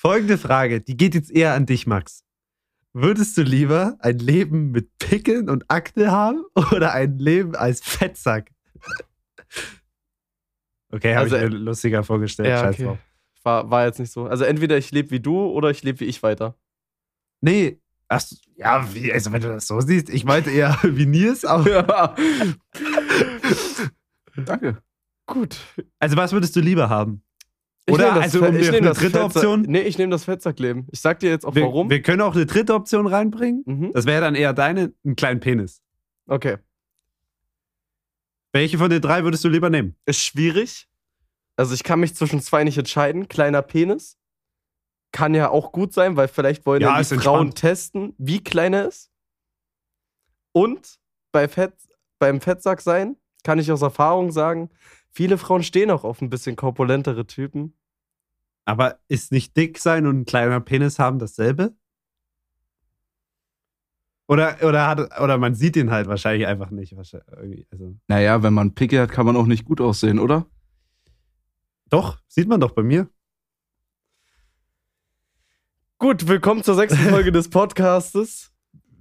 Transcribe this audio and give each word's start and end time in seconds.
Folgende 0.00 0.38
Frage, 0.38 0.80
die 0.80 0.96
geht 0.96 1.14
jetzt 1.14 1.30
eher 1.30 1.52
an 1.52 1.66
dich, 1.66 1.86
Max. 1.86 2.24
Würdest 2.94 3.36
du 3.36 3.42
lieber 3.42 3.98
ein 3.98 4.18
Leben 4.18 4.70
mit 4.70 4.96
Pickeln 4.96 5.50
und 5.50 5.70
Akne 5.70 6.10
haben 6.10 6.42
oder 6.72 6.94
ein 6.94 7.18
Leben 7.18 7.54
als 7.54 7.82
Fettsack? 7.82 8.50
Okay, 10.92 11.14
habe 11.14 11.24
Also, 11.24 11.36
ich 11.36 11.42
mir 11.42 11.48
lustiger 11.50 12.02
vorgestellt. 12.02 12.48
Ja, 12.48 12.58
Scheiß 12.58 12.74
okay. 12.74 12.84
drauf. 12.84 12.98
War, 13.44 13.70
war 13.70 13.86
jetzt 13.86 14.00
nicht 14.00 14.10
so. 14.10 14.24
Also 14.26 14.42
entweder 14.42 14.76
ich 14.76 14.90
lebe 14.90 15.12
wie 15.12 15.20
du 15.20 15.38
oder 15.38 15.70
ich 15.70 15.84
lebe 15.84 16.00
wie 16.00 16.06
ich 16.06 16.20
weiter. 16.24 16.56
Nee, 17.40 17.80
ach, 18.08 18.24
ja, 18.56 18.92
wie, 18.92 19.12
also 19.12 19.30
wenn 19.30 19.40
du 19.40 19.48
das 19.48 19.68
so 19.68 19.80
siehst, 19.80 20.10
ich 20.10 20.24
meinte 20.24 20.50
eher 20.50 20.76
wie 20.82 21.06
Nils, 21.06 21.44
aber. 21.44 22.16
Danke. 24.34 24.82
Gut. 25.26 25.60
Also 26.00 26.16
was 26.16 26.32
würdest 26.32 26.56
du 26.56 26.60
lieber 26.60 26.88
haben? 26.88 27.22
Ich 27.86 27.94
Oder 27.94 28.14
das 28.14 28.34
also 28.34 28.44
um 28.46 28.56
ich 28.56 28.68
eine 28.68 28.92
dritte 28.92 29.22
Option? 29.24 29.62
Nee, 29.62 29.80
ich 29.80 29.98
nehme 29.98 30.10
das 30.10 30.24
Fettsack-Leben. 30.24 30.86
Ich 30.92 31.00
sag 31.00 31.18
dir 31.20 31.30
jetzt 31.30 31.44
auch 31.46 31.54
Wir, 31.54 31.62
warum. 31.62 31.88
wir 31.90 32.02
können 32.02 32.20
auch 32.22 32.34
eine 32.36 32.46
dritte 32.46 32.74
Option 32.74 33.06
reinbringen. 33.06 33.62
mhm. 33.66 33.92
Das 33.92 34.04
wäre 34.06 34.20
dann 34.20 34.34
eher 34.34 34.52
deine, 34.52 34.92
einen 35.04 35.16
kleinen 35.16 35.40
Penis. 35.40 35.82
Okay. 36.26 36.58
Welche 38.52 38.78
von 38.78 38.90
den 38.90 39.00
drei 39.00 39.24
würdest 39.24 39.44
du 39.44 39.48
lieber 39.48 39.70
nehmen? 39.70 39.96
Ist 40.06 40.22
schwierig. 40.22 40.88
Also 41.56 41.74
ich 41.74 41.82
kann 41.82 42.00
mich 42.00 42.14
zwischen 42.14 42.40
zwei 42.40 42.64
nicht 42.64 42.78
entscheiden. 42.78 43.28
Kleiner 43.28 43.62
Penis. 43.62 44.16
Kann 45.12 45.34
ja 45.34 45.50
auch 45.50 45.72
gut 45.72 45.92
sein, 45.92 46.16
weil 46.16 46.28
vielleicht 46.28 46.66
wollen 46.66 46.82
Ja, 46.82 46.90
ja, 46.90 46.98
die 47.02 47.04
Frauen 47.18 47.48
entspannt. 47.48 47.54
testen, 47.56 48.14
wie 48.18 48.42
klein 48.42 48.72
er 48.74 48.86
ist. 48.88 49.10
Und 50.52 50.98
bei 51.32 51.48
Fett, 51.48 51.74
beim 52.18 52.40
Fettsack 52.40 52.80
sein, 52.80 53.16
kann 53.44 53.58
ich 53.58 53.70
aus 53.72 53.82
Erfahrung 53.82 54.30
sagen, 54.32 54.70
viele 55.10 55.38
Frauen 55.38 55.62
stehen 55.62 55.90
auch 55.90 56.04
auf 56.04 56.20
ein 56.20 56.30
bisschen 56.30 56.56
korpulentere 56.56 57.26
Typen. 57.26 57.74
Aber 58.70 59.00
ist 59.08 59.32
nicht 59.32 59.56
dick 59.56 59.78
sein 59.78 60.06
und 60.06 60.20
ein 60.20 60.24
kleiner 60.26 60.60
Penis 60.60 61.00
haben 61.00 61.18
dasselbe? 61.18 61.74
Oder, 64.28 64.58
oder, 64.62 64.86
hat, 64.86 65.20
oder 65.20 65.38
man 65.38 65.56
sieht 65.56 65.74
ihn 65.74 65.90
halt 65.90 66.06
wahrscheinlich 66.06 66.46
einfach 66.46 66.70
nicht. 66.70 66.96
Wahrscheinlich, 66.96 67.66
also. 67.72 67.96
Naja, 68.06 68.44
wenn 68.44 68.54
man 68.54 68.76
Pickel 68.76 69.00
hat, 69.00 69.10
kann 69.10 69.26
man 69.26 69.34
auch 69.34 69.46
nicht 69.46 69.64
gut 69.64 69.80
aussehen, 69.80 70.20
oder? 70.20 70.46
Doch, 71.88 72.20
sieht 72.28 72.46
man 72.46 72.60
doch 72.60 72.70
bei 72.70 72.84
mir. 72.84 73.08
Gut, 75.98 76.28
willkommen 76.28 76.62
zur 76.62 76.76
sechsten 76.76 77.10
Folge 77.10 77.32
des 77.32 77.50
Podcastes. 77.50 78.52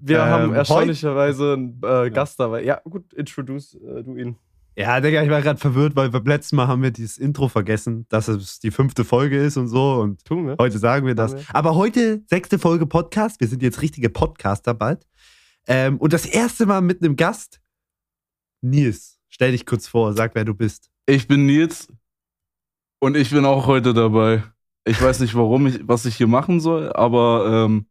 Wir 0.02 0.18
Ähm, 0.18 0.26
haben 0.26 0.54
erstaunlicherweise 0.56 1.54
einen 1.54 1.80
äh, 1.84 2.10
Gast 2.10 2.40
dabei. 2.40 2.64
Ja, 2.64 2.82
gut, 2.86 3.14
introduce 3.14 3.76
äh, 3.76 4.04
du 4.04 4.16
ihn. 4.16 4.36
Ja, 4.76 5.02
Digga, 5.02 5.24
ich 5.24 5.30
war 5.30 5.42
gerade 5.42 5.60
verwirrt, 5.60 5.96
weil 5.96 6.10
beim 6.10 6.26
letzten 6.26 6.56
Mal 6.56 6.68
haben 6.68 6.82
wir 6.82 6.92
dieses 6.92 7.18
Intro 7.18 7.50
vergessen, 7.50 8.06
dass 8.10 8.28
es 8.30 8.60
die 8.60 8.72
fünfte 8.72 9.04
Folge 9.04 9.38
ist 9.38 9.58
und 9.58 9.68
so. 9.68 9.96
Und 9.96 10.24
Tun 10.24 10.48
wir. 10.48 10.56
heute 10.58 10.78
sagen 10.80 11.06
wir 11.06 11.16
das. 11.16 11.36
Aber 11.54 11.76
heute 11.76 12.24
sechste 12.28 12.60
Folge 12.60 12.86
Podcast. 12.86 13.42
Wir 13.42 13.48
sind 13.48 13.62
jetzt 13.62 13.82
richtige 13.82 14.10
Podcaster 14.10 14.74
bald. 14.74 15.06
Ähm, 15.68 15.98
und 15.98 16.14
das 16.14 16.26
erste 16.26 16.66
Mal 16.66 16.82
mit 16.82 17.04
einem 17.04 17.16
Gast. 17.16 17.60
Nils, 18.62 19.20
stell 19.30 19.52
dich 19.52 19.66
kurz 19.66 19.88
vor, 19.88 20.14
sag, 20.14 20.36
wer 20.36 20.46
du 20.46 20.54
bist. 20.54 20.90
Ich 21.06 21.28
bin 21.28 21.46
Nils 21.46 21.88
und 23.00 23.18
ich 23.18 23.32
bin 23.32 23.46
auch 23.46 23.68
heute 23.68 23.94
dabei. 23.94 24.44
Ich 24.86 25.02
weiß 25.02 25.20
nicht, 25.20 25.36
warum 25.36 25.68
ich, 25.68 25.80
was 25.88 26.06
ich 26.06 26.16
hier 26.16 26.28
machen 26.28 26.60
soll, 26.60 26.92
aber 26.94 27.66
ähm, 27.66 27.86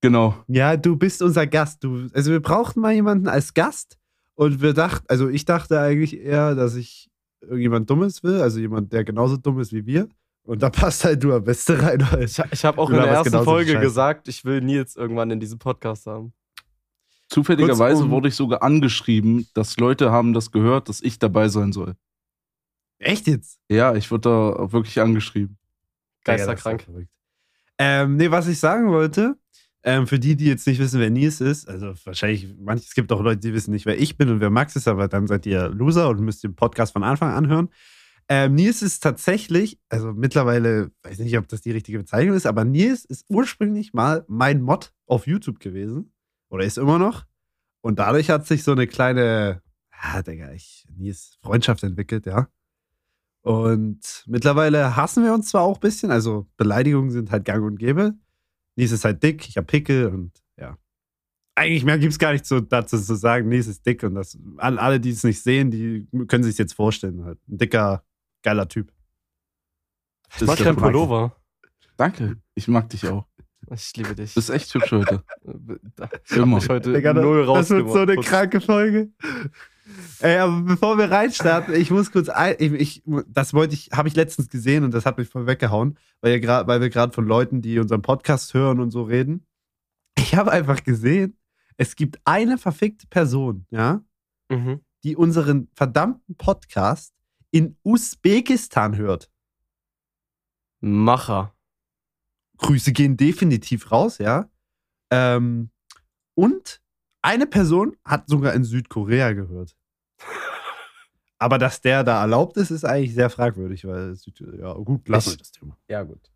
genau. 0.00 0.34
Ja, 0.48 0.76
du 0.76 0.96
bist 0.96 1.22
unser 1.22 1.46
Gast. 1.46 1.82
Du, 1.84 2.08
also 2.12 2.30
wir 2.32 2.40
brauchten 2.40 2.80
mal 2.80 2.92
jemanden 2.92 3.28
als 3.28 3.54
Gast 3.54 3.98
und 4.36 4.62
wir 4.62 4.72
dachten, 4.72 5.04
also 5.08 5.28
ich 5.28 5.44
dachte 5.44 5.80
eigentlich 5.80 6.18
eher, 6.20 6.54
dass 6.54 6.74
ich 6.76 7.10
irgendjemand 7.40 7.90
Dummes 7.90 8.22
will, 8.22 8.40
also 8.40 8.60
jemand, 8.60 8.92
der 8.92 9.02
genauso 9.04 9.36
dumm 9.36 9.58
ist 9.60 9.72
wie 9.72 9.84
wir. 9.84 10.08
Und 10.44 10.62
da 10.62 10.70
passt 10.70 11.04
halt 11.04 11.22
du 11.24 11.34
am 11.34 11.42
besten 11.42 11.72
rein. 11.80 12.06
Weil 12.10 12.22
Ich, 12.24 12.40
ich 12.52 12.64
habe 12.64 12.78
auch 12.80 12.88
Du 12.88 12.94
in 12.94 13.02
der 13.02 13.10
ersten 13.10 13.42
Folge 13.42 13.80
gesagt, 13.80 14.28
ich 14.28 14.44
will 14.44 14.60
Nils 14.60 14.94
irgendwann 14.94 15.30
in 15.32 15.40
diesem 15.40 15.58
Podcast 15.58 16.06
haben. 16.06 16.32
Zufälligerweise 17.28 17.96
Kurzum- 17.96 18.10
wurde 18.10 18.28
ich 18.28 18.36
sogar 18.36 18.62
angeschrieben, 18.62 19.48
dass 19.54 19.76
Leute 19.78 20.12
haben 20.12 20.32
das 20.32 20.52
gehört, 20.52 20.88
dass 20.88 21.00
ich 21.02 21.18
dabei 21.18 21.48
sein 21.48 21.72
soll. 21.72 21.96
Echt 22.98 23.26
jetzt? 23.26 23.58
Ja, 23.68 23.94
ich 23.96 24.10
wurde 24.10 24.28
da 24.28 24.72
wirklich 24.72 25.00
angeschrieben. 25.00 25.58
Geisterkrank. 26.24 26.86
Ja. 26.88 27.04
Ähm, 27.78 28.16
nee, 28.16 28.30
was 28.30 28.46
ich 28.48 28.58
sagen 28.58 28.88
wollte, 28.90 29.36
ähm, 29.86 30.08
für 30.08 30.18
die, 30.18 30.36
die 30.36 30.46
jetzt 30.46 30.66
nicht 30.66 30.80
wissen, 30.80 31.00
wer 31.00 31.10
Nils 31.10 31.40
ist, 31.40 31.68
also 31.68 31.94
wahrscheinlich, 32.04 32.52
manch, 32.58 32.82
es 32.82 32.94
gibt 32.94 33.12
auch 33.12 33.22
Leute, 33.22 33.40
die 33.40 33.54
wissen 33.54 33.70
nicht, 33.70 33.86
wer 33.86 33.98
ich 33.98 34.18
bin 34.18 34.28
und 34.28 34.40
wer 34.40 34.50
Max 34.50 34.74
ist, 34.74 34.88
aber 34.88 35.06
dann 35.06 35.28
seid 35.28 35.46
ihr 35.46 35.68
Loser 35.68 36.08
und 36.08 36.20
müsst 36.20 36.42
den 36.42 36.56
Podcast 36.56 36.92
von 36.92 37.04
Anfang 37.04 37.32
an 37.32 37.46
hören. 37.46 37.68
Ähm, 38.28 38.56
Nils 38.56 38.82
ist 38.82 39.00
tatsächlich, 39.00 39.78
also 39.88 40.12
mittlerweile, 40.12 40.90
weiß 41.04 41.20
nicht, 41.20 41.38
ob 41.38 41.46
das 41.46 41.60
die 41.60 41.70
richtige 41.70 41.98
Bezeichnung 41.98 42.34
ist, 42.34 42.46
aber 42.46 42.64
Nils 42.64 43.04
ist 43.04 43.24
ursprünglich 43.28 43.94
mal 43.94 44.24
mein 44.26 44.60
Mod 44.60 44.92
auf 45.06 45.28
YouTube 45.28 45.60
gewesen. 45.60 46.12
Oder 46.48 46.64
ist 46.64 46.78
immer 46.78 46.98
noch. 46.98 47.24
Und 47.80 48.00
dadurch 48.00 48.30
hat 48.30 48.46
sich 48.46 48.64
so 48.64 48.72
eine 48.72 48.88
kleine, 48.88 49.62
ja, 49.92 50.22
Digga, 50.22 50.50
ich, 50.52 50.84
Nils, 50.96 51.38
Freundschaft 51.42 51.84
entwickelt, 51.84 52.26
ja. 52.26 52.48
Und 53.42 54.24
mittlerweile 54.26 54.96
hassen 54.96 55.22
wir 55.22 55.32
uns 55.32 55.50
zwar 55.50 55.62
auch 55.62 55.76
ein 55.76 55.80
bisschen, 55.80 56.10
also 56.10 56.48
Beleidigungen 56.56 57.10
sind 57.10 57.30
halt 57.30 57.44
gang 57.44 57.64
und 57.64 57.78
gäbe. 57.78 58.14
Nies 58.76 58.92
ist 58.92 59.04
halt 59.04 59.22
dick, 59.22 59.48
ich 59.48 59.56
hab 59.56 59.66
Pickel 59.66 60.06
und 60.08 60.32
ja. 60.58 60.76
Eigentlich 61.54 61.84
mehr 61.84 61.98
gibt's 61.98 62.18
gar 62.18 62.32
nicht 62.32 62.44
so 62.44 62.60
dazu 62.60 62.98
zu 63.00 63.14
sagen, 63.14 63.48
Nies 63.48 63.66
ist 63.66 63.84
dick 63.86 64.02
und 64.02 64.14
das, 64.14 64.38
all- 64.58 64.78
alle, 64.78 65.00
die 65.00 65.10
es 65.10 65.24
nicht 65.24 65.42
sehen, 65.42 65.70
die 65.70 66.06
können 66.28 66.44
sich 66.44 66.58
jetzt 66.58 66.74
vorstellen. 66.74 67.24
Halt. 67.24 67.38
Ein 67.48 67.58
dicker, 67.58 68.04
geiler 68.42 68.68
Typ. 68.68 68.92
Ich 70.36 70.42
mag 70.46 70.58
Max. 70.60 70.76
Pullover. 70.76 71.36
Danke, 71.96 72.36
ich 72.54 72.68
mag 72.68 72.88
dich 72.90 73.08
auch. 73.08 73.26
Ich 73.74 73.96
liebe 73.96 74.14
dich. 74.14 74.34
Du 74.34 74.38
bist 74.40 74.50
echt 74.50 74.72
hübsch 74.74 74.92
heute. 74.92 75.24
Immer. 76.30 76.58
ich 76.58 76.68
heute 76.68 76.92
Digga, 76.92 77.14
null 77.14 77.46
das 77.46 77.70
wird 77.70 77.88
so 77.88 77.98
eine 78.00 78.16
kranke 78.16 78.60
Folge. 78.60 79.10
Ey, 80.20 80.38
aber 80.38 80.60
bevor 80.62 80.98
wir 80.98 81.10
reinstarten, 81.10 81.74
ich 81.74 81.90
muss 81.90 82.10
kurz 82.10 82.28
ein, 82.28 82.56
ich, 82.58 82.72
ich, 82.72 83.02
das 83.28 83.54
wollte 83.54 83.74
ich, 83.74 83.90
habe 83.92 84.08
ich 84.08 84.16
letztens 84.16 84.48
gesehen 84.48 84.82
und 84.84 84.92
das 84.92 85.06
hat 85.06 85.18
mich 85.18 85.28
voll 85.28 85.46
weggehauen, 85.46 85.96
weil, 86.20 86.32
ihr 86.32 86.40
grad, 86.40 86.66
weil 86.66 86.80
wir 86.80 86.90
gerade 86.90 87.12
von 87.12 87.26
Leuten, 87.26 87.62
die 87.62 87.78
unseren 87.78 88.02
Podcast 88.02 88.52
hören 88.54 88.80
und 88.80 88.90
so 88.90 89.02
reden. 89.02 89.46
Ich 90.18 90.34
habe 90.34 90.50
einfach 90.50 90.82
gesehen, 90.82 91.38
es 91.76 91.94
gibt 91.94 92.18
eine 92.24 92.58
verfickte 92.58 93.06
Person, 93.06 93.66
ja, 93.70 94.02
Mhm. 94.50 94.80
die 95.04 95.16
unseren 95.16 95.68
verdammten 95.74 96.36
Podcast 96.36 97.14
in 97.50 97.76
Usbekistan 97.84 98.96
hört. 98.96 99.30
Macher. 100.80 101.54
Grüße 102.58 102.92
gehen 102.92 103.16
definitiv 103.16 103.90
raus, 103.92 104.18
ja. 104.18 104.50
Ähm, 105.10 105.70
und 106.34 106.80
eine 107.26 107.46
Person 107.46 107.96
hat 108.04 108.28
sogar 108.28 108.54
in 108.54 108.62
Südkorea 108.62 109.32
gehört. 109.32 109.74
Aber 111.38 111.58
dass 111.58 111.80
der 111.80 112.02
da 112.04 112.20
erlaubt 112.22 112.56
ist, 112.56 112.70
ist 112.70 112.84
eigentlich 112.84 113.14
sehr 113.14 113.28
fragwürdig, 113.30 113.84
weil 113.84 114.14
Süd 114.14 114.40
ja 114.58 114.72
gut, 114.74 115.06
lassen 115.08 115.30
wir 115.30 115.32
Ich- 115.32 115.38
das 115.38 115.50
Thema. 115.50 115.76
Ja, 115.88 116.02
gut. 116.04 116.30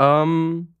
Ähm, 0.00 0.74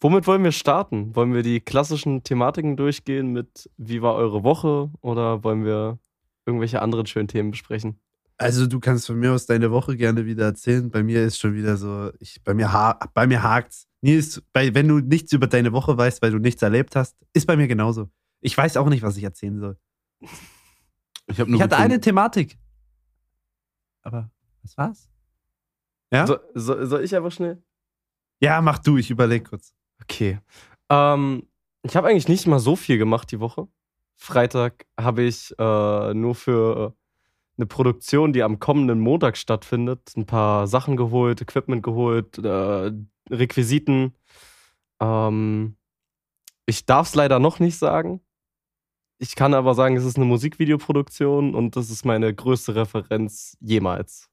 womit 0.00 0.26
wollen 0.26 0.44
wir 0.44 0.52
starten? 0.52 1.16
Wollen 1.16 1.32
wir 1.32 1.42
die 1.42 1.60
klassischen 1.60 2.22
Thematiken 2.22 2.76
durchgehen 2.76 3.32
mit 3.32 3.68
Wie 3.78 4.02
war 4.02 4.14
eure 4.14 4.44
Woche 4.44 4.90
oder 5.00 5.42
wollen 5.42 5.64
wir 5.64 5.98
irgendwelche 6.44 6.82
anderen 6.82 7.06
schönen 7.06 7.28
Themen 7.28 7.50
besprechen? 7.50 7.98
Also 8.38 8.66
du 8.66 8.78
kannst 8.80 9.06
von 9.06 9.16
mir 9.18 9.32
aus 9.32 9.46
deine 9.46 9.70
Woche 9.70 9.96
gerne 9.96 10.26
wieder 10.26 10.44
erzählen. 10.44 10.90
Bei 10.90 11.02
mir 11.02 11.24
ist 11.24 11.38
schon 11.38 11.54
wieder 11.54 11.78
so, 11.78 12.10
ich, 12.20 12.44
bei 12.44 12.52
mir 12.52 12.70
ha 12.70 12.98
bei 13.14 13.26
mir 13.26 13.42
hakt's. 13.42 13.88
Nils, 14.02 14.42
bei, 14.52 14.72
wenn 14.74 14.86
du 14.86 14.98
nichts 14.98 15.32
über 15.32 15.46
deine 15.46 15.72
Woche 15.72 15.96
weißt, 15.96 16.20
weil 16.22 16.30
du 16.30 16.38
nichts 16.38 16.60
erlebt 16.62 16.94
hast, 16.94 17.16
ist 17.32 17.46
bei 17.46 17.56
mir 17.56 17.66
genauso. 17.66 18.10
Ich 18.40 18.56
weiß 18.56 18.76
auch 18.76 18.88
nicht, 18.88 19.02
was 19.02 19.16
ich 19.16 19.24
erzählen 19.24 19.58
soll. 19.58 19.78
Ich, 21.28 21.38
Ich 21.38 21.60
hatte 21.60 21.76
eine 21.76 22.00
Thematik. 22.00 22.58
Aber 24.02 24.30
was 24.62 24.76
war's? 24.76 25.10
Ja? 26.12 26.26
So, 26.26 26.38
so, 26.54 26.84
soll 26.86 27.02
ich 27.02 27.14
einfach 27.16 27.32
schnell? 27.32 27.62
Ja, 28.40 28.60
mach 28.60 28.78
du, 28.78 28.96
ich 28.96 29.10
überleg 29.10 29.48
kurz. 29.48 29.74
Okay. 30.02 30.38
Ähm, 30.88 31.48
ich 31.82 31.96
habe 31.96 32.08
eigentlich 32.08 32.28
nicht 32.28 32.46
mal 32.46 32.60
so 32.60 32.76
viel 32.76 32.98
gemacht 32.98 33.32
die 33.32 33.40
Woche. 33.40 33.68
Freitag 34.14 34.86
habe 34.98 35.22
ich 35.22 35.54
äh, 35.58 36.14
nur 36.14 36.34
für 36.34 36.94
eine 37.58 37.66
Produktion, 37.66 38.32
die 38.32 38.42
am 38.42 38.58
kommenden 38.58 39.00
Montag 39.00 39.36
stattfindet, 39.36 40.12
ein 40.16 40.26
paar 40.26 40.66
Sachen 40.66 40.96
geholt, 40.96 41.40
Equipment 41.40 41.82
geholt, 41.82 42.38
äh, 42.38 42.92
Requisiten. 43.30 44.14
Ähm, 45.00 45.76
ich 46.66 46.86
darf 46.86 47.08
es 47.08 47.14
leider 47.14 47.38
noch 47.38 47.58
nicht 47.58 47.78
sagen. 47.78 48.20
Ich 49.18 49.34
kann 49.34 49.54
aber 49.54 49.74
sagen, 49.74 49.96
es 49.96 50.04
ist 50.04 50.16
eine 50.16 50.26
Musikvideoproduktion 50.26 51.54
und 51.54 51.76
das 51.76 51.90
ist 51.90 52.04
meine 52.04 52.34
größte 52.34 52.74
Referenz 52.74 53.56
jemals. 53.60 54.28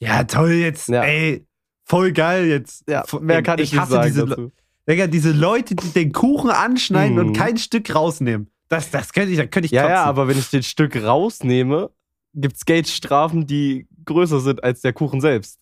Ja, 0.00 0.24
toll 0.24 0.52
jetzt. 0.52 0.88
Ja. 0.88 1.02
Ey, 1.02 1.46
voll 1.84 2.12
geil 2.12 2.46
jetzt. 2.46 2.88
Ja, 2.88 3.04
mehr 3.20 3.42
kann 3.42 3.58
ich, 3.58 3.72
nicht 3.72 3.80
hasse 3.80 3.92
sagen 3.92 4.06
diese, 4.08 4.26
dazu. 4.26 4.52
Digga, 4.88 5.06
diese 5.06 5.30
Leute, 5.32 5.74
die 5.76 5.88
den 5.90 6.12
Kuchen 6.12 6.50
anschneiden 6.50 7.14
Mhm. 7.16 7.26
und 7.28 7.32
kein 7.36 7.56
Stück 7.56 7.94
rausnehmen. 7.94 8.50
Das, 8.68 8.90
das 8.90 9.12
könnte 9.12 9.30
ich, 9.30 9.36
da 9.38 9.46
könnte 9.46 9.66
ich 9.66 9.72
Ja, 9.72 9.88
ja, 9.88 10.04
aber 10.04 10.28
wenn 10.28 10.38
ich 10.38 10.50
den 10.50 10.62
Stück 10.62 10.96
rausnehme, 10.96 11.90
gibt 12.34 12.56
es 12.56 12.64
Geldstrafen, 12.64 13.46
die 13.46 13.86
größer 14.04 14.40
sind 14.40 14.64
als 14.64 14.80
der 14.80 14.92
Kuchen 14.92 15.20
selbst. 15.20 15.60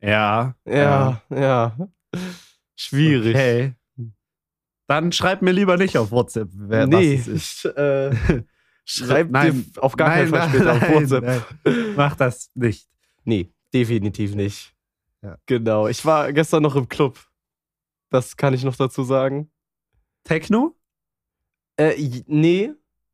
Ja. 0.00 0.54
Ja, 0.64 1.20
ja. 1.28 1.76
Schwierig. 2.76 3.34
Okay. 3.34 3.74
Dann 4.90 5.12
schreib 5.12 5.40
mir 5.40 5.52
lieber 5.52 5.76
nicht 5.76 5.96
auf 5.96 6.10
WhatsApp, 6.10 6.48
wer 6.52 6.84
nee, 6.88 7.16
was 7.20 7.28
ist. 7.28 7.64
ich, 7.64 7.76
äh, 7.76 8.10
schreib 8.84 9.30
Nein, 9.30 9.70
dir 9.72 9.82
auf 9.84 9.96
gar 9.96 10.08
keinen 10.10 10.30
nein, 10.32 10.40
Fall 10.40 10.48
später 10.48 10.72
auf 10.72 10.80
nein, 10.80 10.94
WhatsApp. 10.94 11.24
nein. 11.64 11.84
Mach 11.94 12.16
das 12.16 12.50
nicht. 12.54 12.88
Nee, 13.22 13.52
definitiv 13.72 14.34
nicht. 14.34 14.74
Ja. 15.22 15.36
Genau. 15.46 15.86
Ich 15.86 16.04
war 16.04 16.32
gestern 16.32 16.64
noch 16.64 16.74
im 16.74 16.88
Club. 16.88 17.20
Das 18.10 18.36
kann 18.36 18.52
ich 18.52 18.64
noch 18.64 18.74
dazu 18.74 19.04
sagen. 19.04 19.48
Techno? 20.24 20.74
Äh, 21.76 21.94
nee, 22.26 22.72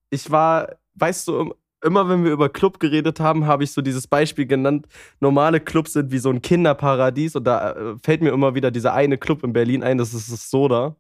ich 0.09 0.31
war, 0.31 0.79
weißt 0.95 1.29
du, 1.29 1.41
im- 1.41 1.55
immer 1.85 2.09
wenn 2.09 2.25
wir 2.25 2.33
über 2.33 2.49
Club 2.49 2.81
geredet 2.81 3.21
haben, 3.21 3.45
habe 3.47 3.65
ich 3.65 3.73
so 3.73 3.83
dieses 3.83 4.07
Beispiel 4.07 4.47
genannt. 4.47 4.87
Normale 5.21 5.61
Clubs 5.61 5.93
sind 5.93 6.11
wie 6.11 6.19
so 6.21 6.31
ein 6.31 6.41
Kinderparadies 6.41 7.37
und 7.37 7.45
da 7.45 7.73
äh, 7.73 7.97
fällt 8.03 8.23
mir 8.23 8.31
immer 8.31 8.55
wieder 8.55 8.71
dieser 8.71 8.95
eine 8.95 9.19
Club 9.19 9.45
in 9.45 9.53
Berlin 9.53 9.83
ein, 9.83 9.99
das 9.99 10.15
ist 10.15 10.33
das 10.33 10.49
Soda. 10.49 10.97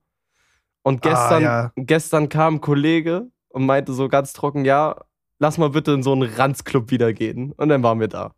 Und 0.86 1.02
gestern, 1.02 1.42
Ah, 1.44 1.62
ja. 1.66 1.72
gestern 1.74 2.28
kam 2.28 2.54
ein 2.54 2.60
Kollege 2.60 3.28
und 3.48 3.66
meinte 3.66 3.92
so 3.92 4.06
ganz 4.08 4.32
trocken, 4.32 4.64
ja, 4.64 5.04
lass 5.40 5.58
mal 5.58 5.70
bitte 5.70 5.90
in 5.92 6.04
so 6.04 6.12
einen 6.12 6.22
Ranzclub 6.32 6.92
wieder 6.92 7.12
gehen. 7.12 7.50
Und 7.52 7.70
dann 7.70 7.82
waren 7.82 7.98
wir 7.98 8.06
da. 8.06 8.34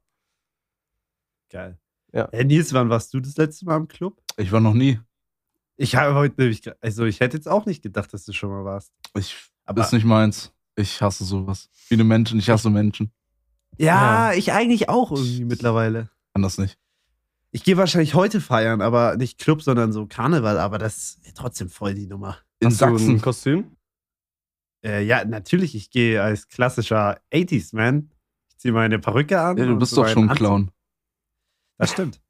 Geil. 1.50 1.78
Ja. 2.12 2.28
Hey, 2.32 2.44
Nils, 2.46 2.72
wann 2.72 2.88
warst 2.88 3.12
du 3.12 3.20
das 3.20 3.36
letzte 3.36 3.66
Mal 3.66 3.76
im 3.76 3.88
Club? 3.88 4.18
Ich 4.38 4.50
war 4.50 4.60
noch 4.60 4.72
nie. 4.74 4.98
Ich 5.76 5.94
habe 5.94 6.14
heute 6.14 6.40
nämlich, 6.40 6.62
also 6.80 7.04
ich 7.04 7.20
hätte 7.20 7.36
jetzt 7.36 7.48
auch 7.48 7.66
nicht 7.66 7.82
gedacht, 7.82 8.12
dass 8.14 8.24
du 8.24 8.32
schon 8.32 8.50
mal 8.50 8.64
warst. 8.64 8.92
Ich, 9.14 9.36
Aber- 9.66 9.82
ist 9.82 9.92
nicht 9.92 10.04
meins. 10.06 10.52
Ich 10.74 11.02
hasse 11.02 11.24
sowas. 11.24 11.68
Viele 11.72 12.04
Menschen, 12.04 12.38
ich 12.38 12.48
hasse 12.48 12.70
Menschen. 12.70 13.12
Ja, 13.76 14.32
ich 14.32 14.52
eigentlich 14.52 14.88
auch 14.88 15.10
irgendwie 15.12 15.44
mittlerweile. 15.44 16.08
Kann 16.32 16.42
das 16.42 16.56
nicht. 16.58 16.78
Ich 17.50 17.64
gehe 17.64 17.76
wahrscheinlich 17.76 18.14
heute 18.14 18.40
feiern, 18.40 18.82
aber 18.82 19.16
nicht 19.16 19.38
Club, 19.38 19.62
sondern 19.62 19.92
so 19.92 20.06
Karneval, 20.06 20.58
aber 20.58 20.78
das 20.78 21.18
ist 21.22 21.36
trotzdem 21.36 21.70
voll 21.70 21.94
die 21.94 22.06
Nummer. 22.06 22.38
In 22.60 22.68
Hast 22.68 22.80
du 22.80 22.86
ein 22.86 22.98
Sachsen. 22.98 23.20
Kostüm? 23.22 23.76
Äh, 24.84 25.02
ja, 25.04 25.24
natürlich, 25.24 25.74
ich 25.74 25.90
gehe 25.90 26.22
als 26.22 26.48
klassischer 26.48 27.20
80s-Man. 27.32 28.10
Ich 28.50 28.58
ziehe 28.58 28.72
meine 28.74 28.98
Perücke 28.98 29.40
an. 29.40 29.56
Ja, 29.56 29.64
du 29.66 29.76
bist 29.78 29.92
so 29.92 30.02
doch 30.02 30.10
schon 30.10 30.28
ein 30.28 30.36
Clown. 30.36 30.60
Anzug. 30.62 30.74
Das 31.78 31.90
stimmt. 31.92 32.20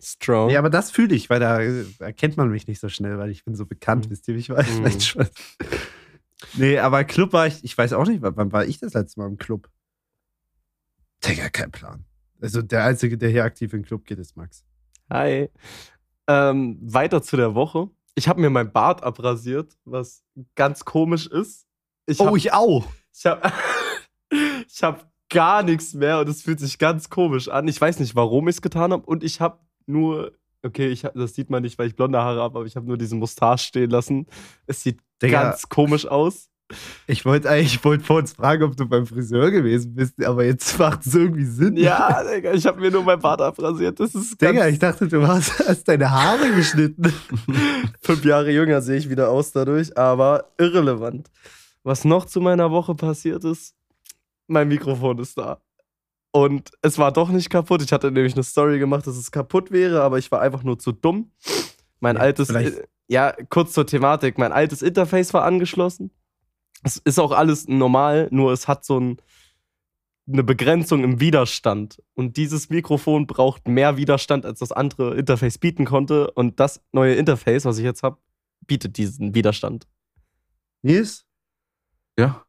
Strong. 0.00 0.50
Ja, 0.50 0.58
aber 0.60 0.70
das 0.70 0.90
fühle 0.90 1.14
ich, 1.14 1.28
weil 1.30 1.40
da 1.40 1.60
äh, 1.60 1.84
erkennt 1.98 2.36
man 2.36 2.50
mich 2.50 2.66
nicht 2.66 2.80
so 2.80 2.88
schnell, 2.88 3.18
weil 3.18 3.30
ich 3.30 3.44
bin 3.44 3.54
so 3.54 3.66
bekannt, 3.66 4.06
Mhm. 4.06 4.10
wisst 4.10 4.28
ihr, 4.28 4.34
wie 4.34 4.38
ich 4.40 4.50
weiß? 4.50 4.78
Mhm. 5.16 5.26
Nee, 6.54 6.78
aber 6.78 7.04
Club 7.04 7.32
war 7.32 7.46
ich, 7.46 7.64
ich 7.64 7.76
weiß 7.76 7.92
auch 7.94 8.06
nicht, 8.06 8.22
wann 8.22 8.52
war 8.52 8.64
ich 8.64 8.78
das 8.78 8.94
letzte 8.94 9.20
Mal 9.20 9.26
im 9.26 9.38
Club? 9.38 9.68
Digga, 11.24 11.48
kein 11.50 11.70
Plan. 11.72 12.04
Also 12.40 12.62
der 12.62 12.84
Einzige, 12.84 13.18
der 13.18 13.30
hier 13.30 13.44
aktiv 13.44 13.72
in 13.72 13.80
den 13.80 13.86
Club 13.86 14.04
geht, 14.04 14.18
ist 14.18 14.36
Max. 14.36 14.64
Hi. 15.10 15.48
Ähm, 16.26 16.78
weiter 16.82 17.22
zu 17.22 17.36
der 17.36 17.54
Woche. 17.54 17.88
Ich 18.14 18.28
habe 18.28 18.40
mir 18.40 18.50
mein 18.50 18.72
Bart 18.72 19.02
abrasiert, 19.02 19.76
was 19.84 20.22
ganz 20.54 20.84
komisch 20.84 21.26
ist. 21.26 21.66
Ich 22.06 22.18
hab, 22.20 22.30
Oh, 22.30 22.36
ich 22.36 22.52
auch. 22.52 22.84
ich 23.14 23.26
habe 23.26 23.50
ich 24.68 24.82
hab 24.82 25.08
gar 25.30 25.62
nichts 25.62 25.94
mehr 25.94 26.20
und 26.20 26.28
es 26.28 26.42
fühlt 26.42 26.60
sich 26.60 26.78
ganz 26.78 27.10
komisch 27.10 27.48
an. 27.48 27.68
Ich 27.68 27.80
weiß 27.80 27.98
nicht, 28.00 28.14
warum 28.16 28.48
ich 28.48 28.56
es 28.56 28.62
getan 28.62 28.92
habe 28.92 29.04
und 29.06 29.22
ich 29.24 29.40
habe 29.40 29.58
nur, 29.86 30.32
okay, 30.62 30.88
ich, 30.88 31.04
hab- 31.04 31.14
das 31.14 31.34
sieht 31.34 31.50
man 31.50 31.62
nicht, 31.62 31.78
weil 31.78 31.86
ich 31.88 31.96
blonde 31.96 32.18
Haare 32.18 32.40
habe, 32.40 32.58
aber 32.58 32.66
ich 32.66 32.76
habe 32.76 32.86
nur 32.86 32.98
diesen 32.98 33.18
Mustache 33.18 33.58
stehen 33.58 33.90
lassen. 33.90 34.26
Es 34.66 34.82
sieht 34.82 35.00
Digga. 35.22 35.42
ganz 35.42 35.68
komisch 35.68 36.06
aus. 36.06 36.50
Ich 37.06 37.24
wollte 37.24 37.48
eigentlich, 37.48 37.74
ich 37.76 37.84
wollte 37.84 38.04
vor 38.04 38.18
uns 38.18 38.32
fragen, 38.34 38.62
ob 38.62 38.76
du 38.76 38.86
beim 38.86 39.06
Friseur 39.06 39.50
gewesen 39.50 39.94
bist, 39.94 40.22
aber 40.22 40.44
jetzt 40.44 40.78
macht 40.78 41.06
es 41.06 41.14
irgendwie 41.14 41.44
Sinn. 41.46 41.76
Ja, 41.76 42.22
Digga, 42.22 42.52
ich 42.52 42.66
habe 42.66 42.80
mir 42.80 42.90
nur 42.90 43.02
mein 43.02 43.18
Bart 43.18 43.40
abrasiert. 43.40 43.98
Das 44.00 44.14
ist 44.14 44.40
Digga, 44.40 44.68
ich 44.68 44.78
dachte, 44.78 45.08
du 45.08 45.26
hast, 45.26 45.58
hast 45.66 45.88
deine 45.88 46.10
Haare 46.10 46.50
geschnitten. 46.52 47.10
fünf 48.02 48.24
Jahre 48.24 48.50
jünger 48.50 48.82
sehe 48.82 48.98
ich 48.98 49.08
wieder 49.08 49.30
aus 49.30 49.52
dadurch, 49.52 49.96
aber 49.96 50.52
irrelevant. 50.58 51.30
Was 51.84 52.04
noch 52.04 52.26
zu 52.26 52.40
meiner 52.40 52.70
Woche 52.70 52.94
passiert 52.94 53.44
ist, 53.44 53.74
mein 54.46 54.68
Mikrofon 54.68 55.18
ist 55.18 55.38
da. 55.38 55.62
Und 56.32 56.70
es 56.82 56.98
war 56.98 57.12
doch 57.12 57.30
nicht 57.30 57.48
kaputt. 57.48 57.82
Ich 57.82 57.92
hatte 57.92 58.10
nämlich 58.10 58.34
eine 58.34 58.42
Story 58.44 58.78
gemacht, 58.78 59.06
dass 59.06 59.16
es 59.16 59.30
kaputt 59.30 59.70
wäre, 59.70 60.02
aber 60.02 60.18
ich 60.18 60.30
war 60.30 60.42
einfach 60.42 60.62
nur 60.62 60.78
zu 60.78 60.92
dumm. 60.92 61.30
Mein 62.00 62.16
Ja, 62.16 62.22
altes, 62.22 62.48
vielleicht- 62.48 62.76
äh, 62.76 62.86
ja, 63.08 63.32
kurz 63.48 63.72
zur 63.72 63.86
Thematik. 63.86 64.36
Mein 64.36 64.52
altes 64.52 64.82
Interface 64.82 65.32
war 65.32 65.44
angeschlossen. 65.44 66.10
Es 66.82 66.96
ist 66.98 67.18
auch 67.18 67.32
alles 67.32 67.66
normal, 67.68 68.28
nur 68.30 68.52
es 68.52 68.68
hat 68.68 68.84
so 68.84 68.98
ein, 69.00 69.16
eine 70.30 70.44
Begrenzung 70.44 71.02
im 71.04 71.20
Widerstand. 71.20 72.02
Und 72.14 72.36
dieses 72.36 72.70
Mikrofon 72.70 73.26
braucht 73.26 73.66
mehr 73.66 73.96
Widerstand, 73.96 74.44
als 74.46 74.60
das 74.60 74.72
andere 74.72 75.16
Interface 75.16 75.58
bieten 75.58 75.84
konnte. 75.84 76.30
Und 76.32 76.60
das 76.60 76.80
neue 76.92 77.14
Interface, 77.14 77.64
was 77.64 77.78
ich 77.78 77.84
jetzt 77.84 78.02
habe, 78.02 78.18
bietet 78.66 78.96
diesen 78.96 79.34
Widerstand. 79.34 79.88
Nils? 80.82 81.24
Ja. 82.18 82.44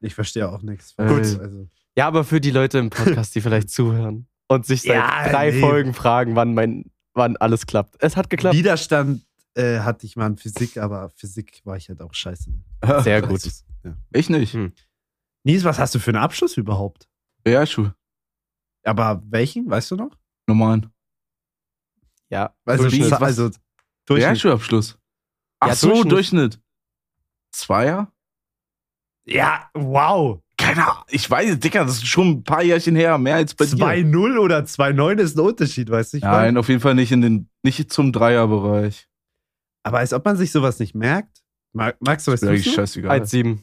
Ich 0.00 0.14
verstehe 0.14 0.48
auch 0.48 0.62
nichts. 0.62 0.94
Äh, 0.96 1.06
Gut. 1.06 1.40
Also, 1.40 1.68
Ja, 1.96 2.06
aber 2.06 2.24
für 2.24 2.40
die 2.40 2.50
Leute 2.50 2.78
im 2.78 2.90
Podcast, 2.90 3.34
die 3.34 3.40
vielleicht 3.40 3.70
zuhören 3.70 4.26
und 4.48 4.66
sich 4.66 4.82
seit 4.82 4.96
Ja, 4.96 5.28
drei 5.28 5.50
nee. 5.50 5.60
Folgen 5.60 5.94
fragen, 5.94 6.34
wann 6.36 6.54
mein, 6.54 6.90
wann 7.12 7.36
alles 7.36 7.66
klappt. 7.66 7.96
Es 8.00 8.16
hat 8.16 8.30
geklappt. 8.30 8.56
Widerstand 8.56 9.22
äh, 9.54 9.80
hatte 9.80 10.06
ich 10.06 10.16
mal 10.16 10.26
in 10.26 10.36
Physik, 10.36 10.76
aber 10.78 11.10
Physik 11.10 11.60
war 11.64 11.76
ich 11.76 11.88
halt 11.88 12.00
auch 12.02 12.14
scheiße. 12.14 12.50
Sehr 13.02 13.22
gut. 13.22 13.42
Ja. 13.84 13.96
Ich 14.12 14.30
nicht. 14.30 14.54
Hm. 14.54 14.72
Nils, 15.44 15.64
was 15.64 15.78
hast 15.78 15.94
du 15.94 15.98
für 15.98 16.10
einen 16.10 16.22
Abschluss 16.22 16.56
überhaupt? 16.56 17.08
Realschule. 17.46 17.94
Aber 18.84 19.22
welchen, 19.26 19.68
weißt 19.68 19.90
du 19.90 19.96
noch? 19.96 20.16
Normalen. 20.46 20.90
Ja, 22.30 22.54
Also, 22.64 22.84
Durchschnitt. 22.84 23.12
also 23.12 23.50
Durchschnitt. 24.06 24.26
Realschulabschluss. 24.26 24.98
Ach 25.60 25.68
Ja, 25.68 25.74
so, 25.74 25.88
Durchschnitt. 25.88 26.12
Durchschnitt. 26.12 26.60
Zweier? 27.52 28.12
Ja, 29.26 29.68
wow. 29.74 30.40
Keine 30.56 30.86
Ahnung. 30.86 31.04
Ich 31.08 31.28
weiß, 31.28 31.58
Dicker, 31.58 31.84
das 31.84 31.96
ist 31.96 32.06
schon 32.06 32.28
ein 32.28 32.44
paar 32.44 32.62
Jährchen 32.62 32.94
her. 32.94 33.16
Mehr 33.18 33.36
als 33.36 33.54
bei 33.54 33.64
dir. 33.64 33.76
2-0 33.76 34.38
oder 34.38 34.58
2-9 34.60 35.18
ist 35.18 35.36
ein 35.36 35.40
Unterschied, 35.40 35.90
weißt 35.90 36.14
du? 36.14 36.18
Nein, 36.18 36.30
meine? 36.30 36.60
auf 36.60 36.68
jeden 36.68 36.80
Fall 36.80 36.94
nicht 36.94 37.12
in 37.12 37.20
den, 37.22 37.48
nicht 37.62 37.90
zum 37.92 38.12
Dreierbereich. 38.12 39.08
Aber 39.82 39.98
als 39.98 40.12
ob 40.12 40.24
man 40.24 40.36
sich 40.36 40.52
sowas 40.52 40.78
nicht 40.78 40.94
merkt. 40.94 41.42
Mag, 41.72 41.96
magst 42.00 42.26
du 42.26 42.32
was 42.32 42.40
Ist 42.40 42.44
mir 42.46 42.50
eigentlich 42.50 42.64
tust 42.64 42.76
du? 42.76 42.80
scheißegal. 42.80 43.20
1,7. 43.22 43.58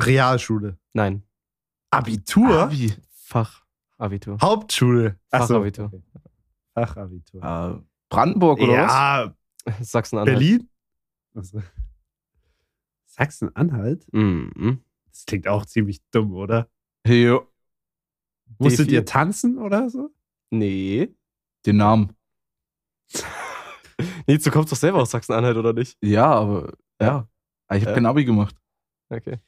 Realschule. 0.00 0.78
Nein. 0.92 1.22
Abitur? 1.90 2.64
Abi. 2.64 2.92
Fachabitur. 3.14 4.38
Hauptschule. 4.42 5.18
Achso. 5.30 5.54
Fachabitur. 5.54 6.02
Fachabitur. 6.74 7.42
Äh, 7.42 7.82
Brandenburg 8.10 8.60
oder 8.60 8.72
was? 8.84 8.92
ja, 8.92 9.34
Sachsen-Anhalt. 9.80 10.38
Berlin? 10.38 10.68
Sachsen-Anhalt? 13.06 14.06
Mhm. 14.12 14.82
Das 15.10 15.24
klingt 15.26 15.48
auch 15.48 15.64
ziemlich 15.64 16.02
dumm, 16.10 16.34
oder? 16.34 16.68
Jo. 17.06 17.50
Musstet 18.58 18.88
D4? 18.88 18.92
ihr 18.92 19.04
tanzen 19.06 19.58
oder 19.58 19.88
so? 19.90 20.10
Nee. 20.50 21.14
Den 21.64 21.78
Namen. 21.78 22.12
Nee, 24.26 24.38
du 24.38 24.50
kommst 24.50 24.72
doch 24.72 24.76
selber 24.76 24.98
aus 25.02 25.10
Sachsen-Anhalt, 25.10 25.56
oder 25.56 25.72
nicht? 25.72 25.96
Ja, 26.02 26.26
aber 26.34 26.72
ja. 27.00 27.28
Ich 27.70 27.80
habe 27.80 27.86
Ja. 27.86 27.94
kein 27.94 28.06
Abi 28.06 28.24
gemacht. 28.24 28.54
Okay. 29.08 29.38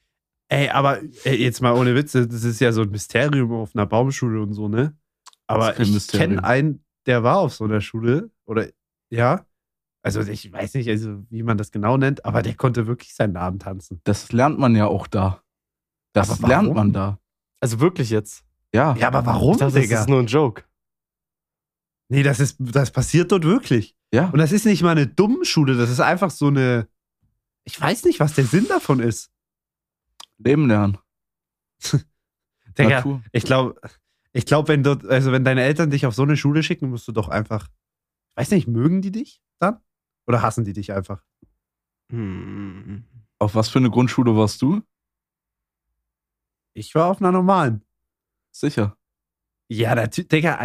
Ey, 0.50 0.68
aber 0.70 1.00
ey, 1.24 1.36
jetzt 1.36 1.60
mal 1.60 1.72
ohne 1.74 1.94
Witze, 1.94 2.26
das 2.26 2.44
ist 2.44 2.60
ja 2.60 2.72
so 2.72 2.82
ein 2.82 2.90
Mysterium 2.90 3.52
auf 3.52 3.74
einer 3.74 3.86
Baumschule 3.86 4.40
und 4.40 4.54
so, 4.54 4.68
ne? 4.68 4.96
Aber 5.46 5.78
ich 5.78 6.08
kenne 6.08 6.42
einen, 6.44 6.84
der 7.06 7.22
war 7.22 7.38
auf 7.38 7.54
so 7.54 7.64
einer 7.64 7.80
Schule. 7.80 8.30
Oder 8.46 8.68
ja. 9.10 9.44
Also 10.02 10.20
ich 10.22 10.50
weiß 10.52 10.74
nicht, 10.74 10.88
also, 10.88 11.22
wie 11.28 11.42
man 11.42 11.58
das 11.58 11.70
genau 11.70 11.96
nennt, 11.96 12.24
aber 12.24 12.40
der 12.42 12.54
konnte 12.54 12.86
wirklich 12.86 13.14
seinen 13.14 13.32
Namen 13.32 13.58
tanzen. 13.58 14.00
Das 14.04 14.32
lernt 14.32 14.58
man 14.58 14.74
ja 14.76 14.86
auch 14.86 15.06
da. 15.06 15.42
Das 16.14 16.40
lernt 16.40 16.72
man 16.72 16.92
da. 16.92 17.18
Also 17.60 17.80
wirklich 17.80 18.10
jetzt. 18.10 18.44
Ja. 18.72 18.94
Ja, 18.96 19.08
aber 19.08 19.26
warum, 19.26 19.52
ich 19.52 19.58
dachte, 19.58 19.74
das 19.74 19.82
Digga? 19.82 20.00
ist 20.00 20.08
nur 20.08 20.20
ein 20.20 20.26
Joke. 20.26 20.64
Nee, 22.10 22.22
das 22.22 22.40
ist, 22.40 22.56
das 22.58 22.90
passiert 22.90 23.32
dort 23.32 23.44
wirklich. 23.44 23.96
Ja. 24.12 24.30
Und 24.30 24.38
das 24.38 24.52
ist 24.52 24.64
nicht 24.64 24.82
mal 24.82 24.92
eine 24.92 25.06
dumme 25.06 25.44
Schule, 25.44 25.76
das 25.76 25.90
ist 25.90 26.00
einfach 26.00 26.30
so 26.30 26.46
eine. 26.46 26.88
Ich 27.64 27.78
weiß 27.80 28.04
nicht, 28.04 28.20
was 28.20 28.34
der 28.34 28.44
Sinn 28.44 28.66
davon 28.66 29.00
ist. 29.00 29.30
Leben 30.38 30.66
lernen. 30.68 30.98
Digga, 32.78 33.22
ich 33.32 33.44
glaube, 33.44 33.80
ich 34.32 34.46
glaube, 34.46 34.68
wenn 34.68 34.82
dort, 34.82 35.04
also 35.04 35.32
wenn 35.32 35.44
deine 35.44 35.62
Eltern 35.62 35.90
dich 35.90 36.06
auf 36.06 36.14
so 36.14 36.22
eine 36.22 36.36
Schule 36.36 36.62
schicken, 36.62 36.90
musst 36.90 37.08
du 37.08 37.12
doch 37.12 37.28
einfach. 37.28 37.68
Weiß 38.36 38.50
nicht, 38.52 38.68
mögen 38.68 39.02
die 39.02 39.10
dich 39.10 39.42
dann? 39.58 39.80
Oder 40.26 40.42
hassen 40.42 40.64
die 40.64 40.72
dich 40.72 40.92
einfach? 40.92 41.24
Hm. 42.10 43.04
Auf 43.38 43.54
was 43.54 43.68
für 43.68 43.78
eine 43.78 43.90
Grundschule 43.90 44.36
warst 44.36 44.62
du? 44.62 44.82
Ich 46.72 46.94
war 46.94 47.06
auf 47.06 47.20
einer 47.20 47.32
normalen. 47.32 47.84
Sicher. 48.52 48.96
Ja, 49.68 49.94
natürlich, 49.94 50.28
Digga, 50.28 50.58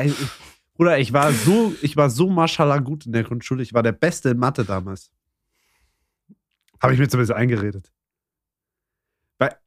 Bruder, 0.76 0.98
ich 1.00 1.14
war 1.14 1.32
so, 1.32 1.74
ich 1.82 1.96
war 1.98 2.10
so 2.10 2.30
maschallah 2.30 2.80
gut 2.80 3.06
in 3.06 3.12
der 3.14 3.24
Grundschule. 3.24 3.62
Ich 3.64 3.74
war 3.74 3.84
der 3.84 3.92
Beste 3.92 4.30
in 4.30 4.38
Mathe 4.38 4.66
damals. 4.66 5.12
Habe 6.82 6.94
ich 6.94 7.00
mir 7.00 7.08
zumindest 7.08 7.32
eingeredet. 7.34 7.92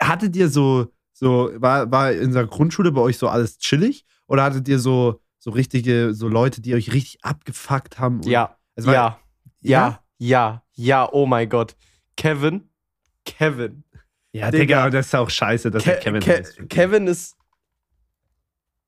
Hattet 0.01 0.35
ihr 0.37 0.49
so, 0.49 0.93
so, 1.13 1.51
war, 1.57 1.91
war 1.91 2.13
in 2.13 2.33
der 2.33 2.47
Grundschule 2.47 2.93
bei 2.93 3.01
euch 3.01 3.19
so 3.19 3.29
alles 3.29 3.59
chillig? 3.59 4.05
Oder 4.27 4.45
hattet 4.45 4.67
ihr 4.69 4.79
so, 4.79 5.21
So 5.39 5.51
richtige, 5.53 6.13
so 6.15 6.29
Leute, 6.29 6.61
die 6.61 6.75
euch 6.75 6.93
richtig 6.93 7.23
abgefuckt 7.23 7.99
haben. 8.01 8.21
Ja, 8.23 8.57
weil- 8.75 8.95
ja, 8.95 9.21
ja, 9.61 10.01
ja, 10.19 10.63
ja, 10.73 11.09
oh 11.13 11.27
mein 11.27 11.49
Gott. 11.49 11.77
Kevin, 12.17 12.69
Kevin. 13.25 13.85
Ja, 14.33 14.51
Digga. 14.51 14.61
Digga, 14.87 14.91
das 14.91 15.07
ist 15.07 15.15
auch 15.15 15.31
scheiße, 15.31 15.71
dass 15.71 15.87
er 15.87 15.97
Ke 15.97 16.01
Kevin 16.03 16.21
Ke 16.21 16.39
heißt. 16.39 16.69
Kevin 16.69 17.07
ist, 17.07 17.36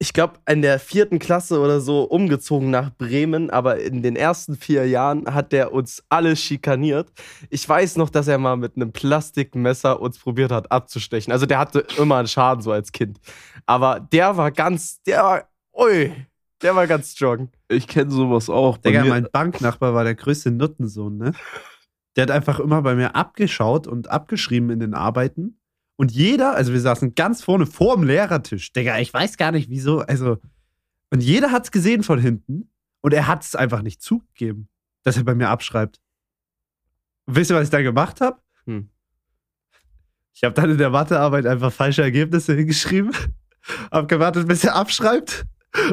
ich 0.01 0.13
glaube, 0.13 0.35
in 0.49 0.63
der 0.63 0.79
vierten 0.79 1.19
Klasse 1.19 1.59
oder 1.61 1.81
so 1.81 2.05
umgezogen 2.05 2.71
nach 2.71 2.91
Bremen, 2.97 3.51
aber 3.51 3.81
in 3.81 4.03
den 4.03 4.15
ersten 4.15 4.55
vier 4.57 4.87
Jahren 4.87 5.35
hat 5.35 5.51
der 5.53 5.73
uns 5.73 6.05
alle 6.09 6.37
schikaniert. 6.37 7.11
Ich 7.51 7.69
weiß 7.69 7.97
noch, 7.97 8.09
dass 8.09 8.29
er 8.29 8.39
mal 8.39 8.57
mit 8.57 8.77
einem 8.77 8.93
Plastikmesser 8.93 10.01
uns 10.01 10.19
probiert 10.19 10.53
hat 10.53 10.71
abzustechen. 10.71 11.33
Also 11.33 11.47
der 11.47 11.59
hatte 11.59 11.85
immer 11.99 12.17
einen 12.19 12.29
Schaden 12.29 12.63
so 12.63 12.71
als 12.71 12.93
Kind. 12.93 13.19
Aber 13.67 13.99
der 13.99 14.37
war 14.37 14.53
ganz, 14.53 15.03
der 15.03 15.23
war, 15.23 15.49
ui, 15.77 16.13
der 16.63 16.77
war 16.77 16.87
ganz 16.87 17.13
strong. 17.13 17.51
Ich 17.69 17.89
kenne 17.89 18.11
sowas 18.11 18.49
auch. 18.49 18.79
Bei 18.79 18.91
Digga, 18.91 19.03
mir- 19.03 19.11
mein 19.11 19.27
Banknachbar 19.33 19.95
war 19.95 20.05
der 20.05 20.15
größte 20.15 20.53
Nuttensohn, 20.53 21.17
ne? 21.19 21.33
Der 22.17 22.23
hat 22.23 22.31
einfach 22.31 22.59
immer 22.61 22.83
bei 22.83 22.95
mir 22.95 23.15
abgeschaut 23.17 23.87
und 23.87 24.11
abgeschrieben 24.11 24.71
in 24.71 24.81
den 24.81 24.95
Arbeiten. 24.95 25.61
Und 25.99 26.13
jeder, 26.13 26.55
also 26.55 26.73
wir 26.73 26.81
saßen 26.81 27.17
ganz 27.17 27.43
vorne 27.43 27.67
vor 27.67 27.97
dem 27.97 28.05
Lehrertisch. 28.05 28.73
Digga, 28.73 29.01
ich 29.01 29.13
weiß 29.13 29.37
gar 29.37 29.51
nicht 29.51 29.69
wieso. 29.69 29.99
Also, 29.99 30.39
und 31.11 31.21
jeder 31.21 31.51
hat's 31.51 31.73
gesehen 31.73 32.05
von 32.05 32.21
hinten. 32.21 32.71
Und 33.01 33.13
er 33.13 33.27
hat's 33.27 33.57
einfach 33.57 33.83
nicht 33.83 34.01
zugegeben, 34.01 34.69
dass 35.03 35.17
er 35.17 35.25
bei 35.25 35.35
mir 35.35 35.49
abschreibt. 35.49 36.01
Und 37.27 37.35
wisst 37.35 37.51
ihr, 37.51 37.57
was 37.57 37.65
ich 37.65 37.71
da 37.71 37.83
gemacht 37.83 38.21
habe? 38.21 38.41
Hm. 38.65 38.91
Ich 40.35 40.45
habe 40.45 40.55
dann 40.55 40.71
in 40.71 40.79
der 40.79 40.91
Mathearbeit 40.91 41.47
einfach 41.47 41.73
falsche 41.73 42.03
Ergebnisse 42.03 42.55
hingeschrieben. 42.55 43.13
Hab 43.91 44.07
gewartet, 44.07 44.47
bis 44.47 44.63
er 44.63 44.77
abschreibt. 44.77 45.47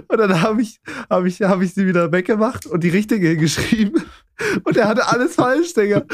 Und 0.08 0.18
dann 0.20 0.40
habe 0.40 0.62
ich, 0.62 0.80
hab 1.10 1.26
ich, 1.26 1.42
hab 1.42 1.62
ich 1.62 1.74
sie 1.74 1.88
wieder 1.88 2.12
weggemacht 2.12 2.68
und 2.68 2.84
die 2.84 2.90
richtige 2.90 3.28
hingeschrieben. 3.30 4.04
Und 4.64 4.78
er 4.78 4.88
hatte 4.88 5.08
alles 5.08 5.34
falsch, 5.34 5.74
Digga. 5.74 6.06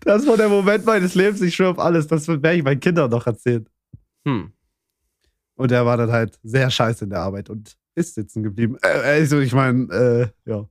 Das 0.00 0.26
war 0.26 0.36
der 0.36 0.48
Moment 0.48 0.84
meines 0.84 1.14
Lebens. 1.14 1.40
Ich 1.42 1.54
schwöre 1.54 1.70
auf 1.70 1.78
alles. 1.78 2.06
Das 2.06 2.26
werde 2.26 2.54
ich 2.54 2.62
meinen 2.62 2.80
Kindern 2.80 3.10
noch 3.10 3.26
erzählen. 3.26 3.68
Hm. 4.26 4.52
Und 5.54 5.72
er 5.72 5.86
war 5.86 5.96
dann 5.96 6.10
halt 6.10 6.38
sehr 6.42 6.70
scheiße 6.70 7.04
in 7.04 7.10
der 7.10 7.20
Arbeit 7.20 7.50
und 7.50 7.76
ist 7.94 8.14
sitzen 8.14 8.42
geblieben. 8.42 8.76
Äh, 8.82 8.88
also, 8.88 9.38
ich 9.40 9.52
meine, 9.52 10.32
äh, 10.46 10.50
ja. 10.50 10.68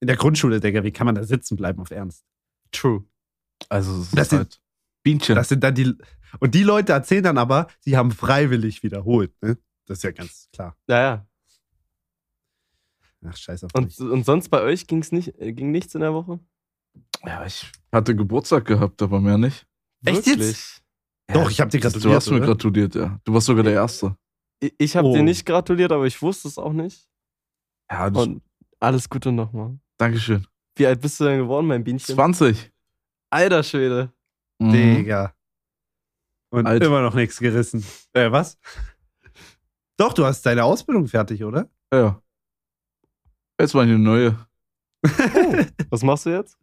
In 0.00 0.06
der 0.08 0.16
Grundschule, 0.16 0.60
Digga, 0.60 0.82
wie 0.84 0.92
kann 0.92 1.06
man 1.06 1.14
da 1.14 1.24
sitzen 1.24 1.56
bleiben 1.56 1.80
auf 1.80 1.90
Ernst? 1.90 2.24
True. 2.72 3.04
also, 3.68 4.00
es 4.00 4.10
Das 4.10 4.22
ist 4.22 4.30
sind- 4.30 4.38
halt 4.38 4.60
Bienchen. 5.02 5.34
Das 5.36 5.48
sind 5.48 5.62
dann 5.62 5.74
die. 5.74 5.94
Und 6.40 6.54
die 6.54 6.62
Leute 6.64 6.92
erzählen 6.92 7.22
dann 7.24 7.38
aber, 7.38 7.68
sie 7.80 7.96
haben 7.96 8.10
freiwillig 8.10 8.82
wiederholt, 8.82 9.32
ne? 9.42 9.56
Das 9.86 9.98
ist 9.98 10.02
ja 10.02 10.10
ganz 10.10 10.48
klar. 10.52 10.76
Ja, 10.88 11.00
ja. 11.00 11.26
Ach, 13.24 13.36
scheiß 13.36 13.64
auf 13.64 13.70
Und, 13.74 13.84
mich. 13.86 14.00
und 14.00 14.24
sonst 14.24 14.48
bei 14.48 14.60
euch 14.62 14.86
ging's 14.86 15.12
nicht, 15.12 15.38
äh, 15.40 15.52
ging 15.52 15.70
nichts 15.70 15.94
in 15.94 16.00
der 16.00 16.12
Woche? 16.12 16.40
Ja, 17.24 17.44
ich 17.46 17.70
hatte 17.92 18.14
Geburtstag 18.16 18.64
gehabt, 18.64 19.00
aber 19.02 19.20
mehr 19.20 19.38
nicht. 19.38 19.66
Echt 20.04 20.26
jetzt? 20.26 20.38
Wirklich? 20.38 20.82
Doch, 21.32 21.50
ich 21.50 21.60
hab 21.60 21.70
dir 21.70 21.80
Du 21.80 21.88
gratuliert, 21.90 22.16
hast 22.16 22.30
mir 22.30 22.36
oder? 22.36 22.46
gratuliert, 22.46 22.94
ja. 22.94 23.18
Du 23.24 23.34
warst 23.34 23.46
sogar 23.46 23.64
der 23.64 23.72
Erste. 23.74 24.16
Ich, 24.60 24.74
ich 24.78 24.96
habe 24.96 25.08
Oh. 25.08 25.14
dir 25.14 25.22
nicht 25.22 25.44
gratuliert, 25.44 25.90
aber 25.92 26.06
ich 26.06 26.20
wusste 26.22 26.48
es 26.48 26.56
auch 26.58 26.72
nicht. 26.72 27.08
Ja, 27.90 28.08
das, 28.10 28.22
Und 28.26 28.42
alles 28.80 29.08
Gute 29.08 29.32
nochmal. 29.32 29.78
Dankeschön. 29.98 30.46
Wie 30.76 30.86
alt 30.86 31.00
bist 31.00 31.18
du 31.20 31.24
denn 31.24 31.38
geworden, 31.40 31.66
mein 31.66 31.82
Bienchen? 31.82 32.14
20. 32.14 32.70
Alter 33.30 33.62
Schwede. 33.62 34.12
Mhm. 34.60 34.72
Digga. 34.72 35.34
Und 36.50 36.66
Alt. 36.66 36.82
immer 36.84 37.02
noch 37.02 37.14
nichts 37.14 37.38
gerissen. 37.38 37.84
Äh, 38.12 38.30
was? 38.30 38.56
Doch, 39.98 40.12
du 40.12 40.24
hast 40.24 40.42
deine 40.46 40.64
Ausbildung 40.64 41.08
fertig, 41.08 41.42
oder? 41.42 41.68
Ja. 41.92 42.22
Jetzt 43.60 43.74
mal 43.74 43.82
eine 43.82 43.98
neue 43.98 44.38
Was 45.90 46.02
machst 46.02 46.26
du 46.26 46.30
jetzt? 46.30 46.58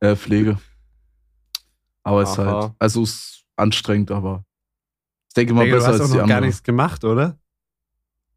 Äh, 0.00 0.16
Pflege. 0.16 0.58
Aber 2.02 2.22
es 2.22 2.30
ist 2.30 2.38
halt, 2.38 2.72
also 2.78 3.02
es 3.02 3.10
ist 3.10 3.44
anstrengend, 3.56 4.10
aber 4.10 4.44
ich 5.28 5.34
denke 5.34 5.52
mal 5.54 5.66
du 5.66 5.72
besser 5.74 5.88
hast 5.88 6.00
als 6.00 6.00
doch 6.00 6.06
die 6.06 6.12
noch 6.12 6.26
gar 6.28 6.36
anderen. 6.36 6.44
nichts 6.44 6.62
gemacht, 6.62 7.04
oder? 7.04 7.38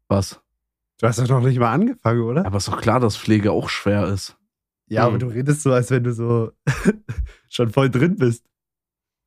Was? 0.08 0.40
Du 0.98 1.06
hast 1.06 1.18
doch 1.18 1.28
noch 1.28 1.40
nicht 1.40 1.58
mal 1.58 1.72
angefangen, 1.72 2.20
oder? 2.22 2.44
Aber 2.46 2.58
ist 2.58 2.68
doch 2.68 2.80
klar, 2.80 3.00
dass 3.00 3.16
Pflege 3.16 3.50
auch 3.52 3.68
schwer 3.68 4.06
ist. 4.08 4.36
Ja, 4.88 5.04
aber 5.04 5.14
Hm. 5.14 5.20
du 5.20 5.26
redest 5.28 5.62
so, 5.62 5.72
als 5.72 5.90
wenn 5.90 6.04
du 6.04 6.12
so 6.12 6.52
schon 7.48 7.70
voll 7.70 7.88
drin 7.90 8.16
bist. 8.16 8.44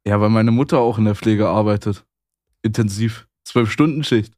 Ja, 0.06 0.22
weil 0.22 0.30
meine 0.30 0.51
Mutter 0.51 0.77
auch 0.80 1.00
in 1.00 1.06
der 1.06 1.15
Pflege 1.15 1.48
arbeitet. 1.50 2.06
Intensiv. 2.62 3.27
Zwölf 3.44 3.72
Stunden 3.72 4.04
Schicht. 4.04 4.38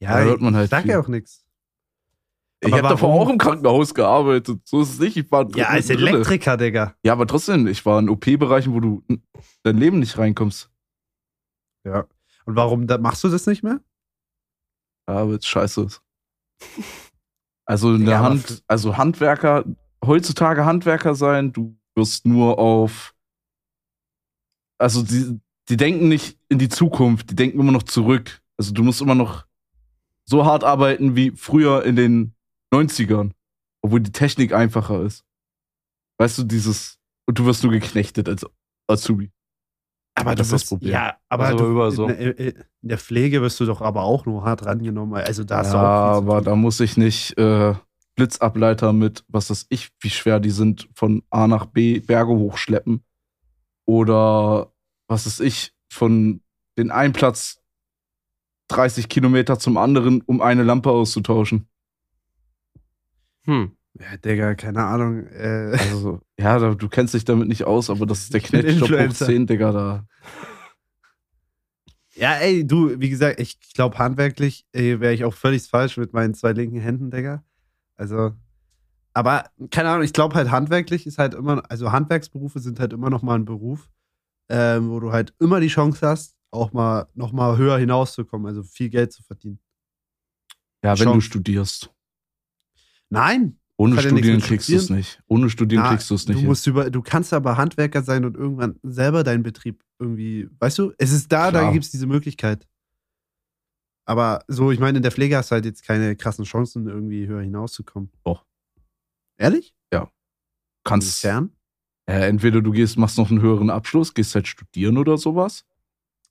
Da 0.00 0.20
hört 0.20 0.40
man 0.40 0.54
halt 0.56 0.64
ich 0.66 0.70
sag 0.70 0.82
viel. 0.82 0.90
ja 0.92 1.00
auch 1.00 1.08
nichts. 1.08 1.44
Ich 2.60 2.72
Aber 2.72 2.78
habe 2.78 2.88
davor 2.88 3.20
auch 3.20 3.28
im 3.28 3.38
Krankenhaus 3.38 3.94
gearbeitet. 3.94 4.60
So 4.64 4.80
ist 4.82 4.94
es 4.94 4.98
nicht. 4.98 5.16
Ich 5.16 5.30
war 5.30 5.48
Ja, 5.54 5.68
als. 5.68 5.90
Elektriker, 5.90 6.56
Digga. 6.56 6.94
Ja, 7.04 7.12
aber 7.12 7.26
trotzdem, 7.26 7.66
ich 7.68 7.86
war 7.86 8.00
in 8.00 8.08
OP-Bereichen, 8.08 8.74
wo 8.74 8.80
du 8.80 9.04
in 9.08 9.22
dein 9.62 9.76
Leben 9.76 10.00
nicht 10.00 10.18
reinkommst. 10.18 10.68
Ja. 11.84 12.06
Und 12.46 12.56
warum 12.56 12.86
da, 12.86 12.98
machst 12.98 13.22
du 13.22 13.28
das 13.28 13.46
nicht 13.46 13.62
mehr? 13.62 13.80
Ja, 15.08 15.28
weil 15.28 15.36
es 15.36 15.46
scheiße 15.46 15.82
ist. 15.82 16.02
Also 17.70 17.94
in 17.94 18.00
Ja, 18.00 18.06
der 18.06 18.20
Hand, 18.22 18.62
also 18.66 18.96
Handwerker, 18.96 19.62
heutzutage 20.02 20.64
Handwerker 20.64 21.14
sein, 21.14 21.52
du 21.52 21.78
wirst 21.94 22.24
nur 22.24 22.58
auf, 22.58 23.14
also 24.78 25.02
die, 25.02 25.38
die 25.68 25.76
denken 25.76 26.08
nicht 26.08 26.38
in 26.48 26.58
die 26.58 26.70
Zukunft, 26.70 27.28
die 27.30 27.36
denken 27.36 27.60
immer 27.60 27.72
noch 27.72 27.82
zurück. 27.82 28.40
Also 28.56 28.72
du 28.72 28.82
musst 28.82 29.02
immer 29.02 29.14
noch 29.14 29.44
so 30.24 30.46
hart 30.46 30.64
arbeiten 30.64 31.14
wie 31.14 31.32
früher 31.32 31.84
in 31.84 31.96
den 31.96 32.34
90ern, 32.72 33.32
obwohl 33.82 34.00
die 34.00 34.12
Technik 34.12 34.52
einfacher 34.52 35.02
ist. 35.02 35.24
Weißt 36.18 36.38
du, 36.38 36.44
dieses, 36.44 36.98
und 37.26 37.38
du 37.38 37.44
wirst 37.46 37.62
nur 37.62 37.72
geknechtet 37.72 38.28
als 38.28 38.44
Azubi. 38.88 39.30
Aber 40.14 40.34
das 40.34 40.48
du 40.48 40.56
ist 40.56 40.62
das 40.64 40.68
Problem. 40.68 40.92
Ja, 40.92 41.16
aber 41.28 41.44
Das 41.44 41.52
ist 41.54 41.60
du, 41.60 41.70
überall 41.70 41.90
so. 41.92 42.08
in, 42.08 42.16
der- 42.18 42.38
in 42.38 42.88
der 42.88 42.98
Pflege 42.98 43.40
wirst 43.40 43.60
du 43.60 43.66
doch 43.66 43.80
aber 43.80 44.02
auch 44.02 44.26
nur 44.26 44.44
hart 44.44 44.66
rangenommen. 44.66 45.14
Also 45.14 45.44
da 45.44 45.62
ja, 45.62 45.72
aber 45.72 46.40
da 46.42 46.56
muss 46.56 46.80
ich 46.80 46.96
nicht 46.96 47.38
äh, 47.38 47.74
Blitzableiter 48.16 48.92
mit, 48.92 49.24
was 49.28 49.48
weiß 49.50 49.66
ich, 49.68 49.90
wie 50.00 50.10
schwer 50.10 50.40
die 50.40 50.50
sind, 50.50 50.88
von 50.94 51.22
A 51.30 51.46
nach 51.46 51.66
B 51.66 52.00
Berge 52.00 52.32
hochschleppen. 52.32 53.04
Oder 53.86 54.72
was 55.08 55.26
weiß 55.26 55.40
ich, 55.40 55.72
von 55.92 56.42
den 56.76 56.90
einen 56.90 57.12
Platz 57.12 57.60
30 58.70 59.08
Kilometer 59.08 59.58
zum 59.58 59.76
anderen, 59.76 60.20
um 60.22 60.40
eine 60.42 60.62
Lampe 60.62 60.90
auszutauschen. 60.90 61.68
Hm. 63.48 63.72
Ja, 63.98 64.16
Digga, 64.18 64.54
keine 64.54 64.84
Ahnung. 64.84 65.26
Äh, 65.28 65.76
Also, 65.90 66.20
ja, 66.38 66.74
du 66.74 66.88
kennst 66.88 67.14
dich 67.14 67.24
damit 67.24 67.48
nicht 67.48 67.64
aus, 67.64 67.88
aber 67.90 68.04
das 68.06 68.20
ist 68.20 68.34
der 68.34 68.40
Knetjob 68.42 68.82
hoch 68.82 68.90
Influencer. 68.90 69.26
10, 69.26 69.46
Digga, 69.46 69.72
da. 69.72 70.06
ja, 72.14 72.34
ey, 72.34 72.66
du, 72.66 73.00
wie 73.00 73.08
gesagt, 73.08 73.40
ich 73.40 73.58
glaube, 73.74 73.98
handwerklich 73.98 74.66
wäre 74.72 75.14
ich 75.14 75.24
auch 75.24 75.34
völlig 75.34 75.62
falsch 75.68 75.96
mit 75.96 76.12
meinen 76.12 76.34
zwei 76.34 76.52
linken 76.52 76.78
Händen, 76.78 77.10
Digga. 77.10 77.42
Also, 77.96 78.32
aber 79.14 79.50
keine 79.70 79.88
Ahnung, 79.88 80.04
ich 80.04 80.12
glaube 80.12 80.34
halt, 80.34 80.50
handwerklich 80.50 81.06
ist 81.06 81.18
halt 81.18 81.34
immer, 81.34 81.62
also 81.70 81.90
Handwerksberufe 81.90 82.60
sind 82.60 82.78
halt 82.78 82.92
immer 82.92 83.10
noch 83.10 83.22
mal 83.22 83.34
ein 83.34 83.46
Beruf, 83.46 83.88
ähm, 84.50 84.90
wo 84.90 85.00
du 85.00 85.10
halt 85.10 85.34
immer 85.40 85.58
die 85.58 85.68
Chance 85.68 86.06
hast, 86.06 86.36
auch 86.50 86.72
mal 86.72 87.08
noch 87.14 87.32
mal 87.32 87.56
höher 87.56 87.78
hinauszukommen, 87.78 88.46
also 88.46 88.62
viel 88.62 88.90
Geld 88.90 89.12
zu 89.12 89.22
verdienen. 89.22 89.58
Ja, 90.84 90.96
wenn 90.98 91.12
du 91.12 91.20
studierst. 91.20 91.92
Nein, 93.10 93.58
Ohne 93.76 94.00
ja 94.00 94.12
mit 94.12 94.42
kriegst 94.42 94.68
du 94.68 94.76
es 94.76 94.90
nicht. 94.90 95.22
Ohne 95.28 95.50
Studieren 95.50 95.84
Na, 95.84 95.90
kriegst 95.90 96.10
du 96.10 96.14
es 96.14 96.26
nicht. 96.26 96.36
Du, 96.36 96.40
hin. 96.40 96.48
musst 96.48 96.66
über, 96.66 96.90
du 96.90 97.02
kannst 97.02 97.32
aber 97.32 97.56
Handwerker 97.56 98.02
sein 98.02 98.24
und 98.24 98.36
irgendwann 98.36 98.78
selber 98.82 99.24
deinen 99.24 99.42
Betrieb 99.42 99.82
irgendwie, 99.98 100.48
weißt 100.58 100.78
du, 100.78 100.92
es 100.98 101.12
ist 101.12 101.32
da, 101.32 101.50
da 101.50 101.60
Klar. 101.60 101.72
gibt 101.72 101.84
es 101.84 101.90
diese 101.90 102.06
Möglichkeit. 102.06 102.66
Aber 104.06 104.42
so, 104.48 104.70
ich 104.70 104.78
meine, 104.78 104.98
in 104.98 105.02
der 105.02 105.12
Pflege 105.12 105.36
hast 105.36 105.50
du 105.50 105.54
halt 105.54 105.64
jetzt 105.64 105.84
keine 105.84 106.16
krassen 106.16 106.44
Chancen, 106.44 106.86
irgendwie 106.86 107.26
höher 107.26 107.42
hinauszukommen. 107.42 108.10
Doch. 108.24 108.46
Ehrlich? 109.38 109.74
kannst, 110.88 111.24
Inwiefern? 111.24 111.50
Äh, 112.08 112.28
entweder 112.28 112.62
du 112.62 112.72
gehst, 112.72 112.96
machst 112.96 113.18
noch 113.18 113.30
einen 113.30 113.40
höheren 113.40 113.70
Abschluss, 113.70 114.14
gehst 114.14 114.34
halt 114.34 114.48
studieren 114.48 114.96
oder 114.96 115.18
sowas. 115.18 115.66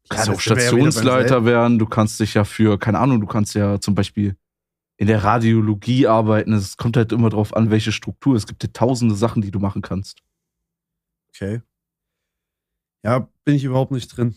Du 0.04 0.16
kannst 0.16 0.28
ja, 0.28 0.34
auch 0.34 0.42
ja 0.42 0.42
Stationsleiter 0.42 1.28
selben. 1.28 1.46
werden, 1.46 1.80
du 1.80 1.86
kannst 1.86 2.20
dich 2.20 2.34
ja 2.34 2.44
für, 2.44 2.80
keine 2.80 3.00
Ahnung, 3.00 3.22
du 3.22 3.28
kannst 3.28 3.54
ja 3.54 3.80
zum 3.80 3.94
Beispiel 3.94 4.36
in 4.98 5.08
der 5.08 5.24
Radiologie 5.24 6.08
arbeiten. 6.08 6.54
Es 6.54 6.76
kommt 6.76 6.98
halt 6.98 7.12
immer 7.12 7.30
drauf 7.30 7.56
an, 7.56 7.70
welche 7.70 7.92
Struktur. 7.92 8.36
Es 8.36 8.48
gibt 8.48 8.64
ja 8.64 8.70
tausende 8.74 9.16
Sachen, 9.16 9.42
die 9.42 9.52
du 9.52 9.60
machen 9.60 9.82
kannst. 9.82 10.22
Okay. 11.30 11.62
Ja, 13.04 13.30
bin 13.46 13.56
ich 13.56 13.64
überhaupt 13.64 13.92
nicht 13.92 14.08
drin. 14.10 14.36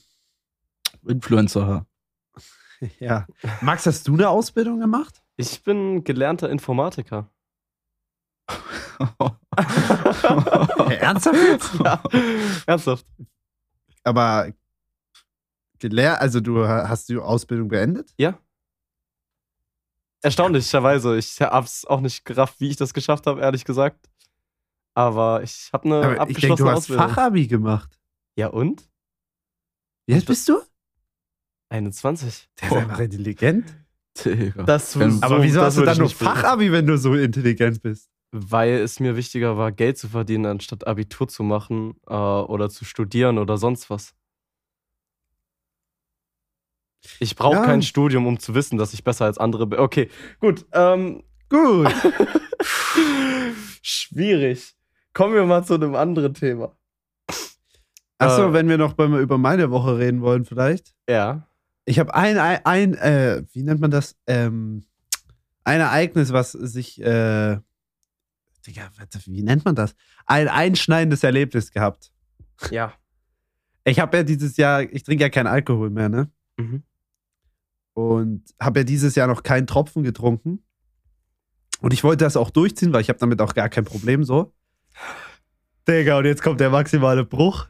Influencer. 1.06 1.86
ja. 3.00 3.26
Max, 3.62 3.86
hast 3.86 4.06
du 4.06 4.14
eine 4.14 4.28
Ausbildung 4.28 4.80
gemacht? 4.80 5.22
Ich 5.36 5.62
bin 5.64 6.04
gelernter 6.04 6.50
Informatiker. 6.50 7.30
Hey, 9.56 10.96
ernsthaft 11.00 11.38
jetzt? 11.38 11.74
ja, 11.84 12.02
ernsthaft. 12.66 13.06
Aber 14.04 14.52
gelehrt, 15.78 16.20
also 16.20 16.40
du 16.40 16.66
hast 16.66 17.08
die 17.08 17.16
Ausbildung 17.16 17.68
beendet? 17.68 18.12
Ja. 18.18 18.38
Erstaunlicherweise. 20.22 21.16
Ich 21.16 21.40
hab's 21.40 21.84
auch 21.84 22.00
nicht 22.00 22.24
gerafft, 22.24 22.60
wie 22.60 22.68
ich 22.68 22.76
das 22.76 22.92
geschafft 22.94 23.26
habe, 23.26 23.40
ehrlich 23.40 23.64
gesagt. 23.64 24.08
Aber 24.94 25.42
ich 25.42 25.70
habe 25.72 25.84
eine 25.84 25.94
Aber 25.96 26.02
ich 26.04 26.08
denke, 26.08 26.20
abgeschlossene 26.22 26.56
du 26.56 26.70
hast 26.70 26.78
Ausbildung. 26.78 27.08
Fachabi 27.08 27.46
gemacht. 27.46 28.00
Ja 28.36 28.48
und? 28.48 28.88
Wie 30.06 30.14
alt 30.14 30.26
bist 30.26 30.48
du? 30.48 30.60
21. 31.70 32.48
Der 32.60 32.68
ist 32.70 32.76
einfach 32.76 32.98
intelligent. 33.00 33.64
Digga. 34.24 34.64
Das 34.64 34.92
so- 34.92 35.00
Aber 35.20 35.42
wieso 35.42 35.60
das 35.60 35.66
hast 35.68 35.78
du 35.78 35.84
dann 35.84 35.94
ich 35.94 35.98
nur. 36.00 36.08
Fachabi, 36.10 36.72
wenn 36.72 36.86
du 36.86 36.98
so 36.98 37.14
intelligent 37.14 37.80
bist? 37.82 38.10
Weil 38.32 38.74
es 38.74 39.00
mir 39.00 39.16
wichtiger 39.16 39.56
war, 39.56 39.72
Geld 39.72 39.98
zu 39.98 40.08
verdienen, 40.08 40.46
anstatt 40.46 40.86
Abitur 40.86 41.28
zu 41.28 41.42
machen 41.42 41.94
äh, 42.08 42.14
oder 42.14 42.68
zu 42.70 42.84
studieren 42.84 43.38
oder 43.38 43.56
sonst 43.56 43.88
was. 43.90 44.14
Ich 47.19 47.35
brauche 47.37 47.57
Ja. 47.57 47.64
kein 47.64 47.83
Studium, 47.83 48.26
um 48.26 48.38
zu 48.38 48.54
wissen, 48.54 48.76
dass 48.78 48.92
ich 48.95 49.04
besser 49.04 49.25
als 49.25 49.38
andere 49.38 49.66
bin. 49.66 49.78
Okay, 49.78 50.11
gut. 50.40 50.66
Ähm, 50.73 51.23
Gut. 51.49 51.92
schwierig. 53.83 54.75
Kommen 55.12 55.35
wir 55.35 55.45
mal 55.45 55.64
zu 55.64 55.75
einem 55.75 55.95
anderen 55.95 56.35
Thema. 56.35 56.76
Achso, 58.19 58.49
Äh. 58.50 58.52
wenn 58.52 58.69
wir 58.69 58.78
noch 58.78 58.97
mal 58.97 59.21
über 59.21 59.38
meine 59.38 59.71
Woche 59.71 59.99
reden 59.99 60.21
wollen, 60.21 60.45
vielleicht. 60.45 60.95
Ja. 61.09 61.47
Ich 61.87 61.99
habe 61.99 62.14
ein, 62.14 62.38
ein, 62.38 62.64
ein 62.64 62.95
äh, 62.95 63.42
wie 63.52 63.62
nennt 63.62 63.80
man 63.80 63.90
das? 63.90 64.14
Ähm, 64.26 64.85
ein 65.64 65.80
Ereignis, 65.80 66.33
was 66.33 66.52
sich, 66.52 67.00
äh, 67.00 67.59
Digga, 68.66 68.90
wie 69.25 69.42
nennt 69.42 69.64
man 69.64 69.75
das? 69.75 69.95
Ein 70.26 70.49
einschneidendes 70.49 71.25
Erlebnis 71.25 71.73
gehabt. 71.73 72.12
Ja. 72.71 72.92
Ich 73.85 73.99
habe 73.99 74.19
ja 74.19 74.23
dieses 74.23 74.57
Jahr, 74.59 74.83
ich 74.83 75.02
trinke 75.02 75.23
ja 75.25 75.30
keinen 75.30 75.47
Alkohol 75.47 75.90
mehr, 75.90 76.09
ne? 76.11 76.30
Mhm. 76.59 76.83
Und 77.94 78.44
habe 78.61 78.80
ja 78.80 78.85
dieses 78.85 79.14
Jahr 79.14 79.26
noch 79.26 79.42
keinen 79.42 79.66
Tropfen 79.66 80.02
getrunken. 80.02 80.62
Und 81.80 81.92
ich 81.92 82.04
wollte 82.04 82.25
das 82.25 82.37
auch 82.37 82.50
durchziehen, 82.50 82.92
weil 82.92 83.00
ich 83.00 83.09
habe 83.09 83.18
damit 83.18 83.40
auch 83.40 83.54
gar 83.54 83.68
kein 83.68 83.85
Problem 83.85 84.25
so. 84.25 84.52
Digga, 85.88 86.18
und 86.18 86.26
jetzt 86.26 86.42
kommt 86.42 86.61
der 86.61 86.70
maximale 86.70 87.25
Bruch. 87.25 87.66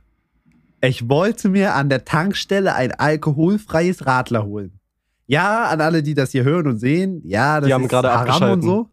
Ich 0.82 1.08
wollte 1.08 1.48
mir 1.48 1.74
an 1.74 1.88
der 1.88 2.04
Tankstelle 2.04 2.74
ein 2.74 2.92
alkoholfreies 2.92 4.06
Radler 4.06 4.44
holen. 4.44 4.80
Ja, 5.26 5.68
an 5.68 5.80
alle, 5.80 6.02
die 6.02 6.14
das 6.14 6.32
hier 6.32 6.42
hören 6.42 6.66
und 6.66 6.78
sehen, 6.78 7.22
ja, 7.24 7.60
das 7.60 7.68
Die 7.68 7.74
haben 7.74 7.84
ist 7.84 7.90
gerade 7.90 8.10
Haram 8.12 8.50
und 8.50 8.62
so. 8.62 8.88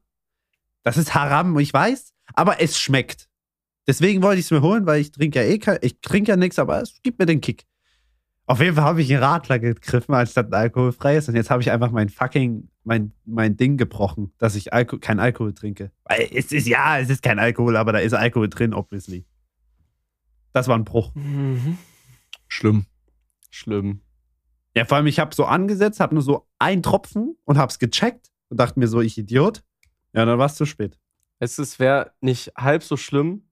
Das 0.83 0.97
ist 0.97 1.15
Haram, 1.15 1.57
ich 1.57 1.73
weiß, 1.73 2.13
aber 2.33 2.61
es 2.61 2.77
schmeckt. 2.79 3.27
Deswegen 3.87 4.21
wollte 4.21 4.39
ich 4.39 4.45
es 4.45 4.51
mir 4.51 4.61
holen, 4.61 4.85
weil 4.85 5.01
ich 5.01 5.11
trinke 5.11 5.39
ja 5.39 5.45
eh 5.45 5.57
kein, 5.57 5.79
ich 5.81 5.99
trinke 6.01 6.29
ja 6.29 6.37
nichts, 6.37 6.59
aber 6.59 6.81
es 6.81 7.01
gibt 7.01 7.19
mir 7.19 7.25
den 7.25 7.41
Kick. 7.41 7.65
Auf 8.49 8.61
jeden 8.61 8.75
Fall 8.75 8.85
habe 8.85 9.01
ich 9.01 9.13
einen 9.13 9.21
Radler 9.21 9.59
gegriffen, 9.59 10.15
anstatt 10.15 10.47
ein 10.47 10.53
alkoholfreies. 10.53 11.27
Und 11.27 11.35
jetzt 11.35 11.49
habe 11.49 11.61
ich 11.61 11.69
einfach 11.69 11.91
mein 11.91 12.07
fucking, 12.07 12.69
mein, 12.85 13.11
mein 13.25 13.57
Ding 13.57 13.75
gebrochen, 13.75 14.33
dass 14.37 14.55
ich 14.55 14.71
Alko 14.71 14.99
kein 14.99 15.19
Alkohol 15.19 15.53
trinke. 15.53 15.91
Weil 16.05 16.29
es 16.33 16.53
ist, 16.53 16.65
ja, 16.65 16.97
es 16.97 17.09
ist 17.09 17.21
kein 17.21 17.39
Alkohol, 17.39 17.75
aber 17.75 17.91
da 17.91 17.99
ist 17.99 18.13
Alkohol 18.13 18.47
drin, 18.47 18.73
obviously. 18.73 19.25
Das 20.53 20.69
war 20.69 20.77
ein 20.77 20.85
Bruch. 20.85 21.13
Mhm. 21.13 21.77
Schlimm. 22.47 22.85
Schlimm. 23.49 23.99
Ja, 24.77 24.85
vor 24.85 24.95
allem, 24.95 25.07
ich 25.07 25.19
habe 25.19 25.35
so 25.35 25.43
angesetzt, 25.43 25.99
habe 25.99 26.15
nur 26.15 26.23
so 26.23 26.47
einen 26.57 26.81
Tropfen 26.81 27.35
und 27.43 27.57
habe 27.57 27.69
es 27.69 27.79
gecheckt 27.79 28.31
und 28.47 28.61
dachte 28.61 28.79
mir 28.79 28.87
so, 28.87 29.01
ich 29.01 29.17
Idiot. 29.17 29.61
Ja, 30.13 30.23
dann 30.23 30.39
war 30.39 30.45
es 30.45 30.55
zu 30.55 30.65
spät. 30.65 30.97
Es 31.39 31.79
wäre 31.79 32.13
nicht 32.21 32.53
halb 32.57 32.81
so 32.81 32.95
schlimm, 32.95 33.49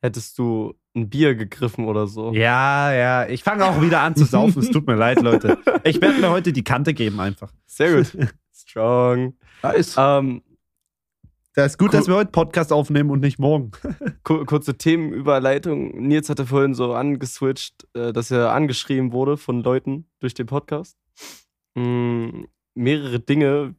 hättest 0.00 0.38
du 0.38 0.74
ein 0.96 1.08
Bier 1.10 1.34
gegriffen 1.34 1.84
oder 1.86 2.06
so. 2.06 2.32
Ja, 2.32 2.92
ja, 2.92 3.28
ich 3.28 3.42
fange 3.44 3.64
auch 3.64 3.80
wieder 3.82 4.00
an 4.00 4.16
zu 4.16 4.24
saufen. 4.24 4.60
es 4.60 4.70
tut 4.70 4.86
mir 4.86 4.96
leid, 4.96 5.20
Leute. 5.22 5.58
Ich 5.84 6.00
werde 6.00 6.18
mir 6.20 6.30
heute 6.30 6.52
die 6.52 6.64
Kante 6.64 6.94
geben 6.94 7.20
einfach. 7.20 7.52
Sehr 7.66 7.96
gut. 8.02 8.16
Strong. 8.54 9.34
Nice. 9.62 9.94
Ähm, 9.98 10.42
Da 11.54 11.64
ist 11.64 11.78
gut, 11.78 11.94
dass 11.94 12.06
wir 12.08 12.14
heute 12.16 12.30
Podcast 12.30 12.72
aufnehmen 12.72 13.10
und 13.10 13.20
nicht 13.20 13.38
morgen. 13.38 13.70
Ku- 14.24 14.44
kurze 14.44 14.76
Themenüberleitung. 14.76 16.06
Nils 16.06 16.28
hatte 16.28 16.46
vorhin 16.46 16.74
so 16.74 16.92
angeswitcht, 16.94 17.86
äh, 17.94 18.12
dass 18.12 18.30
er 18.30 18.52
angeschrieben 18.52 19.12
wurde 19.12 19.36
von 19.36 19.62
Leuten 19.62 20.08
durch 20.20 20.34
den 20.34 20.46
Podcast. 20.46 20.96
Mm, 21.74 22.44
mehrere 22.74 23.20
Dinge. 23.20 23.74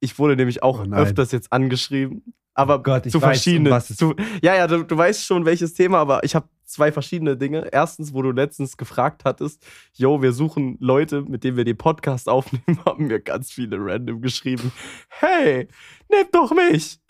Ich 0.00 0.18
wurde 0.18 0.36
nämlich 0.36 0.62
auch 0.62 0.86
Oh 0.86 0.92
öfters 0.92 1.32
jetzt 1.32 1.52
angeschrieben. 1.52 2.34
Aber 2.58 2.80
Oh 2.80 2.82
Gott, 2.82 3.06
ich 3.06 3.12
zu 3.12 3.18
weiß, 3.18 3.24
um 3.24 3.32
verschiedenen. 3.34 3.72
was 3.72 3.88
es- 3.90 3.96
zu, 3.98 4.14
ja, 4.42 4.56
ja, 4.56 4.66
du, 4.66 4.82
du 4.82 4.96
weißt 4.96 5.24
schon, 5.24 5.44
welches 5.44 5.74
Thema, 5.74 5.98
aber 5.98 6.24
ich 6.24 6.34
habe 6.34 6.48
zwei 6.64 6.90
verschiedene 6.90 7.36
Dinge. 7.36 7.68
Erstens, 7.72 8.12
wo 8.12 8.20
du 8.20 8.32
letztens 8.32 8.76
gefragt 8.76 9.24
hattest, 9.24 9.64
yo, 9.94 10.20
wir 10.22 10.32
suchen 10.32 10.76
Leute, 10.80 11.22
mit 11.22 11.44
denen 11.44 11.56
wir 11.56 11.64
den 11.64 11.76
Podcast 11.76 12.28
aufnehmen, 12.28 12.84
haben 12.84 13.06
mir 13.06 13.20
ganz 13.20 13.52
viele 13.52 13.76
random 13.78 14.20
geschrieben. 14.20 14.72
Hey, 15.08 15.68
nehmt 16.10 16.34
doch 16.34 16.50
mich. 16.52 17.00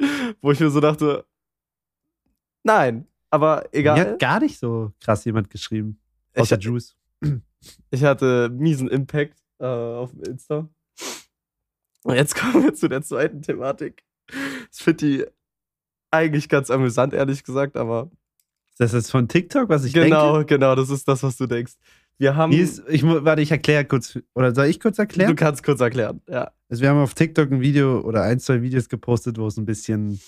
Wo 0.43 0.51
ich 0.53 0.61
mir 0.61 0.69
so 0.71 0.81
dachte, 0.81 1.25
nein, 2.63 3.07
aber 3.31 3.65
Mir 3.73 3.79
egal. 3.79 4.01
hat 4.01 4.19
gar 4.19 4.41
nicht 4.41 4.59
so 4.59 4.93
krass 5.01 5.25
jemand 5.25 5.51
geschrieben. 5.51 5.99
Ich, 6.35 6.43
Außer 6.43 6.59
Juice. 6.59 6.95
ich 7.91 8.05
hatte 8.05 8.51
miesen 8.53 8.89
Impact 8.89 9.39
äh, 9.61 9.65
auf 9.67 10.11
dem 10.13 10.23
Insta. 10.25 10.69
Und 12.05 12.15
jetzt 12.15 12.37
kommen 12.37 12.63
wir 12.65 12.75
zu 12.75 12.89
der 12.89 13.03
zweiten 13.03 13.43
Thematik. 13.43 14.05
Ich 14.73 14.83
finde 14.83 15.07
die 15.07 15.27
eigentlich 16.11 16.49
ganz 16.49 16.71
amüsant, 16.71 17.13
ehrlich 17.15 17.45
gesagt, 17.45 17.77
aber 17.77 18.11
Das 18.79 18.95
ist 18.95 19.11
von 19.11 19.29
TikTok, 19.29 19.69
was 19.69 19.85
ich 19.85 19.93
genau, 19.93 20.39
denke. 20.39 20.55
genau, 20.55 20.75
das 20.75 20.91
ist 20.91 21.07
das, 21.09 21.23
was 21.23 21.37
du 21.37 21.47
denkst. 21.47 21.75
Wir 22.19 22.35
haben. 22.35 22.53
Ist, 22.53 22.83
ich, 22.89 23.05
warte, 23.05 23.43
ich 23.43 23.51
erkläre 23.51 23.85
kurz. 23.85 24.19
Oder 24.35 24.55
soll 24.55 24.67
ich 24.67 24.81
kurz 24.81 24.97
du 24.97 25.03
erklären? 25.03 25.37
kannst 25.37 25.63
kurz 25.63 25.81
erklären, 25.81 26.21
ja. 26.29 26.51
Also 26.69 26.83
wir 26.83 26.91
haben 26.91 26.99
auf 26.99 27.15
TikTok 27.15 27.51
ein 27.51 27.61
Video 27.61 28.01
oder 28.01 28.23
ein, 28.23 28.41
zwei 28.41 28.61
Videos 28.61 28.89
gepostet, 28.89 29.39
wo 29.39 29.47
es 29.47 29.57
ein 29.57 29.65
bisschen 29.65 30.21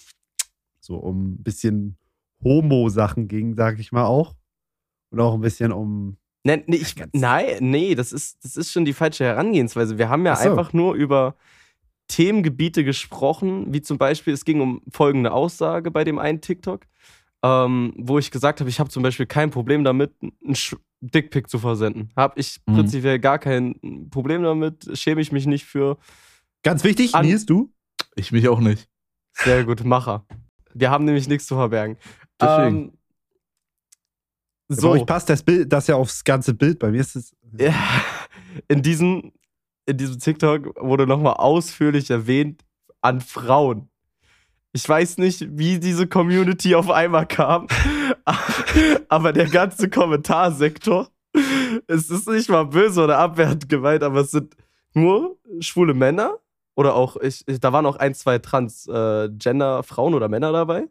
so 0.80 0.96
um 0.96 1.32
ein 1.34 1.42
bisschen 1.42 1.96
Homo-Sachen 2.42 3.28
ging, 3.28 3.54
sag 3.54 3.78
ich 3.78 3.92
mal 3.92 4.04
auch. 4.04 4.34
Und 5.10 5.20
auch 5.20 5.34
ein 5.34 5.40
bisschen 5.40 5.72
um. 5.72 6.16
Nee, 6.44 6.62
nee, 6.66 6.76
ich, 6.76 6.94
nein, 7.12 7.56
nee, 7.60 7.94
das 7.94 8.12
ist, 8.12 8.42
das 8.44 8.56
ist 8.56 8.72
schon 8.72 8.84
die 8.86 8.94
falsche 8.94 9.24
Herangehensweise. 9.24 9.98
Wir 9.98 10.08
haben 10.08 10.24
ja 10.24 10.36
so. 10.36 10.48
einfach 10.48 10.72
nur 10.72 10.94
über 10.94 11.34
Themengebiete 12.11 12.85
gesprochen, 12.85 13.73
wie 13.73 13.81
zum 13.83 13.96
Beispiel, 13.99 14.35
es 14.35 14.44
ging 14.44 14.61
um 14.61 14.83
folgende 14.90 15.33
Aussage 15.33 15.90
bei 15.90 16.05
dem 16.05 16.18
einen 16.18 16.40
TikTok, 16.40 16.87
ähm, 17.42 17.92
wo 17.96 18.18
ich 18.18 18.31
gesagt 18.31 18.61
habe, 18.61 18.68
ich 18.68 18.81
habe 18.81 18.90
zum 18.90 19.03
Beispiel 19.03 19.27
kein 19.27 19.51
Problem 19.51 19.85
damit, 19.85 20.12
einen 20.20 20.55
Sch- 20.55 20.77
Dickpick 21.01 21.49
zu 21.49 21.59
versenden. 21.59 22.11
Habe 22.16 22.38
ich 22.40 22.61
Mhm. 22.66 22.75
prinzipiell 22.75 23.18
gar 23.18 23.38
kein 23.38 24.09
Problem 24.11 24.42
damit, 24.42 24.90
schäme 24.99 25.20
ich 25.20 25.33
mich 25.33 25.46
nicht 25.46 25.64
für. 25.64 25.96
Ganz 26.62 26.85
wichtig, 26.85 27.14
An- 27.14 27.25
Nils, 27.25 27.46
du? 27.46 27.73
Ich 28.16 28.33
mich 28.33 28.49
auch 28.49 28.61
nicht. 28.61 28.88
Sehr 29.33 29.64
gut, 29.64 29.85
Macher. 29.85 30.27
Wir 30.75 30.90
haben 30.90 31.05
nämlich 31.05 31.29
nichts 31.29 31.46
zu 31.46 31.55
verbergen. 31.55 31.96
Deswegen. 32.40 32.77
Ähm, 32.77 32.92
So. 34.68 34.90
euch 34.90 35.07
passt 35.07 35.29
das 35.31 35.42
Bild, 35.42 35.73
das 35.73 35.87
ja 35.87 35.96
aufs 35.96 36.23
ganze 36.23 36.55
Bild. 36.55 36.79
Bei 36.79 36.90
mir 36.90 37.01
ist 37.01 37.16
es. 37.16 37.35
Ja, 37.59 37.75
in 38.68 38.83
diesem, 38.83 39.33
in 39.90 39.96
diesem 39.96 40.18
TikTok 40.18 40.81
wurde 40.81 41.07
nochmal 41.07 41.35
ausführlich 41.35 42.11
erwähnt 42.11 42.64
an 43.00 43.20
Frauen. 43.20 43.88
Ich 44.72 44.88
weiß 44.88 45.18
nicht, 45.18 45.46
wie 45.59 45.81
diese 45.81 46.07
Community 46.07 46.74
auf 46.76 46.90
einmal 46.90 47.26
kam, 47.26 47.66
aber 49.09 49.33
der 49.33 49.48
ganze 49.48 49.90
Kommentarsektor, 49.90 51.09
es 51.88 52.09
ist 52.09 52.29
nicht 52.29 52.48
mal 52.48 52.66
böse 52.66 53.03
oder 53.03 53.18
abwertend 53.18 53.68
gemeint, 53.68 54.03
aber 54.05 54.20
es 54.20 54.31
sind 54.31 54.55
nur 54.94 55.37
schwule 55.61 55.94
Männer 55.94 56.38
oder 56.76 56.94
auch, 56.94 57.16
ich, 57.16 57.42
ich, 57.48 57.59
da 57.59 57.72
waren 57.72 57.85
auch 57.87 57.96
ein, 57.96 58.14
zwei 58.14 58.38
Transgender-Frauen 58.38 60.14
oder 60.14 60.29
Männer 60.29 60.53
dabei, 60.53 60.87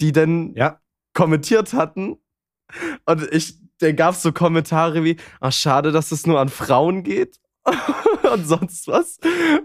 die 0.00 0.10
dann 0.12 0.52
Ja. 0.54 0.80
kommentiert 1.14 1.72
hatten. 1.72 2.18
Und 3.06 3.22
ich, 3.32 3.54
dann 3.78 3.94
gab 3.96 4.14
es 4.14 4.22
so 4.22 4.32
Kommentare 4.32 5.04
wie, 5.04 5.16
ach 5.40 5.52
schade, 5.52 5.92
dass 5.92 6.10
es 6.12 6.26
nur 6.26 6.40
an 6.40 6.48
Frauen 6.48 7.04
geht. 7.04 7.38
und 8.32 8.46
sonst 8.46 8.88
was. 8.88 9.18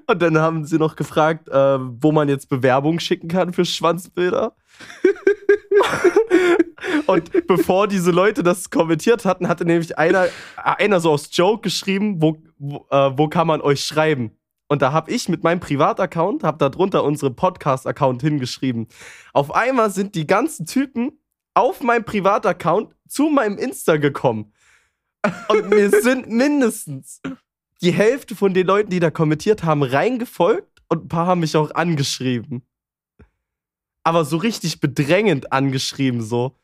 Und 0.07 0.21
dann 0.21 0.37
haben 0.37 0.65
sie 0.65 0.77
noch 0.77 0.95
gefragt, 0.95 1.49
äh, 1.49 1.77
wo 1.79 2.11
man 2.11 2.29
jetzt 2.29 2.49
Bewerbung 2.49 2.99
schicken 2.99 3.27
kann 3.27 3.53
für 3.53 3.65
Schwanzbilder. 3.65 4.55
und 7.07 7.47
bevor 7.47 7.87
diese 7.87 8.11
Leute 8.11 8.43
das 8.43 8.69
kommentiert 8.69 9.25
hatten, 9.25 9.47
hatte 9.47 9.65
nämlich 9.65 9.97
einer, 9.97 10.27
einer 10.55 10.99
so 10.99 11.11
aus 11.11 11.29
Joke 11.31 11.61
geschrieben, 11.61 12.21
wo, 12.21 12.37
wo, 12.57 12.85
äh, 12.89 13.11
wo 13.17 13.27
kann 13.27 13.47
man 13.47 13.61
euch 13.61 13.83
schreiben? 13.83 14.31
Und 14.67 14.81
da 14.81 14.91
habe 14.91 15.11
ich 15.11 15.29
mit 15.29 15.43
meinem 15.43 15.59
Privataccount, 15.59 16.43
habe 16.43 16.57
da 16.57 16.69
drunter 16.69 17.03
unseren 17.03 17.35
Podcast-Account 17.35 18.21
hingeschrieben. 18.21 18.87
Auf 19.33 19.53
einmal 19.53 19.91
sind 19.91 20.15
die 20.15 20.25
ganzen 20.25 20.65
Typen 20.65 21.19
auf 21.53 21.81
meinem 21.83 22.05
Privataccount 22.05 22.95
zu 23.07 23.29
meinem 23.29 23.57
Insta 23.57 23.97
gekommen. 23.97 24.53
Und 25.47 25.69
mir 25.69 25.89
sind 25.89 26.29
mindestens 26.29 27.21
die 27.81 27.91
Hälfte 27.91 28.35
von 28.35 28.53
den 28.53 28.67
Leuten, 28.67 28.89
die 28.89 28.99
da 28.99 29.11
kommentiert 29.11 29.63
haben, 29.63 29.83
reingefolgt 29.83 30.81
und 30.89 31.05
ein 31.05 31.07
paar 31.07 31.27
haben 31.27 31.41
mich 31.41 31.55
auch 31.57 31.71
angeschrieben. 31.71 32.63
Aber 34.03 34.25
so 34.25 34.37
richtig 34.37 34.79
bedrängend 34.79 35.51
angeschrieben, 35.51 36.21
so. 36.21 36.55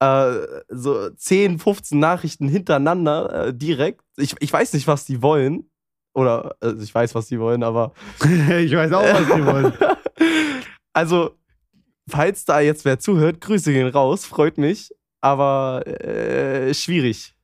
Äh, 0.00 0.34
so 0.68 1.10
10, 1.10 1.58
15 1.58 1.98
Nachrichten 1.98 2.48
hintereinander 2.48 3.46
äh, 3.46 3.54
direkt. 3.54 4.02
Ich, 4.16 4.34
ich 4.40 4.52
weiß 4.52 4.72
nicht, 4.72 4.86
was 4.86 5.04
die 5.04 5.22
wollen. 5.22 5.70
Oder 6.14 6.56
also 6.60 6.82
ich 6.82 6.94
weiß, 6.94 7.14
was 7.14 7.28
sie 7.28 7.40
wollen, 7.40 7.62
aber. 7.62 7.92
ich 8.20 8.72
weiß 8.72 8.92
auch, 8.92 9.02
was 9.02 9.36
die 9.36 9.44
wollen. 9.44 9.72
also, 10.92 11.36
falls 12.08 12.44
da 12.44 12.60
jetzt 12.60 12.84
wer 12.84 12.98
zuhört, 12.98 13.40
Grüße 13.40 13.72
gehen 13.72 13.88
raus, 13.88 14.24
freut 14.24 14.58
mich. 14.58 14.90
Aber 15.20 15.86
äh, 15.86 16.72
schwierig. 16.74 17.34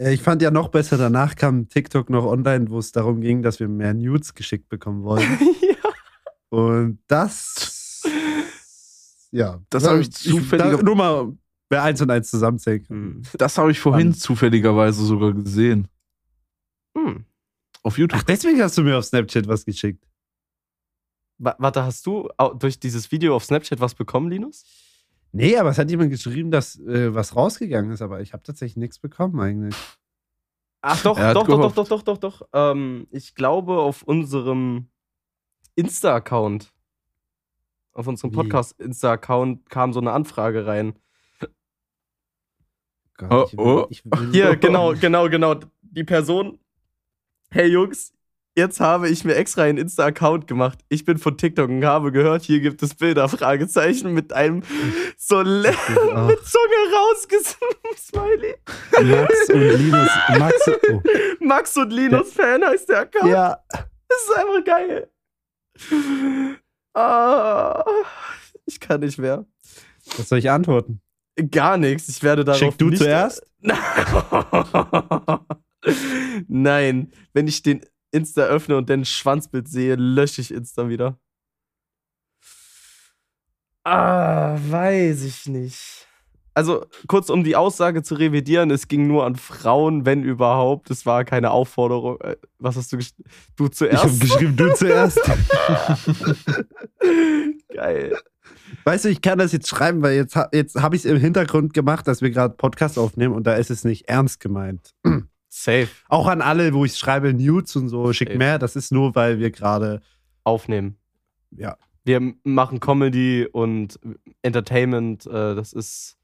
Äh, 0.00 0.14
Ich 0.14 0.22
fand 0.22 0.40
ja 0.42 0.50
noch 0.50 0.68
besser, 0.68 0.96
danach 0.96 1.34
kam 1.36 1.68
TikTok 1.68 2.08
noch 2.10 2.24
online, 2.24 2.70
wo 2.70 2.78
es 2.78 2.92
darum 2.92 3.20
ging, 3.20 3.42
dass 3.42 3.60
wir 3.60 3.68
mehr 3.68 3.94
Nudes 3.94 4.34
geschickt 4.34 4.68
bekommen 4.68 5.02
wollen. 5.02 5.22
ja. 5.60 5.90
Und 6.48 6.98
das. 7.06 8.02
Ja. 9.30 9.60
Das 9.70 9.86
habe 9.86 10.00
ich 10.00 10.10
da, 10.10 10.16
zufälliger- 10.30 10.82
Nur 10.82 10.96
mal, 10.96 11.32
wer 11.68 11.82
eins 11.84 12.00
und 12.00 12.10
eins 12.10 12.30
zusammenzählen 12.30 12.82
kann. 12.84 12.96
Hm. 12.96 13.22
Das 13.38 13.56
habe 13.58 13.70
ich 13.70 13.78
vorhin 13.78 14.08
Spannend. 14.08 14.20
zufälligerweise 14.20 15.04
sogar 15.04 15.32
gesehen. 15.32 15.86
Hm. 16.96 17.24
Auf 17.82 17.96
YouTube. 17.98 18.18
Ach, 18.20 18.24
deswegen 18.24 18.60
hast 18.60 18.76
du 18.78 18.82
mir 18.82 18.98
auf 18.98 19.04
Snapchat 19.04 19.46
was 19.46 19.64
geschickt. 19.64 20.04
Wa- 21.38 21.54
Warte, 21.58 21.84
hast 21.84 22.04
du 22.06 22.28
durch 22.58 22.78
dieses 22.80 23.10
Video 23.12 23.34
auf 23.36 23.44
Snapchat 23.44 23.80
was 23.80 23.94
bekommen, 23.94 24.28
Linus? 24.30 24.64
Nee, 25.32 25.56
aber 25.56 25.70
es 25.70 25.78
hat 25.78 25.90
jemand 25.90 26.10
geschrieben, 26.10 26.50
dass 26.50 26.78
äh, 26.80 27.14
was 27.14 27.36
rausgegangen 27.36 27.92
ist, 27.92 28.02
aber 28.02 28.20
ich 28.20 28.32
habe 28.32 28.42
tatsächlich 28.42 28.76
nichts 28.76 28.98
bekommen 28.98 29.38
eigentlich. 29.40 29.76
Ach 30.82 31.00
doch, 31.02 31.16
doch, 31.18 31.46
doch, 31.46 31.60
doch, 31.60 31.74
doch, 31.74 31.88
doch, 31.88 32.02
doch, 32.02 32.18
doch. 32.18 32.48
Ähm, 32.52 33.06
ich 33.10 33.34
glaube, 33.34 33.78
auf 33.78 34.02
unserem 34.02 34.88
Insta-Account, 35.76 36.72
auf 37.92 38.06
unserem? 38.06 38.32
Podcast-Insta-Account 38.32 39.68
kam 39.68 39.92
so 39.92 40.00
eine 40.00 40.12
Anfrage 40.12 40.66
rein. 40.66 40.94
Gott, 43.16 43.30
Oh, 43.30 43.44
ich 43.46 43.56
will- 43.58 43.64
oh. 43.66 43.86
ich 43.90 44.04
will- 44.04 44.32
Hier, 44.32 44.56
genau, 44.56 44.94
genau, 44.94 45.28
genau. 45.28 45.54
Die 45.82 46.04
Person, 46.04 46.58
hey 47.50 47.66
Jungs, 47.68 48.14
jetzt 48.56 48.80
habe 48.80 49.08
ich 49.08 49.24
mir 49.24 49.34
extra 49.36 49.62
einen 49.62 49.78
Insta-Account 49.78 50.46
gemacht. 50.46 50.78
Ich 50.88 51.04
bin 51.04 51.18
von 51.18 51.36
TikTok 51.36 51.68
und 51.68 51.84
habe 51.84 52.12
gehört, 52.12 52.42
hier 52.42 52.60
gibt 52.60 52.82
es 52.82 52.94
Bilder, 52.94 53.28
Fragezeichen, 53.30 54.12
mit 54.12 54.32
einem 54.32 54.62
so 55.16 55.38
mit 55.42 55.46
Zunge 55.74 56.80
rausgezogen, 56.94 57.96
Smiley. 57.96 58.54
Max 59.16 59.48
und 59.50 59.60
Linus. 59.60 60.10
Max, 60.38 60.68
oh. 60.90 61.02
Max 61.40 61.76
und 61.76 61.90
Linus 61.90 62.32
Fan 62.32 62.64
heißt 62.64 62.88
der 62.88 63.00
Account. 63.00 63.30
Ja, 63.30 63.58
Das 63.70 64.22
ist 64.28 64.36
einfach 64.36 64.64
geil. 64.64 65.10
Ah, 66.94 67.84
ich 68.66 68.80
kann 68.80 69.00
nicht 69.00 69.18
mehr. 69.18 69.46
was 70.16 70.28
soll 70.28 70.38
ich 70.38 70.50
antworten? 70.50 71.00
Gar 71.50 71.76
nichts. 71.78 72.08
Ich 72.08 72.22
werde 72.22 72.44
darauf 72.44 72.58
Schick 72.58 72.76
du 72.76 72.90
zuerst? 72.90 73.42
Nein, 76.48 77.12
wenn 77.32 77.48
ich 77.48 77.62
den 77.62 77.80
Insta 78.12 78.42
öffne 78.42 78.76
und 78.76 78.90
dann 78.90 79.04
Schwanzbild 79.04 79.68
sehe, 79.68 79.94
lösche 79.96 80.40
ich 80.40 80.52
Insta 80.52 80.88
wieder. 80.88 81.18
Ah, 83.84 84.58
weiß 84.68 85.22
ich 85.24 85.46
nicht. 85.46 86.06
Also, 86.52 86.84
kurz 87.06 87.30
um 87.30 87.44
die 87.44 87.54
Aussage 87.56 88.02
zu 88.02 88.14
revidieren, 88.16 88.70
es 88.70 88.88
ging 88.88 89.06
nur 89.06 89.24
an 89.24 89.36
Frauen, 89.36 90.04
wenn 90.04 90.24
überhaupt. 90.24 90.90
Es 90.90 91.06
war 91.06 91.24
keine 91.24 91.52
Aufforderung. 91.52 92.20
Äh, 92.20 92.36
Was 92.58 92.76
hast 92.76 92.92
du 92.92 92.96
gesch- 92.98 93.14
Du 93.56 93.66
Ich 93.66 93.80
habe 93.92 94.10
zuerst? 94.10 94.20
geschrieben, 94.20 94.56
du 94.56 94.74
zuerst. 94.74 95.20
Geil. 97.72 98.16
Weißt 98.84 99.04
du, 99.04 99.08
ich 99.10 99.22
kann 99.22 99.38
das 99.38 99.52
jetzt 99.52 99.68
schreiben, 99.68 100.02
weil 100.02 100.16
jetzt, 100.16 100.36
jetzt 100.52 100.76
habe 100.76 100.96
ich 100.96 101.04
es 101.04 101.10
im 101.10 101.18
Hintergrund 101.18 101.72
gemacht, 101.72 102.06
dass 102.08 102.20
wir 102.20 102.30
gerade 102.30 102.54
Podcast 102.56 102.98
aufnehmen 102.98 103.34
und 103.34 103.44
da 103.46 103.54
ist 103.54 103.70
es 103.70 103.84
nicht 103.84 104.08
ernst 104.08 104.40
gemeint. 104.40 104.94
Safe. 105.52 105.88
Auch 106.08 106.28
an 106.28 106.40
alle, 106.42 106.72
wo 106.72 106.84
ich 106.84 106.96
schreibe 106.96 107.34
Nudes 107.34 107.74
und 107.76 107.88
so, 107.88 108.12
schick 108.12 108.28
Safe. 108.28 108.38
mehr. 108.38 108.58
Das 108.58 108.76
ist 108.76 108.92
nur, 108.92 109.14
weil 109.14 109.38
wir 109.40 109.50
gerade, 109.50 110.00
Aufnehmen. 110.44 110.96
ja, 111.50 111.76
Wir 112.04 112.20
machen 112.44 112.80
Comedy 112.80 113.46
und 113.50 113.98
Entertainment. 114.42 115.26
Äh, 115.26 115.54
das 115.54 115.72
ist 115.72 116.16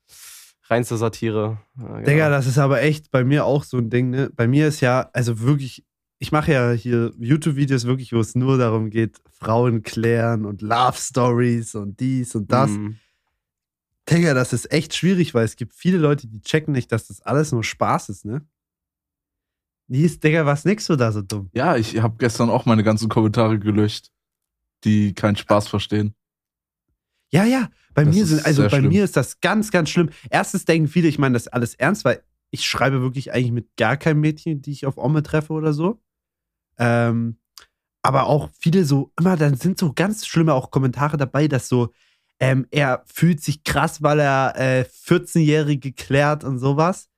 reinste 0.69 0.97
Satire. 0.97 1.59
Ja, 1.79 1.87
genau. 1.87 2.05
Digga, 2.07 2.31
das 2.31 2.47
ist 2.47 2.59
aber 2.59 2.83
echt 2.83 3.11
bei 3.11 3.25
mir 3.25 3.45
auch 3.45 3.65
so 3.65 3.77
ein 3.79 3.91
Ding, 3.91 4.11
ne? 4.11 4.31
Bei 4.35 4.47
mir 4.49 4.69
ist 4.69 4.81
ja, 4.81 5.11
also 5.13 5.41
wirklich, 5.41 5.85
ich 6.19 6.33
mache 6.33 6.53
ja 6.53 6.71
hier 6.73 7.13
YouTube-Videos 7.19 7.85
wirklich, 7.85 8.13
wo 8.13 8.21
es 8.21 8.35
nur 8.35 8.59
darum 8.59 8.91
geht, 8.91 9.21
Frauen 9.31 9.83
klären 9.83 10.45
und 10.45 10.63
Love 10.63 10.97
Stories 10.99 11.75
und 11.75 12.01
dies 12.01 12.35
und 12.35 12.51
das. 12.51 12.71
Mhm. 12.71 12.97
Digga, 14.09 14.35
das 14.35 14.53
ist 14.53 14.73
echt 14.73 14.95
schwierig, 14.95 15.35
weil 15.35 15.45
es 15.45 15.57
gibt 15.57 15.75
viele 15.75 15.99
Leute, 15.99 16.27
die 16.29 16.41
checken 16.41 16.73
nicht, 16.73 16.91
dass 16.93 17.09
das 17.09 17.21
alles 17.23 17.51
nur 17.53 17.65
Spaß 17.65 18.09
ist, 18.09 18.25
ne? 18.25 18.43
Wie 19.89 20.03
ist, 20.03 20.23
Digga, 20.25 20.47
was 20.47 20.65
nix 20.65 20.87
du 20.87 20.97
da 20.97 21.13
so 21.13 21.23
dumm? 21.23 21.51
Ja, 21.55 21.77
ich 21.77 21.99
habe 22.01 22.17
gestern 22.19 22.51
auch 22.51 22.67
meine 22.67 22.83
ganzen 22.83 23.09
Kommentare 23.09 23.59
gelöscht, 23.59 24.11
die 24.85 25.15
keinen 25.15 25.37
Spaß 25.37 25.69
verstehen. 25.69 26.15
Ja, 27.33 27.45
ja, 27.45 27.69
bei 27.95 28.05
Das 28.05 28.15
mir 28.15 28.23
ist 28.23 28.29
sind, 28.31 28.47
also 28.47 28.63
bei 28.63 28.69
schlimm. 28.71 28.89
mir 28.89 29.05
ist 29.05 29.17
das 29.17 29.41
ganz, 29.41 29.71
ganz 29.71 29.91
schlimm. 29.91 30.11
Erstens 30.31 30.65
denken 30.65 30.89
viele, 30.89 31.09
ich 31.09 31.19
meine 31.19 31.35
das 31.35 31.49
alles 31.49 31.75
ernst, 31.75 32.05
weil 32.05 32.23
ich 32.51 32.65
schreibe 32.67 33.01
wirklich 33.01 33.33
eigentlich 33.33 33.53
mit 33.53 33.77
gar 33.77 33.97
keinem 33.97 34.21
Mädchen, 34.21 34.63
die 34.63 34.73
ich 34.73 34.87
auf 34.87 34.97
Omme 34.99 35.23
treffe 35.23 35.53
oder 35.53 35.73
so. 35.73 36.01
Ähm, 36.79 37.39
aber 38.03 38.27
auch 38.27 38.51
viele 38.59 38.85
so, 38.85 39.13
immer, 39.19 39.37
dann 39.37 39.57
sind 39.57 39.79
so 39.79 39.93
ganz 39.93 40.27
schlimme 40.27 40.55
auch 40.55 40.71
Kommentare 40.71 41.17
dabei, 41.17 41.49
dass 41.49 41.69
so, 41.69 41.93
ähm, 42.39 42.67
er 42.71 43.03
fühlt 43.07 43.43
sich 43.43 43.65
krass, 43.65 44.03
weil 44.03 44.21
er 44.21 44.55
äh, 44.57 44.85
14-Jährige 44.85 45.93
klärt 45.93 46.45
und 46.45 46.59
sowas. 46.59 47.09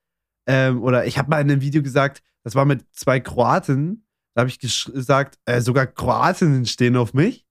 Ähm, 0.46 0.82
oder 0.82 1.06
ich 1.06 1.18
habe 1.18 1.28
mal 1.28 1.40
in 1.40 1.50
einem 1.50 1.60
Video 1.60 1.82
gesagt, 1.82 2.22
das 2.48 2.54
war 2.54 2.64
mit 2.64 2.86
zwei 2.92 3.20
Kroaten, 3.20 4.06
da 4.32 4.40
habe 4.40 4.48
ich 4.48 4.58
gesagt, 4.58 5.38
äh, 5.44 5.60
sogar 5.60 5.86
Kroatinnen 5.86 6.64
stehen 6.64 6.96
auf 6.96 7.12
mich. 7.12 7.44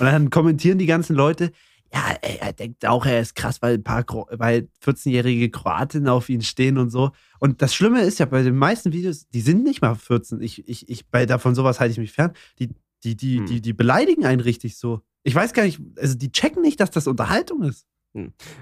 Und 0.00 0.06
dann 0.06 0.30
kommentieren 0.30 0.78
die 0.78 0.86
ganzen 0.86 1.14
Leute, 1.14 1.52
ja, 1.94 2.16
ey, 2.22 2.38
er 2.40 2.52
denkt 2.52 2.84
auch, 2.84 3.06
er 3.06 3.20
ist 3.20 3.36
krass, 3.36 3.62
weil 3.62 3.74
ein 3.74 3.84
paar 3.84 4.02
Kro 4.02 4.26
weil 4.32 4.68
14-jährige 4.84 5.48
Kroatinnen 5.50 6.08
auf 6.08 6.28
ihn 6.28 6.42
stehen 6.42 6.76
und 6.76 6.90
so. 6.90 7.12
Und 7.38 7.62
das 7.62 7.72
Schlimme 7.72 8.02
ist 8.02 8.18
ja, 8.18 8.26
bei 8.26 8.42
den 8.42 8.56
meisten 8.56 8.92
Videos, 8.92 9.28
die 9.28 9.42
sind 9.42 9.62
nicht 9.62 9.80
mal 9.80 9.94
14. 9.94 10.40
Ich, 10.40 10.66
ich, 10.66 10.88
ich, 10.88 11.06
bei 11.08 11.24
davon 11.24 11.54
sowas 11.54 11.78
halte 11.78 11.92
ich 11.92 11.98
mich 11.98 12.10
fern. 12.10 12.32
Die, 12.58 12.70
die, 13.04 13.14
die, 13.14 13.38
Hm. 13.38 13.46
die, 13.46 13.60
die 13.60 13.72
beleidigen 13.72 14.26
einen 14.26 14.40
richtig 14.40 14.76
so. 14.76 15.02
Ich 15.22 15.36
weiß 15.36 15.52
gar 15.52 15.62
nicht, 15.62 15.80
also 15.96 16.16
die 16.16 16.32
checken 16.32 16.62
nicht, 16.62 16.80
dass 16.80 16.90
das 16.90 17.06
Unterhaltung 17.06 17.62
ist. 17.62 17.86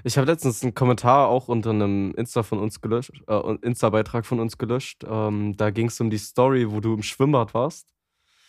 Ich 0.05 0.17
habe 0.17 0.27
letztens 0.27 0.63
einen 0.63 0.75
Kommentar 0.75 1.29
auch 1.29 1.49
unter 1.49 1.71
einem 1.71 2.15
Insta 2.17 2.43
von 2.43 2.61
uns 2.61 2.81
gelöscht, 2.81 3.23
äh, 3.27 3.57
Insta-Beitrag 3.63 4.25
von 4.25 4.39
uns 4.39 4.59
gelöscht. 4.59 5.05
Ähm, 5.09 5.57
da 5.57 5.71
ging 5.71 5.89
es 5.89 6.01
um 6.01 6.09
die 6.09 6.19
Story, 6.19 6.71
wo 6.71 6.81
du 6.81 6.95
im 6.95 7.03
Schwimmbad 7.03 7.53
warst. 7.53 7.89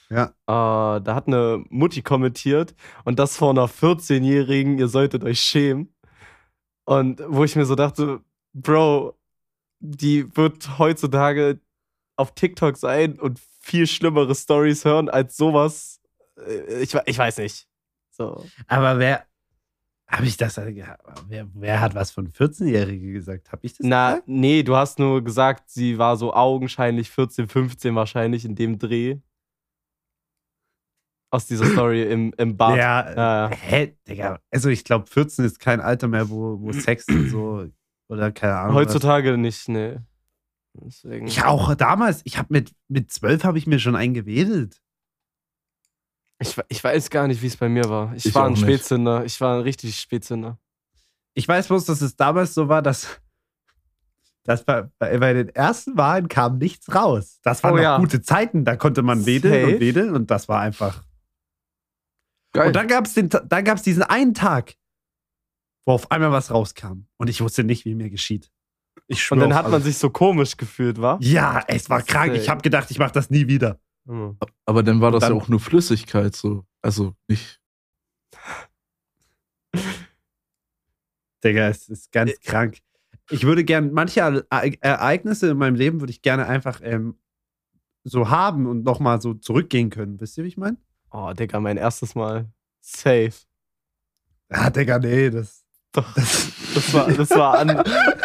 Ja. 0.10 0.26
Äh, 0.26 1.02
da 1.02 1.16
hat 1.16 1.28
eine 1.28 1.64
Mutti 1.70 2.02
kommentiert 2.02 2.76
und 3.04 3.18
das 3.18 3.38
vor 3.38 3.50
einer 3.50 3.68
14-Jährigen, 3.68 4.78
ihr 4.78 4.88
solltet 4.88 5.24
euch 5.24 5.40
schämen. 5.40 5.94
Und 6.86 7.24
wo 7.28 7.44
ich 7.44 7.56
mir 7.56 7.66
so 7.66 7.76
dachte, 7.76 8.22
Bro, 8.54 9.18
die 9.80 10.36
wird 10.36 10.78
heutzutage 10.78 11.60
auf 12.16 12.34
TikTok 12.36 12.78
sein 12.78 13.20
und 13.20 13.40
viel 13.60 13.88
schlimmere 13.88 14.36
Stories 14.36 14.86
hören 14.86 15.10
als 15.10 15.38
sowas. 15.38 16.02
Äh, 16.38 16.84
Ich, 16.84 16.94
ich 17.06 17.18
weiß 17.18 17.38
nicht. 17.38 17.68
So. 18.12 18.46
Aber 18.68 19.00
wer, 19.00 19.26
habe 20.12 20.26
ich 20.26 20.38
das, 20.38 20.58
wer, 20.58 21.48
wer 21.54 21.80
hat 21.80 21.96
was 21.96 22.12
von 22.12 22.28
14-Jährige 22.30 23.14
gesagt? 23.14 23.52
Habe 23.52 23.66
ich 23.66 23.74
das 23.78 23.88
Na, 23.88 24.12
gesagt? 24.12 24.28
nee, 24.28 24.62
du 24.64 24.76
hast 24.76 25.00
nur 25.00 25.24
gesagt, 25.24 25.70
sie 25.70 25.98
war 25.98 26.18
so 26.18 26.34
augenscheinlich 26.34 27.10
14, 27.10 27.48
15 27.48 27.96
wahrscheinlich 27.96 28.46
in 28.46 28.56
dem 28.56 28.78
Dreh. 28.78 29.18
Aus 31.34 31.48
dieser 31.48 31.66
Story 31.66 32.04
im, 32.12 32.34
im 32.38 32.58
Bad. 32.58 32.78
Ja, 32.78 33.10
Ja, 33.10 33.50
ja. 33.50 33.56
hä, 33.56 33.96
Digga. 34.08 34.40
Also 34.52 34.70
ich 34.70 34.84
glaube, 34.84 35.08
14 35.08 35.46
ist 35.46 35.60
kein 35.60 35.80
Alter 35.80 36.08
mehr, 36.08 36.30
wo, 36.30 36.60
wo 36.60 36.72
Sex 36.74 37.08
und 37.08 37.30
so, 37.30 37.68
oder 38.10 38.32
keine 38.32 38.58
Ahnung. 38.58 38.76
was. 38.76 38.82
Heutzutage 38.82 39.38
nicht, 39.38 39.70
nee. 39.70 39.98
Deswegen. 40.74 41.28
Ich 41.28 41.44
auch 41.44 41.74
damals, 41.76 42.22
ich 42.26 42.38
habe 42.38 42.48
mit, 42.52 42.74
mit 42.88 43.12
12 43.12 43.44
habe 43.44 43.58
ich 43.58 43.68
mir 43.68 43.80
schon 43.80 43.96
eingewedelt. 43.96 44.82
Ich, 46.42 46.58
ich 46.70 46.84
weiß 46.84 47.12
gar 47.12 47.28
nicht, 47.28 47.42
wie 47.42 47.48
es 47.48 47.56
bei 47.56 47.70
mir 47.70 47.88
war. 47.88 48.16
Ich, 48.16 48.26
Ich 48.26 48.36
war 48.36 48.48
ein. 48.48 48.56
Spätzünder. 48.56 49.24
Ich 49.26 49.40
war 49.40 49.58
ein 49.58 49.62
richtig 49.62 50.00
Spätzünder. 50.00 50.58
Ich 51.36 51.48
weiß 51.48 51.68
bloß, 51.68 51.86
dass 51.86 52.02
es 52.02 52.16
damals 52.16 52.56
so 52.56 52.68
war, 52.68 52.82
dass, 52.82 53.22
dass 54.44 54.66
bei, 54.66 54.90
bei, 54.98 55.34
den 55.34 55.50
ersten 55.50 55.98
Wahlen 55.98 56.28
kam 56.28 56.58
nichts 56.58 56.94
raus. 56.94 57.40
Das 57.44 57.64
waren 57.64 57.74
Oh 57.74 57.76
noch 57.78 57.84
ja. 57.84 57.98
gute 58.00 58.22
Zeiten, 58.22 58.66
da 58.66 58.76
konnte 58.76 59.04
man 59.04 59.26
wedeln 59.26 59.54
Safe. 59.54 59.74
und 59.76 59.80
wedeln 59.80 60.16
und 60.16 60.32
das 60.32 60.50
war 60.50 60.60
einfach. 60.60 61.04
Geil. 62.54 62.68
Und 62.68 62.76
dann 62.76 62.88
gab 62.88 63.06
es 63.06 63.14
dann 63.14 63.64
gab's 63.64 63.84
diesen 63.84 64.04
einen 64.04 64.34
Tag, 64.34 64.74
wo 65.86 65.94
auf 65.94 66.12
einmal 66.12 66.32
was 66.32 66.52
rauskam 66.52 67.06
und 67.18 67.30
ich 67.30 67.40
wusste 67.42 67.64
nicht, 67.64 67.86
wie 67.86 67.96
mir 67.96 68.10
geschieht. 68.10 68.52
Und 69.30 69.40
dann 69.40 69.54
hat 69.54 69.70
man 69.70 69.82
sich 69.82 69.98
so 69.98 70.10
komisch 70.10 70.58
gefühlt, 70.58 71.00
wa? 71.00 71.18
Ja, 71.22 71.64
es 71.68 71.90
war 71.90 72.02
krank. 72.02 72.34
Ich 72.34 72.50
habe 72.50 72.62
gedacht, 72.62 72.90
ich 72.92 72.98
mache 73.00 73.12
das 73.12 73.30
nie 73.30 73.48
wieder. 73.48 73.80
Mhm. 74.06 74.38
Aber 74.66 74.84
dann 74.84 75.02
war 75.02 75.12
das 75.12 75.22
dann- 75.22 75.34
ja 75.36 75.42
auch 75.42 75.48
nur 75.48 75.60
Flüssigkeit 75.60 76.36
so. 76.36 76.66
Also 76.82 77.14
nicht. 77.28 77.60
Digga, 81.44 81.70
es 81.70 81.90
ist 81.90 82.12
ganz 82.12 82.40
krank. 82.42 82.78
Ich 83.30 83.44
würde 83.44 83.64
gern, 83.64 83.92
manche 83.94 84.20
Ere- 84.22 84.46
Ereignisse 84.82 85.50
in 85.52 85.58
meinem 85.58 85.76
Leben 85.76 86.00
würde 86.02 86.12
ich 86.12 86.22
gerne 86.22 86.46
einfach 86.48 86.82
ähm, 86.84 87.18
so 88.04 88.30
haben 88.30 88.68
und 88.68 88.84
nochmal 88.84 89.22
so 89.22 89.34
zurückgehen 89.34 89.90
können. 89.90 90.20
Wisst 90.20 90.38
ihr, 90.38 90.44
wie 90.44 90.50
ich 90.50 90.58
meine? 90.58 90.78
Oh, 91.12 91.32
Digga, 91.34 91.60
mein 91.60 91.78
erstes 91.78 92.16
Mal. 92.16 92.50
Safe. 92.82 93.32
Ja, 94.52 94.70
Digga, 94.70 95.00
nee, 95.00 95.30
das. 95.30 95.64
Doch. 95.94 96.14
das 96.14 96.52
Das 96.74 96.94
war, 96.94 97.12
das 97.12 97.30
war 97.32 97.60
an. 97.60 97.70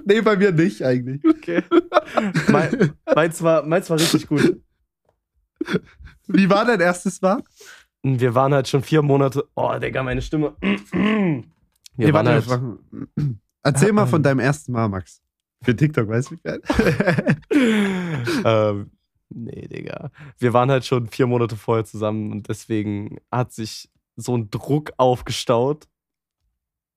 nee, 0.04 0.20
bei 0.20 0.36
mir 0.36 0.52
nicht 0.52 0.82
eigentlich. 0.82 1.24
Okay. 1.24 1.62
Mein, 2.48 2.92
meins, 3.14 3.42
war, 3.42 3.64
meins 3.64 3.88
war 3.90 3.98
richtig 3.98 4.26
gut. 4.26 4.60
Wie 6.26 6.48
war 6.48 6.64
dein 6.64 6.80
erstes 6.80 7.20
Mal? 7.20 7.42
Und 8.02 8.20
Wir 8.20 8.34
waren 8.34 8.54
halt 8.54 8.68
schon 8.68 8.82
vier 8.82 9.02
Monate. 9.02 9.46
Oh, 9.54 9.74
Digga, 9.78 10.02
meine 10.02 10.22
Stimme. 10.22 10.56
Wir 10.60 11.44
Nee, 11.96 12.12
waren 12.12 12.28
halt, 12.28 12.46
Erzähl 13.62 13.92
mal 13.92 14.06
von 14.06 14.22
deinem 14.22 14.40
ersten 14.40 14.72
Mal, 14.72 14.88
Max. 14.88 15.20
Für 15.62 15.76
TikTok, 15.76 16.08
weißt 16.08 16.30
du, 16.30 16.36
wie 16.36 16.48
ähm, 18.46 18.90
nee, 19.28 19.68
Digga. 19.68 20.10
Wir 20.38 20.54
waren 20.54 20.70
halt 20.70 20.86
schon 20.86 21.08
vier 21.08 21.26
Monate 21.26 21.56
vorher 21.56 21.84
zusammen 21.84 22.32
und 22.32 22.48
deswegen 22.48 23.18
hat 23.30 23.52
sich 23.52 23.90
so 24.16 24.36
ein 24.36 24.50
Druck 24.50 24.92
aufgestaut. 24.96 25.86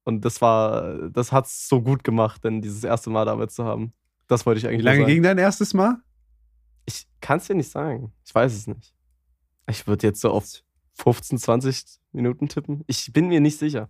Und 0.03 0.25
das 0.25 0.41
war, 0.41 1.09
das 1.09 1.31
hat's 1.31 1.67
so 1.67 1.81
gut 1.81 2.03
gemacht, 2.03 2.43
denn 2.43 2.61
dieses 2.61 2.83
erste 2.83 3.09
Mal 3.09 3.25
damit 3.25 3.51
zu 3.51 3.63
haben. 3.63 3.93
Das 4.27 4.45
wollte 4.45 4.59
ich 4.59 4.63
Wie 4.63 4.69
eigentlich 4.69 4.83
lange 4.83 4.99
nur 4.99 5.05
sagen. 5.05 5.13
ging 5.13 5.23
dein 5.23 5.37
erstes 5.37 5.73
Mal? 5.73 5.97
Ich 6.85 7.07
kann 7.21 7.37
es 7.37 7.47
dir 7.47 7.55
nicht 7.55 7.71
sagen. 7.71 8.11
Ich 8.25 8.35
weiß 8.35 8.53
es 8.53 8.67
nicht. 8.67 8.93
Ich 9.67 9.87
würde 9.87 10.07
jetzt 10.07 10.21
so 10.21 10.29
auf 10.31 10.45
15, 10.95 11.37
20 11.37 11.85
Minuten 12.11 12.49
tippen. 12.49 12.83
Ich 12.87 13.11
bin 13.13 13.27
mir 13.27 13.39
nicht 13.39 13.57
sicher. 13.57 13.89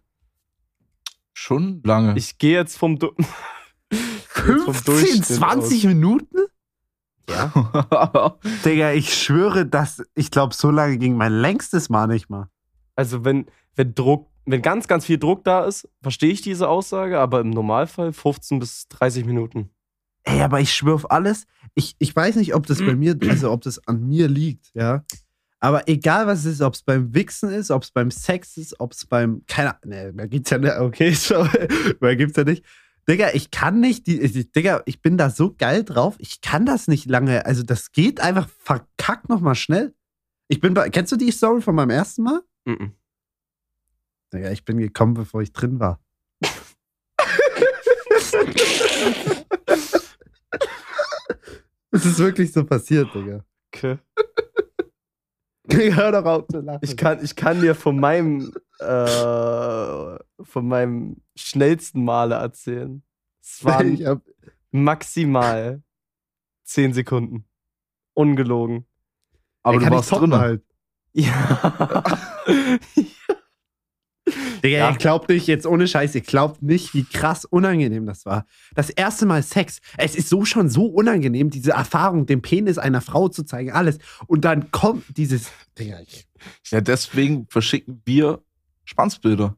Schon 1.34 1.82
lange. 1.84 2.16
Ich 2.18 2.38
gehe 2.38 2.54
jetzt 2.54 2.78
vom, 2.78 3.00
du 3.00 3.12
jetzt 3.92 4.64
vom 4.66 4.74
15, 4.74 4.86
Durchschnitt 4.86 5.26
20 5.26 5.86
Minuten? 5.86 6.38
Ja. 7.30 8.38
Digga, 8.66 8.92
ich 8.92 9.14
schwöre, 9.14 9.66
dass 9.66 10.04
ich 10.14 10.30
glaube, 10.30 10.54
so 10.54 10.70
lange 10.70 10.98
ging 10.98 11.16
mein 11.16 11.34
längstes 11.34 11.90
Mal 11.90 12.08
nicht 12.08 12.30
mal. 12.30 12.50
Also 12.96 13.26
wenn, 13.26 13.48
wenn 13.76 13.96
Druck, 13.96 14.30
wenn 14.46 14.62
ganz, 14.62 14.88
ganz 14.88 15.06
viel 15.06 15.18
Druck 15.18 15.44
da 15.44 15.66
ist, 15.66 15.88
verstehe 16.02 16.32
ich 16.32 16.42
diese 16.42 16.68
Aussage, 16.68 17.20
aber 17.20 17.42
im 17.42 17.50
Normalfall 17.50 18.14
15 18.14 18.60
bis 18.60 18.88
30 18.90 19.26
Minuten. 19.26 19.70
Ey, 20.24 20.42
aber 20.42 20.60
ich 20.60 20.74
schwöre 20.74 20.96
auf 20.96 21.12
alles. 21.12 21.46
Ich, 21.76 21.96
ich 22.00 22.16
weiß 22.16 22.38
nicht, 22.38 22.56
ob 22.56 22.66
das 22.66 22.80
bei 22.80 22.96
mir, 22.96 23.18
also 23.30 23.52
ob 23.52 23.62
das 23.62 23.86
an 23.88 24.08
mir 24.08 24.28
liegt, 24.28 24.74
ja. 24.74 25.04
Aber 25.60 25.88
egal 25.88 26.28
was 26.28 26.40
es 26.40 26.56
ist, 26.56 26.62
ob 26.62 26.74
es 26.74 26.82
beim 26.82 27.14
Wichsen 27.14 27.50
ist, 27.50 27.72
ob 27.72 27.84
es 27.84 27.92
beim 27.92 28.12
Sex 28.12 28.58
ist, 28.58 28.80
ob 28.82 28.92
es 28.92 29.06
beim, 29.06 29.44
keine 29.48 29.70
Ahnung, 29.82 29.96
ne, 29.96 30.12
mehr 30.14 30.28
gibt's 30.28 30.50
ja 30.50 30.58
nicht, 30.58 30.78
okay, 30.78 31.16
schau, 31.18 31.48
mehr 32.02 32.16
gibt's 32.18 32.36
ja 32.36 32.44
nicht. 32.44 32.66
Digga, 33.08 33.30
ich 33.34 33.52
kann 33.52 33.80
nicht, 33.80 34.08
die, 34.08 34.20
ich, 34.20 34.52
Digga, 34.52 34.82
ich 34.86 35.02
bin 35.02 35.18
da 35.18 35.30
so 35.30 35.54
geil 35.58 35.84
drauf, 35.84 36.16
ich 36.20 36.42
kann 36.42 36.66
das 36.66 36.88
nicht 36.88 37.10
lange, 37.10 37.46
also 37.46 37.64
das 37.64 37.92
geht 37.92 38.20
einfach 38.20 38.50
verkackt 38.60 39.30
nochmal 39.30 39.56
schnell. 39.56 39.94
Ich 40.50 40.60
bin 40.60 40.74
bei, 40.74 40.90
kennst 40.90 41.12
du 41.12 41.16
die 41.16 41.32
Story 41.32 41.62
von 41.62 41.76
meinem 41.76 41.90
ersten 41.90 42.24
Mal? 42.24 42.42
Mhm. 42.66 42.94
Digga, 44.34 44.52
ich 44.52 44.66
bin 44.66 44.80
gekommen, 44.80 45.14
bevor 45.14 45.42
ich 45.42 45.54
drin 45.54 45.80
war. 45.80 46.02
Es 51.92 52.06
ist 52.06 52.18
wirklich 52.18 52.52
so 52.52 52.66
passiert, 52.66 53.14
Digga. 53.14 53.46
Okay. 53.72 54.00
Hör 55.70 56.12
doch 56.12 56.26
auf 56.26 56.48
zu 56.48 56.60
lachen. 56.60 56.80
Ich 56.82 56.98
kann, 56.98 57.24
ich 57.24 57.36
kann 57.36 57.62
dir 57.62 57.76
von 57.76 58.00
meinem, 58.00 58.52
äh, 58.80 60.18
von 60.44 60.68
meinem 60.68 61.22
schnellsten 61.36 62.04
Male 62.04 62.36
erzählen. 62.36 63.04
Es 63.42 63.64
waren 63.64 63.96
hab, 64.06 64.22
maximal 64.72 65.84
10 66.64 66.94
Sekunden. 66.94 67.46
Ungelogen. 68.14 68.86
Aber 69.62 69.78
Ey, 69.80 69.86
du 69.86 69.92
warst 69.92 70.12
drin. 70.12 70.34
Halt. 70.34 70.64
Ja. 71.14 72.04
Digga, 74.64 74.78
Ja. 74.78 74.92
ihr 74.92 74.98
glaubt 74.98 75.30
nicht, 75.30 75.48
jetzt 75.48 75.66
ohne 75.66 75.88
Scheiß, 75.88 76.16
ihr 76.16 76.22
glaubt 76.22 76.62
nicht, 76.62 76.94
wie 76.94 77.04
krass 77.04 77.44
unangenehm 77.46 78.06
das 78.06 78.26
war. 78.26 78.46
Das 78.76 78.90
erste 78.90 79.26
Mal 79.26 79.44
Sex. 79.44 79.80
Es 79.98 80.16
ist 80.16 80.30
so 80.30 80.46
schon 80.46 80.70
so 80.70 80.86
unangenehm, 80.86 81.50
diese 81.50 81.72
Erfahrung, 81.72 82.26
den 82.26 82.42
Penis 82.42 82.78
einer 82.78 83.02
Frau 83.02 83.28
zu 83.28 83.44
zeigen, 83.44 83.72
alles. 83.72 83.98
Und 84.28 84.46
dann 84.46 84.72
kommt 84.72 85.18
dieses. 85.18 85.52
Digga, 85.78 86.00
ich, 86.02 86.28
Ja, 86.70 86.80
deswegen 86.82 87.48
verschicken 87.50 88.02
wir 88.06 88.42
Schwanzbilder. 88.86 89.58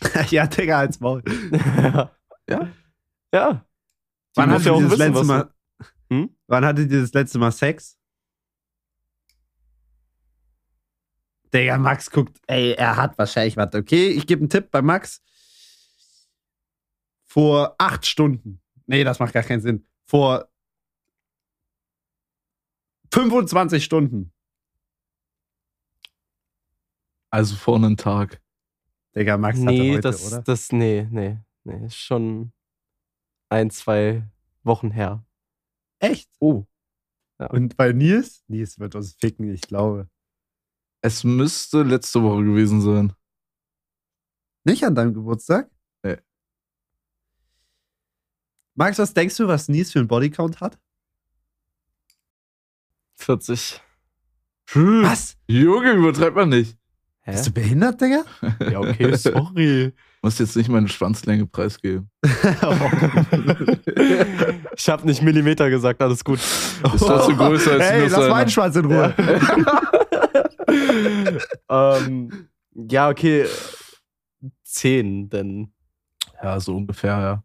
ja, 0.30 0.46
Digga, 0.46 0.78
als 0.78 1.00
Maul. 1.00 1.22
ja. 1.76 2.10
Ja. 2.48 3.64
Die 4.34 4.40
Wann 4.40 4.50
hattet 4.50 4.66
ja 4.66 4.90
wissen, 4.90 5.26
Mal? 5.26 5.50
Hm? 6.10 6.30
Wann 6.46 6.64
hattet 6.64 6.90
ihr 6.90 7.02
das 7.02 7.12
letzte 7.12 7.38
Mal 7.38 7.50
Sex? 7.52 7.97
Digga, 11.52 11.78
Max 11.78 12.10
guckt, 12.10 12.38
ey, 12.46 12.72
er 12.72 12.96
hat 12.96 13.16
wahrscheinlich 13.18 13.56
was. 13.56 13.74
Okay, 13.74 14.08
ich 14.08 14.26
gebe 14.26 14.40
einen 14.40 14.50
Tipp 14.50 14.70
bei 14.70 14.82
Max. 14.82 15.22
Vor 17.26 17.74
acht 17.78 18.06
Stunden. 18.06 18.60
Nee, 18.86 19.04
das 19.04 19.18
macht 19.18 19.32
gar 19.34 19.42
keinen 19.42 19.60
Sinn. 19.60 19.86
Vor 20.04 20.48
25 23.12 23.84
Stunden. 23.84 24.32
Also 27.30 27.56
vor 27.56 27.76
einem 27.76 27.96
Tag. 27.96 28.40
Digga, 29.14 29.36
Max 29.36 29.58
hatte 29.58 29.70
Nee, 29.70 29.92
heute, 29.92 30.00
das, 30.00 30.26
oder? 30.32 30.42
das, 30.42 30.72
nee, 30.72 31.06
nee, 31.10 31.38
nee. 31.64 31.86
Ist 31.86 31.96
schon 31.96 32.52
ein, 33.50 33.70
zwei 33.70 34.22
Wochen 34.62 34.90
her. 34.90 35.24
Echt? 35.98 36.30
Oh. 36.38 36.64
Ja. 37.38 37.46
Und 37.50 37.76
bei 37.76 37.92
Nils? 37.92 38.44
Nils 38.48 38.78
wird 38.78 38.94
uns 38.94 39.14
ficken, 39.14 39.52
ich 39.52 39.62
glaube. 39.62 40.08
Es 41.00 41.22
müsste 41.24 41.82
letzte 41.82 42.22
Woche 42.22 42.44
gewesen 42.44 42.80
sein. 42.80 43.12
Nicht 44.64 44.84
an 44.84 44.94
deinem 44.94 45.14
Geburtstag? 45.14 45.70
Nee. 46.02 46.18
Max, 48.74 48.98
was 48.98 49.14
denkst 49.14 49.36
du, 49.36 49.46
was 49.46 49.68
Nils 49.68 49.92
für 49.92 50.00
einen 50.00 50.08
Bodycount 50.08 50.60
hat? 50.60 50.78
40. 53.16 53.80
Was? 54.74 55.36
Junge, 55.46 55.92
übertreibt 55.92 56.36
man 56.36 56.50
nicht. 56.50 56.76
Hä? 57.20 57.32
Bist 57.32 57.46
du 57.46 57.52
behindert, 57.52 58.00
Digga? 58.00 58.24
Ja, 58.70 58.80
okay, 58.80 59.14
sorry. 59.16 59.92
Muss 60.22 60.38
jetzt 60.38 60.56
nicht 60.56 60.68
meine 60.68 60.88
Schwanzlänge 60.88 61.46
preisgeben. 61.46 62.10
ich 64.76 64.88
habe 64.88 65.06
nicht 65.06 65.22
Millimeter 65.22 65.70
gesagt, 65.70 66.02
alles 66.02 66.24
gut. 66.24 66.38
Ist 66.40 66.82
trotzdem 66.82 67.36
größer 67.36 67.72
als 67.72 67.84
Hey, 67.84 68.08
lass 68.08 68.28
meinen 68.28 68.50
Schwanz 68.50 68.74
in 68.76 68.86
Ruhe. 68.86 69.14
ähm, 71.68 72.48
ja, 72.74 73.08
okay. 73.08 73.46
10, 74.64 75.28
denn. 75.30 75.72
Ja, 76.42 76.60
so 76.60 76.76
ungefähr, 76.76 77.18
ja. 77.18 77.44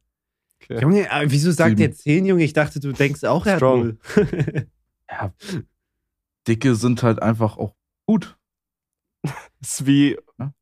Okay. 0.61 0.81
Junge, 0.81 1.11
aber 1.11 1.29
wieso 1.31 1.51
sagt 1.51 1.77
Sieben. 1.77 1.81
ihr 1.81 1.91
10, 1.91 2.25
Junge? 2.25 2.43
Ich 2.43 2.53
dachte, 2.53 2.79
du 2.79 2.91
denkst 2.91 3.23
auch, 3.23 3.45
er 3.45 3.53
hat 3.53 3.59
Strong. 3.59 3.79
null. 3.81 3.97
Ja. 5.09 5.31
Dicke 6.47 6.75
sind 6.75 7.03
halt 7.03 7.21
einfach 7.21 7.57
auch 7.57 7.75
gut. 8.07 8.35
Ist 9.61 9.85
wie. 9.85 10.17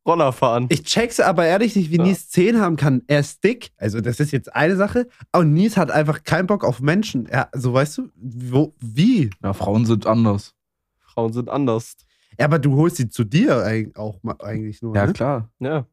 Roller 0.06 0.32
fahren. 0.34 0.68
Ich 0.70 0.84
check's 0.84 1.20
aber 1.20 1.46
ehrlich 1.46 1.76
nicht, 1.76 1.90
wie 1.90 1.98
Ja. 1.98 2.04
Nies 2.04 2.30
10 2.30 2.60
haben 2.60 2.76
kann. 2.76 3.02
Er 3.08 3.22
ist 3.22 3.44
dick, 3.44 3.72
also 3.78 4.00
das 4.02 4.20
ist 4.20 4.32
jetzt 4.32 4.54
eine 4.56 4.76
Sache, 4.76 5.08
aber 5.32 5.44
Nies 5.46 5.78
hat 5.78 5.90
einfach 5.90 6.24
keinen 6.24 6.46
Bock 6.48 6.64
auf 6.64 6.82
Menschen. 6.82 7.26
Er, 7.28 7.50
so 7.54 7.74
weißt 7.74 7.98
du, 8.00 8.10
wo, 8.16 8.76
wie? 8.80 9.30
Ja, 9.42 9.54
Frauen 9.54 9.86
sind 9.86 10.06
anders. 10.06 10.54
Frauen 11.00 11.34
sind 11.34 11.50
anders. 11.50 11.96
Ja, 12.40 12.46
aber 12.46 12.60
du 12.60 12.76
holst 12.76 12.98
sie 12.98 13.10
zu 13.10 13.24
dir 13.24 13.92
auch 13.96 14.20
eigentlich 14.40 14.82
nur. 14.82 14.96
Ja, 14.96 15.06
ne? 15.06 15.14
klar. 15.14 15.50
Ja. 15.60 15.86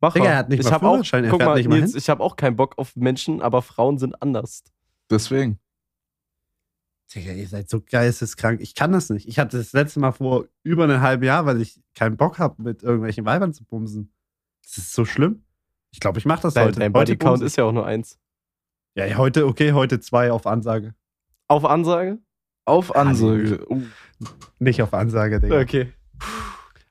Mach 0.00 0.12
Digga, 0.12 0.24
mal. 0.24 0.30
er 0.30 0.36
hat 0.38 0.48
nicht 0.50 0.60
ich 0.60 0.66
mal 0.66 0.72
hab 0.72 0.82
auch, 0.82 1.12
er 1.12 1.22
guck 1.22 1.40
fährt 1.40 1.48
mal, 1.48 1.56
nicht 1.56 1.68
mal 1.68 1.78
Nils, 1.78 1.92
hin. 1.92 1.98
ich 1.98 2.10
habe 2.10 2.22
auch 2.22 2.36
keinen 2.36 2.56
Bock 2.56 2.76
auf 2.76 2.94
Menschen, 2.96 3.40
aber 3.40 3.62
Frauen 3.62 3.98
sind 3.98 4.20
anders. 4.20 4.62
Deswegen. 5.10 5.58
Digga, 7.14 7.32
ihr 7.32 7.48
seid 7.48 7.70
so 7.70 7.80
geisteskrank. 7.80 8.60
Ich 8.60 8.74
kann 8.74 8.92
das 8.92 9.10
nicht. 9.10 9.28
Ich 9.28 9.38
hatte 9.38 9.56
das 9.56 9.72
letzte 9.72 10.00
Mal 10.00 10.12
vor 10.12 10.46
über 10.64 10.84
einem 10.84 11.00
halben 11.00 11.22
Jahr, 11.22 11.46
weil 11.46 11.60
ich 11.60 11.80
keinen 11.94 12.16
Bock 12.16 12.38
habe, 12.38 12.62
mit 12.62 12.82
irgendwelchen 12.82 13.24
Weibern 13.24 13.52
zu 13.54 13.64
bumsen. 13.64 14.12
Das 14.64 14.76
ist 14.78 14.92
so 14.92 15.04
schlimm. 15.04 15.44
Ich 15.92 16.00
glaube, 16.00 16.18
ich 16.18 16.26
mache 16.26 16.42
das 16.42 16.54
Dein, 16.54 16.68
heute. 16.68 16.80
dein 16.80 16.92
Bodycount 16.92 17.42
ist 17.42 17.56
ja 17.56 17.64
auch 17.64 17.72
nur 17.72 17.86
eins. 17.86 18.18
Ja, 18.96 19.16
heute, 19.16 19.46
okay, 19.46 19.72
heute 19.72 20.00
zwei 20.00 20.32
auf 20.32 20.46
Ansage. 20.46 20.94
Auf 21.48 21.64
Ansage? 21.64 22.18
Auf 22.66 22.94
Ansage. 22.94 23.64
Oh, 23.68 23.80
Nicht 24.58 24.82
auf 24.82 24.92
Ansage, 24.92 25.40
Digga. 25.40 25.60
Okay. 25.60 25.92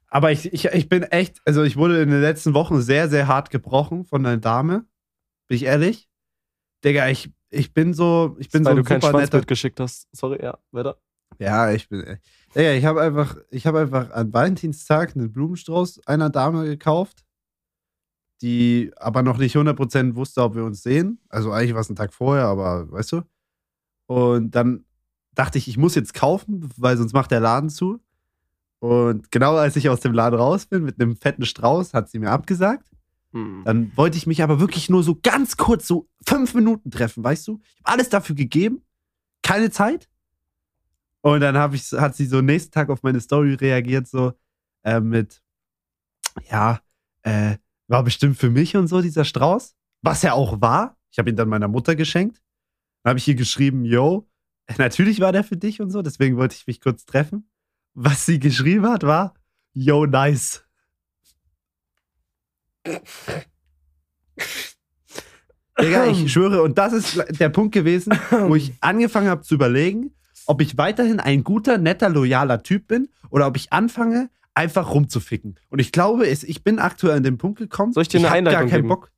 Aber 0.10 0.32
ich, 0.32 0.52
ich, 0.54 0.66
ich 0.66 0.88
bin 0.90 1.04
echt, 1.04 1.42
also 1.46 1.64
ich 1.64 1.76
wurde 1.76 2.02
in 2.02 2.10
den 2.10 2.22
letzten 2.22 2.54
Wochen 2.54 2.82
sehr, 2.82 3.10
sehr 3.10 3.28
hart 3.28 3.50
gebrochen 3.50 4.06
von 4.06 4.26
einer 4.26 4.38
Dame. 4.38 4.86
Bin 5.48 5.58
ich 5.58 5.64
ehrlich? 5.64 6.10
Digga, 6.84 7.10
ich, 7.10 7.32
ich 7.50 7.74
bin 7.74 7.94
so, 7.94 8.38
ich 8.40 8.50
bin 8.50 8.64
Weil 8.64 8.72
so 8.72 8.76
du 8.78 8.82
ein 8.82 8.86
kein 8.86 9.02
super 9.02 9.08
netter. 9.12 9.20
Schwanzbild 9.20 9.48
geschickt 9.48 9.80
hast. 9.80 10.08
Sorry, 10.16 10.42
ja, 10.42 10.58
weiter. 10.72 10.98
Ja, 11.40 11.70
ich 11.72 11.90
bin. 11.90 12.20
Digga, 12.56 12.72
ich 12.72 12.86
habe 12.86 13.02
einfach, 13.02 13.36
ich 13.50 13.68
habe 13.68 13.80
einfach 13.82 14.12
an 14.12 14.32
Valentinstag 14.32 15.16
einen 15.16 15.34
Blumenstrauß 15.34 16.08
einer 16.08 16.30
Dame 16.30 16.64
gekauft, 16.64 17.26
die 18.42 18.92
aber 18.96 19.22
noch 19.24 19.38
nicht 19.38 19.56
100% 19.58 20.16
wusste, 20.16 20.42
ob 20.42 20.56
wir 20.56 20.64
uns 20.64 20.82
sehen. 20.84 21.20
Also 21.28 21.52
eigentlich 21.52 21.74
war 21.74 21.82
es 21.82 21.90
ein 21.90 21.96
Tag 21.98 22.14
vorher, 22.14 22.46
aber 22.46 22.90
weißt 22.92 23.12
du? 23.12 23.22
Und 24.08 24.52
dann 24.52 24.86
dachte 25.36 25.58
ich, 25.58 25.67
ich 25.67 25.78
muss 25.78 25.95
jetzt 25.95 26.13
kaufen, 26.13 26.69
weil 26.78 26.98
sonst 26.98 27.13
macht 27.13 27.32
der 27.32 27.39
Laden 27.39 27.69
zu. 27.69 28.00
Und 28.80 29.32
genau 29.32 29.56
als 29.56 29.76
ich 29.76 29.89
aus 29.89 30.00
dem 30.00 30.13
Laden 30.13 30.38
raus 30.38 30.65
bin 30.65 30.84
mit 30.84 31.00
einem 31.00 31.15
fetten 31.15 31.45
Strauß, 31.45 31.93
hat 31.93 32.10
sie 32.10 32.19
mir 32.19 32.32
abgesagt. 32.32 32.89
Hm. 33.32 33.63
Dann 33.65 33.91
wollte 33.98 34.17
ich 34.17 34.28
mich 34.28 34.43
aber 34.43 34.60
wirklich 34.60 34.89
nur 34.89 35.04
so 35.04 35.19
ganz 35.21 35.58
kurz, 35.58 35.88
so 35.88 36.08
fünf 36.28 36.54
Minuten 36.54 36.91
treffen, 36.91 37.24
weißt 37.24 37.48
du? 37.48 37.60
Ich 37.63 37.80
habe 37.84 37.93
alles 37.93 38.10
dafür 38.10 38.36
gegeben, 38.36 38.82
keine 39.41 39.71
Zeit. 39.71 40.10
Und 41.21 41.41
dann 41.41 41.58
hab 41.58 41.74
ich, 41.74 41.91
hat 41.91 42.15
sie 42.15 42.28
so 42.28 42.41
nächsten 42.41 42.71
Tag 42.71 42.89
auf 42.89 43.02
meine 43.02 43.19
Story 43.19 43.56
reagiert, 43.56 44.08
so 44.08 44.34
äh, 44.84 45.00
mit, 45.00 45.41
ja, 46.50 46.80
äh, 47.24 47.58
war 47.88 48.04
bestimmt 48.04 48.38
für 48.38 48.50
mich 48.50 48.76
und 48.76 48.88
so, 48.88 49.02
dieser 49.02 49.26
Strauß. 49.26 49.76
Was 50.02 50.24
er 50.24 50.36
auch 50.36 50.62
war. 50.62 50.98
Ich 51.12 51.17
habe 51.17 51.30
ihn 51.30 51.36
dann 51.36 51.50
meiner 51.50 51.67
Mutter 51.67 51.95
geschenkt. 51.95 52.43
Dann 53.02 53.12
habe 53.12 53.19
ich 53.19 53.28
ihr 53.28 53.36
geschrieben, 53.36 53.86
yo, 53.86 54.28
natürlich 54.78 55.19
war 55.19 55.32
der 55.32 55.43
für 55.43 55.58
dich 55.58 55.82
und 55.82 55.91
so, 55.91 56.01
deswegen 56.01 56.38
wollte 56.38 56.56
ich 56.56 56.67
mich 56.67 56.82
kurz 56.82 57.06
treffen. 57.06 57.49
Was 57.93 58.25
sie 58.25 58.39
geschrieben 58.39 58.88
hat, 58.88 59.04
war, 59.04 59.34
yo, 59.73 60.06
nice. 60.06 60.65
Digga, 65.80 66.08
ich 66.08 66.32
schwöre, 66.32 66.62
und 66.62 66.78
das 66.78 66.93
ist 66.93 67.23
der 67.39 67.49
Punkt 67.49 67.73
gewesen, 67.73 68.13
wo 68.32 68.56
ich 68.56 68.73
angefangen 68.82 69.28
habe 69.28 69.41
zu 69.41 69.56
überlegen, 69.56 70.13
ob 70.45 70.62
ich 70.62 70.78
weiterhin 70.78 71.19
ein 71.19 71.43
guter, 71.43 71.78
netter, 71.78 72.10
loyaler 72.10 72.63
Typ 72.63 72.88
bin 72.88 73.10
oder 73.30 73.47
ob 73.47 73.58
ich 73.58 73.73
anfange, 73.73 74.30
einfach 74.54 74.93
rumzuficken. 74.93 75.60
Und 75.69 75.80
ich 75.80 75.91
glaube, 75.91 76.28
ich 76.28 76.63
bin 76.63 76.80
aktuell 76.80 77.17
an 77.17 77.23
den 77.23 77.38
Punkt 77.38 77.60
gekommen, 77.60 77.91
Soll 77.93 78.04
ich 78.04 78.08
dir 78.10 78.19
eine 78.19 78.28
gar 78.28 78.36
Einleitung 78.36 78.69
keinen 78.69 78.82
geben? 78.84 78.88
Bock. 78.88 79.12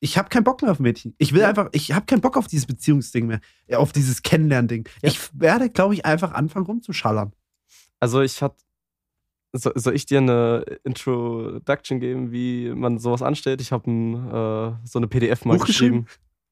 Ich 0.00 0.18
habe 0.18 0.28
keinen 0.28 0.44
Bock 0.44 0.60
mehr 0.62 0.70
auf 0.70 0.80
Mädchen. 0.80 1.14
Ich 1.18 1.32
will 1.32 1.40
Ja. 1.40 1.48
einfach, 1.48 1.68
ich 1.72 1.92
habe 1.92 2.04
keinen 2.06 2.20
Bock 2.20 2.36
auf 2.36 2.46
dieses 2.46 2.66
Beziehungsding 2.66 3.26
mehr, 3.26 3.40
ja, 3.66 3.78
auf 3.78 3.92
dieses 3.92 4.22
Kennenlernding. 4.22 4.88
Ja. 5.02 5.08
Ich 5.08 5.30
werde, 5.38 5.70
glaube 5.70 5.94
ich, 5.94 6.04
einfach 6.04 6.32
anfangen 6.32 6.66
rumzuschallern. 6.66 7.32
Also 8.00 8.20
ich 8.20 8.42
hatte. 8.42 8.56
So, 9.56 9.70
soll 9.76 9.94
ich 9.94 10.04
dir 10.04 10.18
eine 10.18 10.64
Introduction 10.82 12.00
geben, 12.00 12.32
wie 12.32 12.70
man 12.74 12.98
sowas 12.98 13.22
anstellt? 13.22 13.60
Ich 13.60 13.70
habe 13.70 13.88
äh, 13.88 14.86
so 14.86 14.98
eine 14.98 15.06
PDF 15.06 15.44
mal 15.44 15.56
Buch 15.58 15.66
geschrieben. 15.66 16.06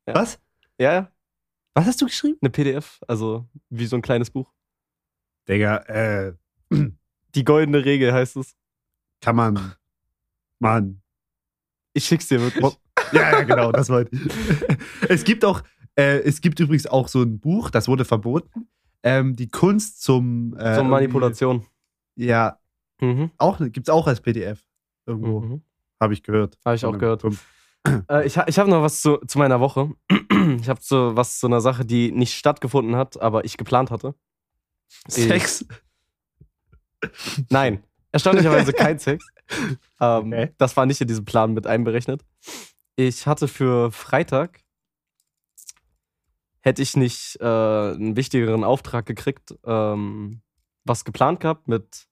Ja. 0.07 0.15
Was? 0.15 0.39
Ja, 0.79 0.93
ja, 0.95 1.13
Was 1.75 1.87
hast 1.87 2.01
du 2.01 2.07
geschrieben? 2.07 2.39
eine 2.41 2.51
PDF, 2.51 3.01
also 3.09 3.45
wie 3.71 3.87
so 3.87 3.97
ein 3.97 4.03
kleines 4.03 4.31
Buch. 4.31 4.53
Digga, 5.49 5.79
äh, 5.89 6.35
Die 7.35 7.45
goldene 7.45 7.85
Regel 7.85 8.13
heißt 8.13 8.37
es. 8.37 8.55
kann 9.21 9.35
man. 9.37 9.75
Mann. 10.61 11.03
Ich 11.95 12.05
schick's 12.07 12.29
dir 12.29 12.41
wirklich. 12.41 12.63
Ja, 13.13 13.33
ja, 13.33 13.43
genau, 13.43 13.73
das 13.73 13.89
wollte 13.89 14.15
ich. 14.17 14.23
Es 15.09 15.25
gibt 15.25 15.45
auch, 15.45 15.63
äh, 15.97 16.19
es 16.21 16.41
gibt 16.41 16.59
übrigens 16.61 16.87
auch 16.87 17.09
so 17.09 17.23
ein 17.23 17.39
Buch, 17.41 17.71
das 17.71 17.89
wurde 17.89 18.05
verboten. 18.05 18.69
Ähm, 19.03 19.35
die 19.37 19.49
Kunst 19.49 20.03
zum. 20.03 20.57
Äh, 20.59 20.77
so 20.77 20.85
Manipulation. 20.85 21.67
Ja, 22.17 22.59
Mhm. 23.01 23.31
auch, 23.39 23.59
gibt's 23.59 23.91
auch 23.91 24.07
als 24.07 24.21
PDF. 24.21 24.65
Irgendwo, 25.07 25.41
Mhm. 25.41 25.63
habe 26.01 26.13
ich 26.15 26.23
gehört. 26.23 26.57
Habe 26.65 26.77
ich 26.77 26.85
auch 26.85 26.97
gehört. 26.97 27.25
Äh, 28.09 28.27
ich 28.27 28.37
ich 28.37 28.59
habe 28.61 28.71
noch 28.71 28.81
was 28.83 29.01
zu, 29.03 29.17
zu 29.27 29.39
meiner 29.39 29.59
Woche. 29.61 29.91
Ich 30.61 30.69
habe 30.69 30.81
so 30.83 31.17
was 31.17 31.39
zu 31.39 31.47
einer 31.47 31.61
Sache, 31.61 31.85
die 31.85 32.11
nicht 32.13 32.35
stattgefunden 32.35 32.95
hat, 32.97 33.21
aber 33.21 33.45
ich 33.45 33.57
geplant 33.57 33.91
hatte. 33.91 34.15
Sex. 35.09 35.65
Nein, 37.51 37.83
erstaunlicherweise 38.13 38.73
kein 38.73 38.99
Sex. 38.99 39.25
Ähm, 40.01 40.33
Okay. 40.33 40.55
Das 40.57 40.77
war 40.79 40.87
nicht 40.87 41.01
in 41.01 41.09
diesem 41.09 41.25
Plan 41.27 41.53
mit 41.53 41.67
einberechnet. 41.67 42.25
Ich 42.97 43.27
hatte 43.27 43.49
für 43.49 43.91
Freitag, 43.91 44.61
hätte 46.61 46.83
ich 46.83 46.97
nicht 46.97 47.37
äh, 47.41 47.45
einen 47.45 48.17
wichtigeren 48.17 48.65
Auftrag 48.65 49.07
gekriegt, 49.07 49.55
ähm, 49.65 50.43
was 50.85 51.05
geplant 51.05 51.41
gehabt 51.41 51.69
mit 51.69 52.07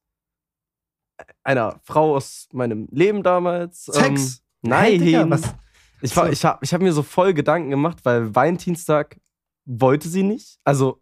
einer 1.42 1.80
Frau 1.84 2.16
aus 2.16 2.48
meinem 2.52 2.88
Leben 2.90 3.22
damals. 3.22 3.88
Ähm, 3.94 4.16
Sex. 4.16 4.42
nein, 4.62 4.92
Hä, 4.92 4.98
Digga, 5.04 5.30
was? 5.30 5.54
ich, 6.00 6.16
war- 6.16 6.30
ich 6.32 6.44
habe 6.44 6.58
ich 6.62 6.72
hab 6.72 6.80
mir 6.80 6.92
so 6.92 7.02
voll 7.02 7.34
Gedanken 7.34 7.70
gemacht, 7.70 7.98
weil 8.04 8.34
Valentinstag 8.34 9.20
wollte 9.66 10.08
sie 10.08 10.22
nicht. 10.22 10.58
Also 10.64 10.98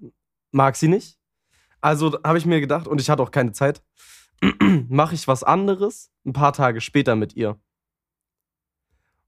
mag 0.50 0.74
sie 0.76 0.88
nicht. 0.88 1.18
Also 1.80 2.18
habe 2.24 2.38
ich 2.38 2.46
mir 2.46 2.60
gedacht, 2.60 2.88
und 2.88 3.00
ich 3.00 3.08
hatte 3.08 3.22
auch 3.22 3.30
keine 3.30 3.52
Zeit, 3.52 3.80
mache 4.88 5.14
ich 5.14 5.28
was 5.28 5.44
anderes 5.44 6.10
ein 6.26 6.32
paar 6.32 6.52
Tage 6.52 6.80
später 6.80 7.14
mit 7.14 7.34
ihr. 7.36 7.60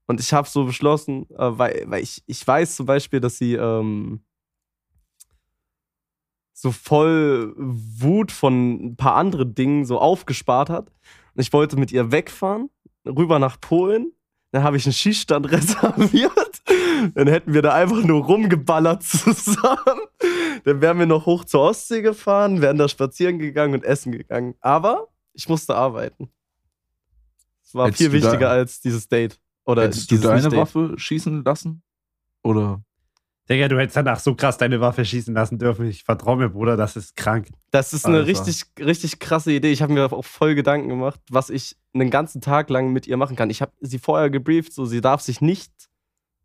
Und 0.07 0.19
ich 0.19 0.33
habe 0.33 0.47
so 0.47 0.65
beschlossen, 0.65 1.29
äh, 1.31 1.57
weil, 1.57 1.83
weil 1.87 2.03
ich, 2.03 2.23
ich 2.25 2.45
weiß 2.45 2.75
zum 2.75 2.85
Beispiel, 2.85 3.19
dass 3.19 3.37
sie 3.37 3.53
ähm, 3.55 4.23
so 6.61 6.71
voll 6.71 7.53
Wut 7.57 8.31
von 8.31 8.85
ein 8.85 8.95
paar 8.95 9.15
anderen 9.15 9.55
Dingen 9.55 9.85
so 9.85 9.99
aufgespart 9.99 10.69
hat. 10.69 10.91
Und 11.33 11.41
ich 11.41 11.51
wollte 11.53 11.75
mit 11.77 11.91
ihr 11.91 12.11
wegfahren, 12.11 12.69
rüber 13.05 13.39
nach 13.39 13.59
Polen. 13.59 14.11
Dann 14.51 14.63
habe 14.63 14.77
ich 14.77 14.85
einen 14.85 14.93
Schießstand 14.93 15.49
reserviert. 15.51 16.61
Dann 17.15 17.27
hätten 17.27 17.53
wir 17.53 17.63
da 17.63 17.73
einfach 17.73 18.03
nur 18.03 18.23
rumgeballert 18.25 19.01
zusammen. 19.03 20.01
Dann 20.63 20.81
wären 20.81 20.99
wir 20.99 21.07
noch 21.07 21.25
hoch 21.25 21.45
zur 21.45 21.61
Ostsee 21.61 22.03
gefahren, 22.03 22.61
wären 22.61 22.77
da 22.77 22.87
spazieren 22.87 23.39
gegangen 23.39 23.73
und 23.73 23.83
essen 23.83 24.11
gegangen. 24.11 24.53
Aber 24.61 25.07
ich 25.33 25.49
musste 25.49 25.75
arbeiten. 25.75 26.29
Es 27.63 27.73
war 27.73 27.87
Hättest 27.87 28.01
viel 28.01 28.11
wichtiger 28.11 28.49
als 28.49 28.81
dieses 28.81 29.07
Date. 29.07 29.40
Oder 29.65 29.83
Hättest 29.83 30.11
du 30.11 30.17
deine. 30.17 30.51
Waffe 30.51 30.93
schießen 30.97 31.43
lassen? 31.43 31.83
Oder? 32.43 32.81
Digga, 33.49 33.67
du 33.67 33.77
hättest 33.77 33.97
danach 33.97 34.19
so 34.19 34.33
krass 34.35 34.57
deine 34.57 34.79
Waffe 34.79 35.03
schießen 35.03 35.33
lassen 35.33 35.59
dürfen. 35.59 35.85
Ich 35.87 36.03
vertraue 36.03 36.37
mir, 36.37 36.49
Bruder, 36.49 36.77
das 36.77 36.95
ist 36.95 37.15
krank. 37.15 37.49
Das 37.71 37.91
ist 37.91 38.05
eine 38.05 38.17
Alter. 38.17 38.27
richtig, 38.27 38.63
richtig 38.79 39.19
krasse 39.19 39.51
Idee. 39.51 39.71
Ich 39.71 39.81
habe 39.81 39.91
mir 39.91 40.11
auch 40.11 40.23
voll 40.23 40.55
Gedanken 40.55 40.87
gemacht, 40.87 41.19
was 41.29 41.49
ich 41.49 41.75
einen 41.93 42.09
ganzen 42.09 42.39
Tag 42.39 42.69
lang 42.69 42.93
mit 42.93 43.07
ihr 43.07 43.17
machen 43.17 43.35
kann. 43.35 43.49
Ich 43.49 43.61
habe 43.61 43.73
sie 43.81 43.99
vorher 43.99 44.29
gebrieft, 44.29 44.73
so 44.73 44.85
sie 44.85 45.01
darf 45.01 45.21
sich 45.21 45.41
nicht 45.41 45.71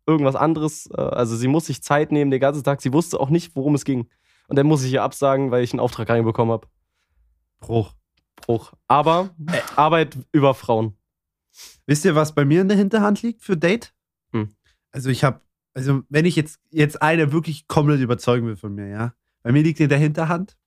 irgendwas 0.05 0.35
anderes, 0.35 0.89
äh, 0.91 0.99
also 0.99 1.35
sie 1.35 1.47
muss 1.47 1.67
sich 1.67 1.81
Zeit 1.83 2.11
nehmen 2.11 2.31
den 2.31 2.41
ganzen 2.41 2.63
Tag. 2.63 2.81
Sie 2.81 2.93
wusste 2.93 3.19
auch 3.19 3.29
nicht, 3.29 3.55
worum 3.55 3.75
es 3.75 3.85
ging. 3.85 4.09
Und 4.47 4.57
dann 4.57 4.67
muss 4.67 4.83
ich 4.83 4.91
ihr 4.91 5.03
absagen, 5.03 5.51
weil 5.51 5.63
ich 5.63 5.73
einen 5.73 5.79
Auftrag 5.79 6.09
reinbekommen 6.09 6.51
habe. 6.51 6.67
Bruch. 7.59 7.93
Bruch. 8.41 8.73
Aber 8.87 9.29
äh, 9.47 9.59
Arbeit 9.75 10.17
über 10.31 10.53
Frauen. 10.53 10.96
Wisst 11.85 12.05
ihr, 12.05 12.15
was 12.15 12.33
bei 12.35 12.45
mir 12.45 12.61
in 12.61 12.67
der 12.67 12.77
Hinterhand 12.77 13.21
liegt 13.21 13.43
für 13.43 13.57
Date? 13.57 13.93
Hm. 14.31 14.49
Also 14.91 15.09
ich 15.09 15.23
habe, 15.23 15.41
also 15.73 16.03
wenn 16.09 16.25
ich 16.25 16.35
jetzt, 16.35 16.59
jetzt 16.71 17.01
eine 17.01 17.31
wirklich 17.31 17.67
komplett 17.67 17.99
überzeugen 18.01 18.47
will 18.47 18.55
von 18.57 18.73
mir, 18.75 18.87
ja. 18.87 19.13
Bei 19.43 19.51
mir 19.51 19.63
liegt 19.63 19.79
in 19.79 19.89
der 19.89 19.97
Hinterhand. 19.97 20.57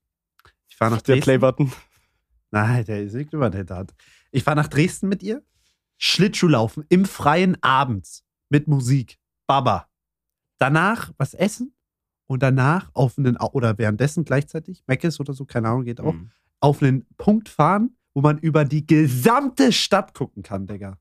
Ich 0.68 0.76
fahre 0.76 0.90
nach 0.92 1.02
Der 1.02 1.16
Dresden. 1.16 1.24
Playbutton. 1.24 1.72
Nein, 2.50 2.84
der 2.84 3.02
ist 3.02 3.14
nicht 3.14 3.32
über 3.32 3.50
der 3.50 3.58
Hinterhand. 3.58 3.92
Ich 4.30 4.42
fahre 4.44 4.56
nach 4.56 4.68
Dresden 4.68 5.08
mit 5.08 5.22
ihr. 5.22 5.42
Schlittschuh 5.98 6.48
laufen 6.48 6.84
im 6.88 7.04
Freien 7.04 7.62
abends 7.62 8.24
mit 8.48 8.66
Musik. 8.68 9.18
Baba. 9.46 9.88
Danach 10.58 11.12
was 11.18 11.34
essen 11.34 11.74
und 12.26 12.42
danach 12.42 12.90
auf 12.94 13.18
einen, 13.18 13.36
oder 13.36 13.76
währenddessen 13.78 14.24
gleichzeitig, 14.24 14.82
Meckes 14.86 15.20
oder 15.20 15.32
so, 15.34 15.44
keine 15.44 15.68
Ahnung, 15.68 15.84
geht 15.84 16.00
auch, 16.00 16.14
Mhm. 16.14 16.30
auf 16.60 16.82
einen 16.82 17.06
Punkt 17.16 17.48
fahren, 17.48 17.96
wo 18.14 18.20
man 18.20 18.38
über 18.38 18.64
die 18.64 18.86
gesamte 18.86 19.72
Stadt 19.72 20.14
gucken 20.14 20.42
kann, 20.42 20.66
Digga. 20.66 20.98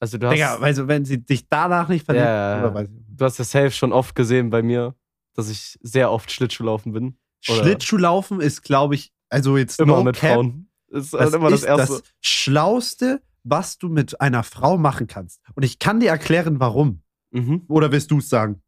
Also 0.00 0.18
du 0.18 0.26
hast, 0.26 0.34
Digga, 0.34 0.56
also 0.58 0.88
wenn 0.88 1.04
sie 1.04 1.18
dich 1.24 1.48
danach 1.48 1.88
nicht 1.88 2.04
verliebt, 2.04 2.24
Ja, 2.26 2.30
ja, 2.34 2.56
ja. 2.56 2.64
oder 2.64 2.74
weiß 2.74 2.88
ich. 2.90 2.96
du 3.16 3.24
hast 3.24 3.38
ja 3.38 3.44
safe 3.44 3.70
schon 3.70 3.92
oft 3.92 4.14
gesehen 4.14 4.50
bei 4.50 4.62
mir, 4.62 4.94
dass 5.34 5.48
ich 5.48 5.78
sehr 5.82 6.10
oft 6.10 6.30
Schlittschuhlaufen 6.30 6.92
bin. 6.92 7.18
Oder- 7.48 7.62
Schlittschuhlaufen 7.62 8.40
ist, 8.40 8.62
glaube 8.62 8.94
ich, 8.94 9.12
also 9.28 9.56
jetzt 9.56 9.78
Immer 9.80 9.96
no 9.98 10.04
mit 10.04 10.16
cap, 10.16 10.34
Frauen. 10.34 10.68
Das 10.88 11.04
ist 11.04 11.14
Das 11.14 11.20
halt 11.20 11.34
immer 11.34 11.50
das 11.50 11.60
ist 11.60 11.66
Erste. 11.66 11.94
das 11.94 12.02
Schlauste, 12.20 13.22
was 13.44 13.78
du 13.78 13.88
mit 13.88 14.20
einer 14.20 14.42
Frau 14.42 14.76
machen 14.78 15.06
kannst. 15.06 15.40
Und 15.54 15.62
ich 15.64 15.78
kann 15.78 16.00
dir 16.00 16.10
erklären, 16.10 16.60
warum. 16.60 17.02
Mhm. 17.30 17.62
Oder 17.68 17.90
willst 17.92 18.10
du 18.10 18.18
es 18.18 18.28
sagen? 18.28 18.62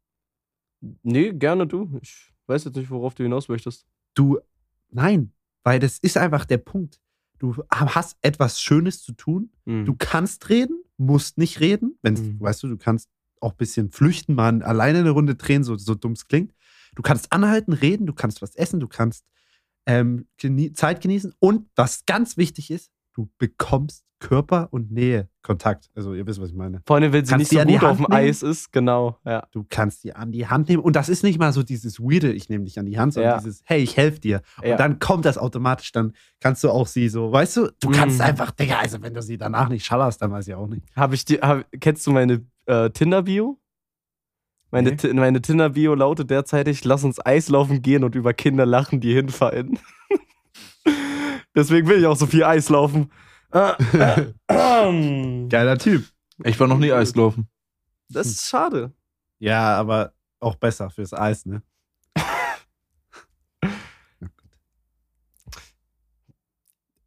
Nee, 1.03 1.31
gerne 1.33 1.67
du. 1.67 1.99
Ich 2.01 2.31
weiß 2.47 2.63
jetzt 2.65 2.75
nicht, 2.75 2.89
worauf 2.89 3.13
du 3.15 3.23
hinaus 3.23 3.47
möchtest. 3.49 3.85
Du, 4.15 4.39
nein, 4.89 5.33
weil 5.63 5.79
das 5.79 5.97
ist 5.99 6.17
einfach 6.17 6.45
der 6.45 6.57
Punkt. 6.57 6.99
Du 7.39 7.55
hast 7.71 8.17
etwas 8.21 8.61
Schönes 8.61 9.01
zu 9.01 9.13
tun. 9.13 9.51
Mhm. 9.65 9.85
Du 9.85 9.95
kannst 9.97 10.49
reden, 10.49 10.83
musst 10.97 11.37
nicht 11.37 11.59
reden. 11.59 11.97
Wenn's, 12.01 12.21
Mhm. 12.21 12.39
Weißt 12.39 12.61
du, 12.63 12.67
du 12.67 12.77
kannst 12.77 13.09
auch 13.41 13.51
ein 13.51 13.57
bisschen 13.57 13.89
flüchten, 13.91 14.35
mal 14.35 14.61
alleine 14.61 14.99
eine 14.99 15.11
Runde 15.11 15.35
drehen, 15.35 15.63
so, 15.63 15.75
so 15.77 15.95
dumm 15.95 16.11
es 16.11 16.27
klingt. 16.27 16.53
Du 16.95 17.01
kannst 17.01 17.31
anhalten, 17.31 17.71
reden, 17.73 18.05
du 18.05 18.13
kannst 18.13 18.41
was 18.41 18.55
essen, 18.55 18.79
du 18.79 18.87
kannst 18.87 19.25
ähm, 19.85 20.27
Zeit 20.73 21.01
genießen. 21.01 21.33
Und 21.39 21.69
was 21.75 22.05
ganz 22.05 22.35
wichtig 22.35 22.69
ist, 22.71 22.91
du 23.19 23.29
bekommst 23.37 24.05
Körper- 24.21 24.67
und 24.71 24.91
Nähe-Kontakt. 24.91 25.89
Also, 25.95 26.13
ihr 26.13 26.27
wisst, 26.27 26.41
was 26.41 26.49
ich 26.49 26.55
meine. 26.55 26.81
Vor 26.85 26.97
allem, 26.97 27.13
wenn 27.13 27.23
sie 27.25 27.31
Kannst 27.31 27.53
nicht 27.53 27.61
so 27.61 27.65
gut 27.67 27.83
auf 27.85 27.97
dem 27.97 28.03
nehmen? 28.09 28.13
Eis 28.13 28.43
ist, 28.43 28.71
genau, 28.73 29.17
ja. 29.25 29.47
Du 29.51 29.65
kannst 29.69 30.03
die 30.03 30.13
an 30.13 30.33
die 30.33 30.45
Hand 30.47 30.67
nehmen. 30.67 30.83
Und 30.83 30.97
das 30.97 31.07
ist 31.07 31.23
nicht 31.23 31.39
mal 31.39 31.53
so 31.53 31.63
dieses 31.63 32.01
Weirde, 32.01 32.33
ich 32.33 32.49
nehme 32.49 32.65
dich 32.65 32.77
an 32.77 32.85
die 32.85 32.99
Hand, 32.99 33.13
sondern 33.13 33.31
Ja. 33.31 33.37
dieses, 33.37 33.61
hey, 33.65 33.81
ich 33.81 33.95
helfe 33.95 34.19
dir. 34.19 34.41
Ja. 34.61 34.71
Und 34.73 34.79
dann 34.81 34.99
kommt 34.99 35.23
das 35.23 35.37
automatisch, 35.37 35.93
dann 35.93 36.11
kannst 36.41 36.63
du 36.65 36.69
auch 36.69 36.87
sie 36.87 37.07
so, 37.07 37.31
weißt 37.31 37.55
du, 37.57 37.69
du 37.79 37.91
kannst 37.91 38.17
Mhm. 38.17 38.25
einfach, 38.25 38.51
Digga, 38.51 38.79
also 38.79 39.01
wenn 39.01 39.13
du 39.13 39.21
sie 39.21 39.37
danach 39.37 39.69
nicht 39.69 39.85
schallerst, 39.85 40.21
dann 40.21 40.31
weiß 40.31 40.47
ich 40.49 40.55
auch 40.55 40.67
nicht. 40.67 40.83
Hab 40.97 41.13
ich 41.13 41.23
die, 41.23 41.35
hab, 41.39 41.65
kennst 41.79 42.05
du 42.05 42.11
meine 42.11 42.45
äh, 42.65 42.89
Tinder-Bio? 42.89 43.57
Meine. 44.71 44.95
Ti- 44.97 45.13
meine 45.13 45.41
Tinder-Bio 45.41 45.95
lautet 45.95 46.29
derzeitig, 46.29 46.83
lass 46.83 47.03
uns 47.05 47.25
Eislaufen 47.25 47.81
gehen 47.81 48.03
und 48.03 48.13
über 48.15 48.33
Kinder 48.33 48.65
lachen, 48.65 48.99
die 48.99 49.13
hinfallen. 49.13 49.79
Deswegen 51.55 51.87
will 51.87 51.99
ich 51.99 52.05
auch 52.05 52.15
so 52.15 52.25
viel 52.25 52.43
Eislaufen. 52.43 53.11
Äh, 53.51 53.73
äh, 53.97 54.33
ähm. 54.47 55.49
Geiler 55.49 55.77
Typ. 55.77 56.05
Ich 56.43 56.59
war 56.59 56.67
noch 56.67 56.77
nie 56.77 56.91
Eislaufen. 56.91 57.49
Das 58.09 58.27
ist 58.27 58.47
schade. 58.47 58.93
Ja, 59.39 59.77
aber 59.77 60.13
auch 60.39 60.55
besser 60.55 60.89
fürs 60.89 61.13
Eis, 61.13 61.45
ne? 61.45 61.61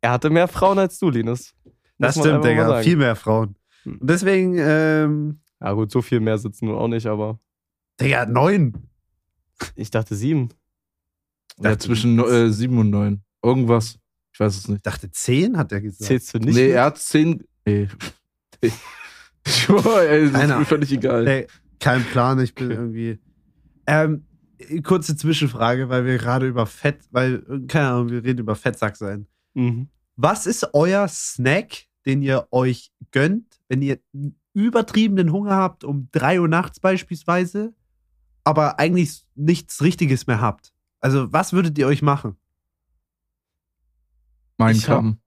Er 0.04 0.10
hatte 0.10 0.30
mehr 0.30 0.48
Frauen 0.48 0.80
als 0.80 0.98
du, 0.98 1.10
Linus. 1.10 1.54
Das 1.96 2.16
man 2.16 2.26
stimmt, 2.26 2.44
Digga. 2.44 2.82
Viel 2.82 2.96
mehr 2.96 3.14
Frauen. 3.14 3.54
Hm. 3.84 3.98
Und 4.00 4.10
deswegen, 4.10 4.56
ähm, 4.58 5.40
Ja, 5.60 5.72
gut, 5.72 5.92
so 5.92 6.02
viel 6.02 6.18
mehr 6.18 6.38
sitzen 6.38 6.66
nun 6.66 6.76
auch 6.76 6.88
nicht, 6.88 7.06
aber 7.06 7.38
Digga, 8.00 8.26
neun. 8.26 8.90
ich 9.76 9.90
dachte 9.90 10.16
sieben. 10.16 10.48
Ja, 11.58 11.70
Dachte, 11.70 11.86
zwischen 11.86 12.18
äh, 12.18 12.50
sieben 12.50 12.78
und 12.78 12.90
neun. 12.90 13.22
Irgendwas. 13.44 13.98
Ich 14.32 14.40
weiß 14.40 14.56
es 14.56 14.68
nicht. 14.68 14.78
Ich 14.78 14.82
dachte 14.82 15.10
zehn, 15.10 15.56
hat 15.58 15.72
er 15.72 15.80
gesagt. 15.80 16.04
Zählst 16.04 16.34
du 16.34 16.38
nicht? 16.38 16.54
nee, 16.54 16.66
mit? 16.68 16.74
er 16.74 16.84
hat 16.84 16.98
zehn. 16.98 17.44
Nee. 17.66 17.88
Ich 19.44 19.56
schwör, 19.64 20.08
ey, 20.08 20.20
das 20.20 20.30
ist 20.30 20.36
Einer. 20.36 20.58
mir 20.60 20.64
völlig 20.64 20.92
egal. 20.92 21.26
Ey, 21.26 21.48
kein 21.80 22.04
Plan, 22.04 22.38
ich 22.38 22.54
bin 22.54 22.70
irgendwie. 22.70 23.18
Ähm, 23.88 24.24
kurze 24.84 25.16
Zwischenfrage, 25.16 25.88
weil 25.88 26.04
wir 26.06 26.16
gerade 26.18 26.46
über 26.46 26.66
Fett, 26.66 27.00
weil, 27.10 27.42
keine 27.66 27.88
Ahnung, 27.88 28.10
wir 28.10 28.22
reden 28.22 28.38
über 28.38 28.54
Fettsack 28.54 28.96
sein. 28.96 29.26
Mhm. 29.54 29.88
Was 30.14 30.46
ist 30.46 30.68
euer 30.74 31.08
Snack, 31.08 31.86
den 32.06 32.22
ihr 32.22 32.46
euch 32.52 32.92
gönnt, 33.10 33.58
wenn 33.68 33.82
ihr 33.82 33.98
einen 34.14 34.38
übertriebenen 34.54 35.32
Hunger 35.32 35.56
habt, 35.56 35.82
um 35.82 36.08
3 36.12 36.40
Uhr 36.40 36.48
nachts 36.48 36.78
beispielsweise, 36.78 37.74
aber 38.44 38.78
eigentlich 38.78 39.24
nichts 39.34 39.82
Richtiges 39.82 40.28
mehr 40.28 40.40
habt? 40.40 40.72
Also, 41.00 41.32
was 41.32 41.52
würdet 41.52 41.76
ihr 41.78 41.88
euch 41.88 42.02
machen? 42.02 42.36
Mein 44.62 44.76
Ich 44.76 44.88
hab- 44.88 44.96
Kamm. 44.96 45.18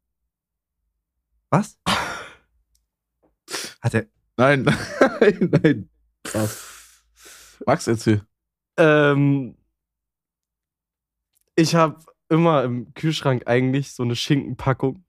Was? 1.50 1.78
Hat 3.82 3.94
er. 3.94 4.08
Nein, 4.38 4.64
nein, 5.22 5.50
nein. 5.64 5.90
Was? 6.34 7.04
Max, 7.66 7.88
erzähl. 7.88 8.22
Ähm, 8.78 9.56
ich 11.56 11.76
habe 11.76 12.00
immer 12.30 12.64
im 12.64 12.94
Kühlschrank 12.94 13.44
eigentlich 13.48 13.94
so 13.94 14.04
eine 14.04 14.16
Schinkenpackung 14.16 15.04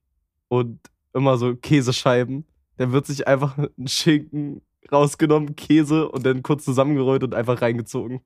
und 0.48 0.78
immer 1.12 1.38
so 1.38 1.56
Käsescheiben. 1.56 2.46
Dann 2.76 2.92
wird 2.92 3.06
sich 3.06 3.26
einfach 3.26 3.56
ein 3.78 3.88
Schinken 3.88 4.62
rausgenommen, 4.92 5.56
Käse 5.56 6.08
und 6.08 6.24
dann 6.24 6.42
kurz 6.44 6.64
zusammengerollt 6.64 7.24
und 7.24 7.34
einfach 7.34 7.60
reingezogen. 7.62 8.20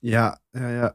Ja, 0.00 0.38
ja, 0.54 0.70
ja. 0.70 0.94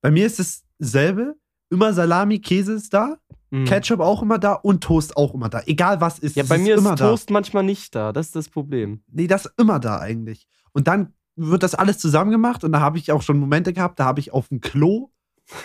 Bei 0.00 0.10
mir 0.10 0.24
ist 0.26 0.40
es 0.40 0.64
dasselbe. 0.78 1.36
Immer 1.70 1.92
Salami, 1.92 2.38
Käse 2.40 2.74
ist 2.74 2.94
da, 2.94 3.18
Mhm. 3.54 3.66
Ketchup 3.66 4.00
auch 4.00 4.20
immer 4.20 4.38
da 4.38 4.54
und 4.54 4.82
Toast 4.82 5.16
auch 5.16 5.32
immer 5.32 5.48
da. 5.48 5.62
Egal 5.66 6.00
was 6.00 6.18
ist. 6.18 6.34
Ja, 6.34 6.42
bei 6.42 6.58
mir 6.58 6.74
ist 6.74 6.80
immer 6.80 6.96
da. 6.96 7.08
Toast 7.08 7.30
manchmal 7.30 7.62
nicht 7.62 7.94
da. 7.94 8.12
Das 8.12 8.26
ist 8.26 8.34
das 8.34 8.48
Problem. 8.48 9.04
Nee, 9.12 9.28
das 9.28 9.46
ist 9.46 9.54
immer 9.58 9.78
da 9.78 10.00
eigentlich. 10.00 10.48
Und 10.72 10.88
dann 10.88 11.12
wird 11.36 11.62
das 11.62 11.76
alles 11.76 11.98
zusammen 11.98 12.32
gemacht 12.32 12.64
und 12.64 12.72
da 12.72 12.80
habe 12.80 12.98
ich 12.98 13.12
auch 13.12 13.22
schon 13.22 13.38
Momente 13.38 13.72
gehabt, 13.72 14.00
da 14.00 14.06
habe 14.06 14.18
ich 14.18 14.32
auf 14.32 14.48
dem 14.48 14.60
Klo 14.60 15.10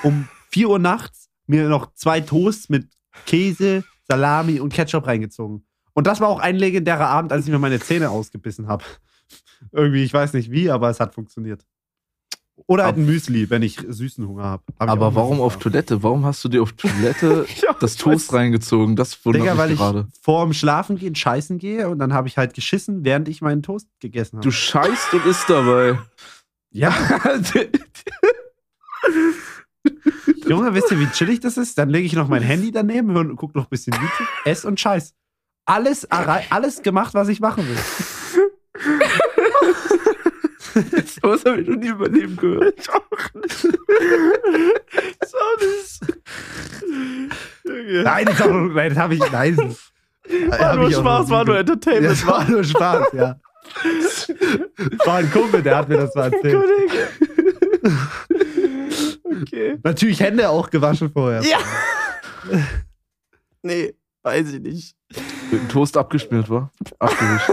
um 0.04 0.28
4 0.50 0.70
Uhr 0.70 0.80
nachts 0.80 1.30
mir 1.48 1.68
noch 1.68 1.94
zwei 1.96 2.22
Toasts 2.22 2.70
mit 2.70 2.88
Käse, 3.26 3.84
Salami 4.08 4.60
und 4.60 4.72
Ketchup 4.72 5.08
reingezogen. 5.08 5.66
Und 5.94 6.06
das 6.06 6.22
war 6.22 6.28
auch 6.28 6.40
ein 6.40 6.56
legendärer 6.56 7.08
Abend, 7.08 7.32
als 7.32 7.46
ich 7.46 7.52
mir 7.52 7.58
meine 7.58 7.80
Zähne 7.80 8.12
ausgebissen 8.12 8.68
habe. 8.68 8.84
Irgendwie, 9.72 10.04
ich 10.04 10.14
weiß 10.14 10.34
nicht 10.34 10.52
wie, 10.52 10.70
aber 10.70 10.92
es 10.92 11.00
hat 11.00 11.16
funktioniert. 11.16 11.66
Oder 12.70 12.86
halt 12.86 12.98
ein 12.98 13.06
Müsli, 13.08 13.50
wenn 13.50 13.64
ich 13.64 13.80
süßen 13.90 14.28
Hunger 14.28 14.44
habe. 14.44 14.64
Aber 14.78 15.16
warum 15.16 15.42
auf 15.42 15.58
Toilette? 15.58 16.04
Warum 16.04 16.24
hast 16.24 16.44
du 16.44 16.50
dir 16.50 16.62
auf 16.62 16.74
Toilette 16.74 17.48
Ja, 17.64 17.74
das 17.80 17.96
ich 17.96 18.02
Toast 18.02 18.32
reingezogen? 18.32 18.96
Das 18.96 19.26
wundert 19.26 19.42
Digga, 19.42 19.58
weil 19.58 19.72
ich 19.72 19.80
gerade. 19.80 20.08
vor 20.22 20.46
dem 20.46 20.54
Schlafengehen 20.54 21.16
scheißen 21.16 21.58
gehe 21.58 21.90
und 21.90 21.98
dann 21.98 22.14
habe 22.14 22.28
ich 22.28 22.38
halt 22.38 22.54
geschissen, 22.54 23.04
während 23.04 23.28
ich 23.28 23.42
meinen 23.42 23.64
Toast 23.64 23.88
gegessen 24.00 24.38
habe. 24.38 24.44
Du 24.44 24.52
scheißt 24.52 25.16
und 25.16 25.26
isst 25.26 25.50
dabei. 25.50 25.98
ja, 26.70 26.94
Junge, 30.48 30.72
wisst 30.76 30.92
ihr, 30.92 31.00
wie 31.00 31.08
chillig 31.08 31.40
das 31.40 31.58
ist? 31.58 31.76
Dann 31.80 31.90
lege 31.90 32.06
ich 32.06 32.14
noch 32.14 32.28
mein 32.28 32.44
Handy 32.44 32.70
daneben 32.70 33.18
und 33.18 33.36
gucke 33.36 33.58
noch 33.58 33.66
ein 33.66 33.70
bisschen 33.72 33.94
YouTube, 33.94 34.28
ess 34.46 34.64
und 34.64 34.80
scheiß. 34.80 35.16
Alles, 35.66 36.06
alles 36.12 36.84
gemacht, 36.84 37.16
was 37.16 37.30
ich 37.30 37.40
machen 37.40 37.68
will. 37.68 37.78
Was 41.22 41.46
habe 41.46 41.62
ich 41.62 41.68
noch 41.68 41.76
nie 41.78 41.88
in 41.88 41.98
meinem 41.98 42.14
Leben 42.14 42.36
gehört? 42.38 42.74
Ich 42.80 42.90
auch 42.90 43.02
nicht. 43.36 43.66
Ich 45.22 45.36
auch 45.36 45.58
nicht. 45.62 46.00
Nein, 48.04 48.26
das, 48.26 48.40
hab- 48.40 48.52
nein, 48.52 48.90
das 48.90 48.98
habe 48.98 49.14
ich. 49.16 49.32
Nein. 49.32 49.76
War 50.50 50.76
nur 50.76 50.92
Spaß, 50.92 51.30
war 51.30 51.46
nur 51.46 51.58
Entertainment. 51.58 52.12
Das 52.12 52.26
war 52.26 52.50
nur 52.50 52.64
Spaß, 52.64 53.08
ja. 53.14 53.40
War 55.06 55.16
ein 55.18 55.32
Kumpel, 55.32 55.62
der 55.62 55.78
hat 55.78 55.90
mir 55.90 55.98
das 55.98 56.14
mal 56.16 56.32
erzählt. 56.34 56.64
Okay. 59.42 59.78
Natürlich 59.84 60.20
Hände 60.20 60.50
auch 60.50 60.70
gewaschen 60.70 61.12
vorher. 61.12 61.42
Ja. 61.44 61.58
Nee, 63.62 63.94
weiß 64.24 64.54
ich 64.54 64.60
nicht. 64.62 64.96
Mit 65.52 65.62
dem 65.62 65.70
Toast 65.70 65.98
abgeschmiert 65.98 66.50
war. 66.50 66.72
Abgewischt. 67.00 67.52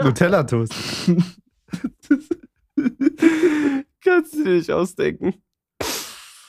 Nutella-Toast. 0.00 0.74
Kannst 4.04 4.34
du 4.34 4.44
dir 4.44 4.54
nicht 4.56 4.70
ausdenken. 4.70 5.34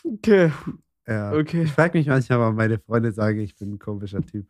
Okay, 0.04 0.52
Ja. 1.08 1.32
okay. 1.34 1.64
Ich 1.64 1.72
frage 1.72 1.98
mich 1.98 2.08
manchmal, 2.08 2.40
warum 2.40 2.56
meine 2.56 2.80
Freunde 2.80 3.12
sagen, 3.12 3.40
ich 3.40 3.56
bin 3.56 3.74
ein 3.74 3.80
komischer 3.80 4.22
Typ. 4.22 4.48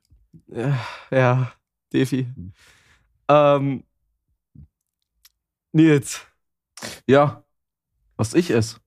Ja, 0.47 0.79
ja 1.11 1.51
Defi. 1.91 2.25
Hm. 2.35 2.53
Ähm, 3.29 3.83
Nils. 5.71 6.25
Ja. 7.07 7.43
Was 8.17 8.33
ich 8.33 8.51
esse. 8.51 8.77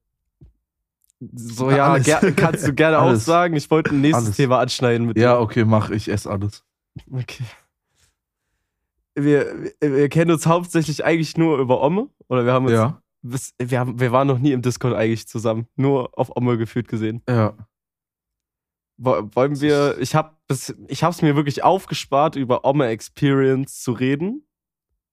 So, 1.35 1.71
ja, 1.71 1.99
ger 1.99 2.21
kannst 2.33 2.67
du 2.67 2.75
gerne 2.75 2.99
auch 3.01 3.15
sagen. 3.15 3.57
Ich 3.57 3.71
wollte 3.71 3.91
ein 3.91 4.01
nächstes 4.03 4.27
Alles. 4.27 4.37
Thema 4.37 4.61
anschneiden 4.61 5.07
mit 5.07 5.19
Ja, 5.19 5.39
okay, 5.39 5.65
mach. 5.65 5.91
Ich 5.91 6.09
esse 6.09 6.31
alles. 6.31 6.63
dir. 7.07 7.19
Okay. 7.21 7.45
Wir, 9.19 9.73
wir, 9.81 10.09
kennen 10.09 10.31
uns 10.31 10.47
hauptsächlich 10.47 11.05
eigentlich 11.05 11.37
nur 11.37 11.59
über 11.59 11.81
Omme. 11.83 12.11
Oder 12.29 12.45
wir 12.45 12.53
haben 12.53 12.67
uns. 12.67 12.75
Ja. 12.75 13.03
bis- 13.23 13.55
Wir, 13.59 13.81
haben, 13.81 13.99
wir 13.99 14.13
waren 14.13 14.29
noch 14.29 14.39
nie 14.39 14.53
im 14.53 14.63
Discord 14.63 14.95
eigentlich 14.95 15.27
zusammen. 15.27 15.67
Nur 15.77 16.17
auf 16.19 16.37
Omme 16.37 16.59
gefühlt 16.59 16.87
gesehen. 16.89 17.23
Ja. 17.29 17.57
Wo- 18.99 19.29
Wollen 19.35 19.61
wir. 19.61 19.97
Ich 19.99 20.15
habe 20.15 20.37
es 20.49 21.23
mir 21.23 21.37
wirklich 21.37 21.65
aufgespart, 21.65 22.37
über 22.37 22.65
Omme 22.65 22.87
Experience 22.89 23.81
zu 23.83 23.93
reden. 23.93 24.47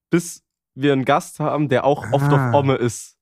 Bis 0.10 0.44
wir 0.76 0.94
einen 0.94 1.06
Gast 1.06 1.40
haben, 1.40 1.70
der 1.70 1.86
auch 1.86 2.12
oft 2.12 2.26
Ah. 2.26 2.50
auf 2.50 2.56
Omme 2.56 2.76
ist. 2.76 3.18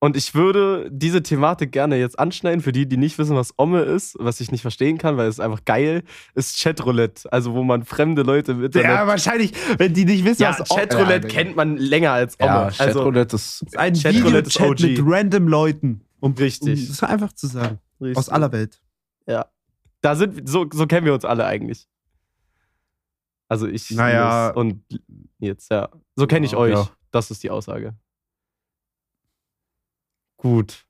Und 0.00 0.16
ich 0.16 0.34
würde 0.34 0.88
diese 0.92 1.22
Thematik 1.24 1.72
gerne 1.72 1.96
jetzt 1.96 2.18
anschneiden. 2.20 2.60
Für 2.60 2.70
die, 2.70 2.86
die 2.88 2.96
nicht 2.96 3.18
wissen, 3.18 3.34
was 3.34 3.54
Omme 3.58 3.80
ist, 3.82 4.14
was 4.20 4.40
ich 4.40 4.52
nicht 4.52 4.62
verstehen 4.62 4.96
kann, 4.96 5.16
weil 5.16 5.26
es 5.28 5.40
einfach 5.40 5.64
geil 5.64 6.04
ist, 6.34 6.60
Chatroulette. 6.62 7.32
Also, 7.32 7.52
wo 7.54 7.64
man 7.64 7.84
fremde 7.84 8.22
Leute 8.22 8.52
Internet. 8.52 8.74
Ja, 8.84 9.06
wahrscheinlich, 9.08 9.52
wenn 9.76 9.94
die 9.94 10.04
nicht 10.04 10.24
wissen, 10.24 10.42
Ja, 10.42 10.56
was 10.56 10.68
Chatroulette 10.68 11.26
Ja, 11.26 11.34
kennt 11.34 11.56
man 11.56 11.76
länger 11.76 12.12
als 12.12 12.38
Omme. 12.38 12.48
Ja, 12.48 12.62
also, 12.66 12.76
Chatroulette 12.84 13.34
ist. 13.36 13.62
ist 13.62 13.76
ein 13.76 13.94
Chatroulette 13.94 14.48
ist 14.48 14.60
Videochat 14.60 14.80
OG. 14.84 14.88
mit 14.88 15.00
random 15.02 15.48
Leuten. 15.48 16.00
Um, 16.20 16.32
Richtig. 16.34 16.80
Um 16.82 16.88
das 16.88 17.02
einfach 17.02 17.32
zu 17.32 17.48
sagen. 17.48 17.78
richtig. 18.00 18.16
Aus 18.18 18.28
aller 18.28 18.52
Welt. 18.52 18.80
Da 20.00 20.14
sind, 20.14 20.48
so, 20.48 20.64
so 20.72 20.86
kennen 20.86 21.06
wir 21.06 21.12
uns 21.12 21.24
alle 21.24 21.44
eigentlich. 21.44 21.88
Also 23.48 23.66
ich 23.66 23.90
Naja. 23.90 24.50
Und 24.50 24.84
jetzt, 25.40 25.72
ja. 25.72 25.88
So 26.14 26.28
kenne 26.28 26.46
ich 26.46 26.52
Ja, 26.52 26.58
euch. 26.58 26.72
ja. 26.72 26.88
Das 27.10 27.32
ist 27.32 27.42
die 27.42 27.50
Aussage. 27.50 27.94
Gut. 30.38 30.84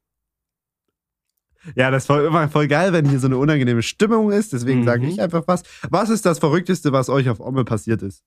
Ja, 1.75 1.91
das 1.91 2.09
war 2.09 2.25
immer 2.25 2.49
voll 2.49 2.69
geil, 2.69 2.93
wenn 2.93 3.09
hier 3.09 3.19
so 3.19 3.27
eine 3.27 3.37
unangenehme 3.37 3.83
Stimmung 3.83 4.31
ist. 4.31 4.53
Deswegen 4.53 4.81
Mhm. 4.81 4.85
sage 4.85 5.07
ich 5.07 5.21
einfach 5.21 5.43
was. 5.47 5.63
Was 5.91 6.09
ist 6.09 6.25
das 6.25 6.39
Verrückteste, 6.39 6.93
was 6.93 7.09
euch 7.11 7.29
auf 7.29 7.41
Omme 7.41 7.65
passiert 7.65 8.03
ist? 8.03 8.23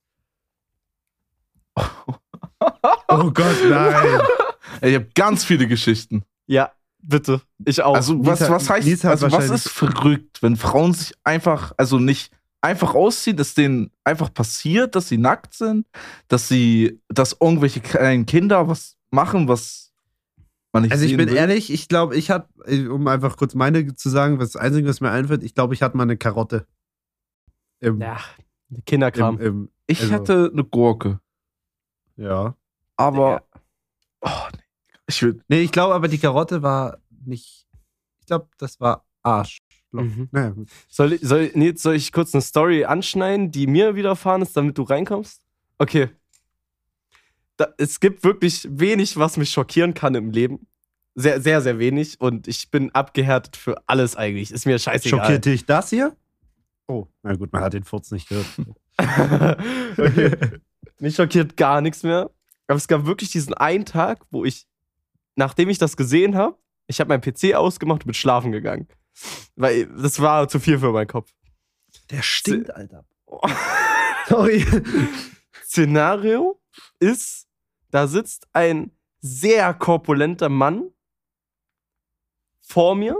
Oh 3.08 3.30
Gott, 3.30 3.56
nein. 3.68 4.20
Ey, 4.80 4.90
ich 4.90 4.94
habe 4.96 5.08
ganz 5.14 5.44
viele 5.44 5.66
Geschichten. 5.66 6.22
Ja, 6.46 6.72
bitte. 7.02 7.42
Ich 7.64 7.82
auch. 7.82 7.94
Also, 7.94 8.24
was, 8.24 8.40
was 8.48 8.70
heißt, 8.70 9.04
hat 9.04 9.10
also, 9.10 9.30
was 9.30 9.50
ist 9.50 9.68
verrückt, 9.68 10.42
wenn 10.42 10.56
Frauen 10.56 10.94
sich 10.94 11.12
einfach, 11.24 11.72
also 11.76 11.98
nicht 11.98 12.32
einfach 12.62 12.94
ausziehen, 12.94 13.36
dass 13.36 13.54
denen 13.54 13.90
einfach 14.04 14.32
passiert, 14.32 14.94
dass 14.94 15.08
sie 15.08 15.18
nackt 15.18 15.52
sind, 15.54 15.86
dass 16.28 16.48
sie, 16.48 17.00
dass 17.08 17.36
irgendwelche 17.38 17.80
kleinen 17.80 18.24
Kinder 18.24 18.66
was 18.68 18.96
machen, 19.10 19.46
was 19.48 19.91
man 20.72 20.82
nicht 20.84 20.92
Also 20.92 21.04
ich 21.04 21.10
sehen 21.10 21.18
bin 21.18 21.28
will. 21.30 21.36
ehrlich, 21.36 21.72
ich 21.72 21.88
glaube, 21.88 22.16
ich 22.16 22.30
hatte, 22.30 22.48
um 22.90 23.06
einfach 23.08 23.36
kurz 23.36 23.54
meine 23.54 23.94
zu 23.94 24.08
sagen, 24.08 24.38
was 24.38 24.52
das 24.52 24.62
Einzige, 24.62 24.88
was 24.88 25.00
mir 25.00 25.10
einfällt, 25.10 25.42
ich 25.42 25.54
glaube, 25.54 25.74
ich 25.74 25.82
hatte 25.82 25.96
mal 25.96 26.04
eine 26.04 26.16
Karotte. 26.16 26.66
Im, 27.80 28.00
ja, 28.00 28.18
Kinderkram. 28.86 29.38
im, 29.40 29.46
im, 29.46 29.70
Ich 29.86 30.00
also- 30.02 30.14
hatte 30.14 30.50
eine 30.52 30.64
Gurke. 30.64 31.20
ja. 32.16 32.56
Aber. 32.96 33.42
Oh, 34.20 34.28
nee. 34.52 34.58
Ich 35.08 35.20
will. 35.22 35.42
Nee, 35.48 35.60
ich 35.62 35.72
glaube 35.72 35.94
aber, 35.94 36.06
die 36.08 36.18
Karotte 36.18 36.62
war 36.62 36.98
nicht. 37.24 37.66
Ich 38.20 38.26
glaube, 38.26 38.48
das 38.58 38.80
war 38.80 39.04
Arsch. 39.22 39.58
Mhm. 39.90 40.28
Naja. 40.30 40.54
Soll 40.88 41.14
ich, 41.14 41.20
soll, 41.22 41.50
nee, 41.54 41.74
soll 41.74 41.96
ich 41.96 42.12
kurz 42.12 42.32
eine 42.34 42.40
Story 42.42 42.84
anschneiden, 42.84 43.50
die 43.50 43.66
mir 43.66 43.94
widerfahren 43.96 44.40
ist, 44.42 44.56
damit 44.56 44.78
du 44.78 44.82
reinkommst? 44.84 45.42
Okay. 45.78 46.10
Da, 47.56 47.68
es 47.78 48.00
gibt 48.00 48.24
wirklich 48.24 48.66
wenig, 48.70 49.16
was 49.16 49.36
mich 49.36 49.50
schockieren 49.50 49.94
kann 49.94 50.14
im 50.14 50.30
Leben. 50.30 50.66
Sehr, 51.14 51.40
sehr, 51.40 51.60
sehr 51.60 51.78
wenig. 51.78 52.20
Und 52.20 52.48
ich 52.48 52.70
bin 52.70 52.90
abgehärtet 52.94 53.56
für 53.56 53.82
alles 53.86 54.16
eigentlich. 54.16 54.50
Ist 54.50 54.64
mir 54.64 54.78
scheißegal. 54.78 55.20
Schockiert 55.20 55.44
dich 55.44 55.66
das 55.66 55.90
hier? 55.90 56.16
Oh, 56.88 57.06
na 57.22 57.34
gut, 57.34 57.52
man 57.52 57.62
hat 57.62 57.74
den 57.74 57.84
Furz 57.84 58.10
nicht 58.10 58.28
gehört. 58.28 58.46
okay. 59.98 60.36
Mich 60.98 61.16
schockiert 61.16 61.56
gar 61.56 61.80
nichts 61.80 62.02
mehr. 62.02 62.30
Aber 62.66 62.76
es 62.76 62.88
gab 62.88 63.06
wirklich 63.06 63.30
diesen 63.30 63.54
einen 63.54 63.84
Tag, 63.84 64.24
wo 64.30 64.44
ich, 64.44 64.66
nachdem 65.36 65.68
ich 65.68 65.78
das 65.78 65.96
gesehen 65.96 66.36
habe, 66.36 66.56
ich 66.86 67.00
habe 67.00 67.08
meinen 67.08 67.20
PC 67.20 67.54
ausgemacht 67.54 68.02
und 68.02 68.06
bin 68.06 68.14
schlafen 68.14 68.52
gegangen. 68.52 68.88
Weil 69.56 69.86
das 69.86 70.20
war 70.20 70.48
zu 70.48 70.58
viel 70.58 70.78
für 70.78 70.92
meinen 70.92 71.06
Kopf. 71.06 71.32
Der 72.10 72.22
stinkt, 72.22 72.74
Alter. 72.74 73.04
Sorry. 74.28 74.64
Szenario 75.64 76.61
ist, 77.02 77.48
da 77.90 78.06
sitzt 78.06 78.48
ein 78.52 78.92
sehr 79.20 79.74
korpulenter 79.74 80.48
Mann 80.48 80.90
vor 82.60 82.94
mir 82.94 83.16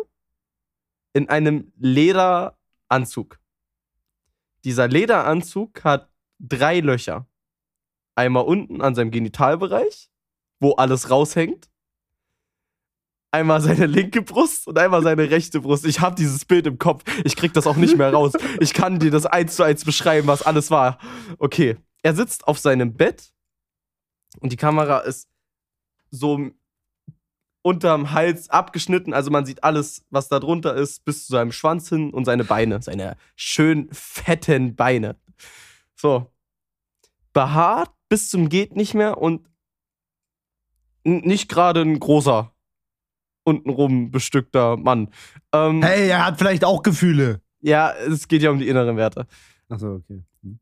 in 1.13 1.29
einem 1.29 1.73
Lederanzug. 1.77 3.39
Dieser 4.65 4.89
Lederanzug 4.89 5.85
hat 5.85 6.11
drei 6.39 6.81
Löcher. 6.81 7.27
Einmal 8.15 8.45
unten 8.45 8.81
an 8.81 8.95
seinem 8.95 9.11
Genitalbereich, 9.11 10.11
wo 10.61 10.73
alles 10.73 11.11
raushängt. 11.11 11.69
Einmal 13.31 13.61
seine 13.61 13.87
linke 13.87 14.23
Brust 14.23 14.69
und 14.69 14.79
einmal 14.79 15.03
seine 15.03 15.31
rechte 15.31 15.61
Brust. 15.61 15.87
Ich 15.87 16.01
habe 16.01 16.15
dieses 16.15 16.45
Bild 16.45 16.67
im 16.67 16.79
Kopf. 16.79 17.03
Ich 17.25 17.35
krieg 17.35 17.53
das 17.53 17.67
auch 17.67 17.77
nicht 17.77 17.97
mehr 17.97 18.13
raus. 18.13 18.33
Ich 18.61 18.75
kann 18.75 18.99
dir 18.99 19.11
das 19.11 19.27
eins 19.27 19.57
zu 19.57 19.63
eins 19.63 19.85
beschreiben, 19.85 20.27
was 20.29 20.43
alles 20.43 20.71
war. 20.71 20.99
Okay. 21.39 21.77
Er 22.03 22.15
sitzt 22.15 22.47
auf 22.47 22.59
seinem 22.59 22.95
Bett 22.95 23.32
und 24.41 24.53
die 24.53 24.57
Kamera 24.57 24.99
ist 25.01 25.29
so 26.11 26.51
unterm 27.63 28.13
Hals 28.13 28.51
abgeschnitten. 28.51 29.15
Also 29.15 29.31
man 29.31 29.47
sieht 29.47 29.63
alles, 29.65 30.05
was 30.11 30.29
da 30.29 30.41
drunter 30.41 30.75
ist, 30.75 31.05
bis 31.05 31.27
zu 31.27 31.33
seinem 31.33 31.53
Schwanz 31.53 31.89
hin 31.89 32.11
und 32.11 32.25
seine 32.25 32.45
Beine. 32.45 32.83
Seine 32.83 33.17
schön 33.37 33.89
fetten 33.93 34.75
Beine. 34.75 35.17
So. 35.97 36.33
Behaart 37.33 37.93
bis 38.09 38.29
zum 38.29 38.49
geht 38.49 38.77
nicht 38.77 38.95
mehr 38.95 39.19
und 39.19 39.49
nicht 41.05 41.49
gerade 41.49 41.81
ein 41.81 41.99
großer, 41.99 42.53
untenrum 43.45 44.11
bestückter 44.11 44.77
Mann. 44.77 45.09
Ähm, 45.53 45.83
Hey, 45.83 46.09
er 46.09 46.27
hat 46.27 46.39
vielleicht 46.39 46.65
auch 46.65 46.83
Gefühle. 46.83 47.41
Ja, 47.61 47.93
es 47.93 48.29
geht 48.29 48.43
ja 48.43 48.51
um 48.51 48.59
die 48.59 48.69
inneren 48.69 48.97
Werte. 48.97 49.27
Achso, 49.69 49.95
okay. 49.95 50.23
Hm. 50.43 50.59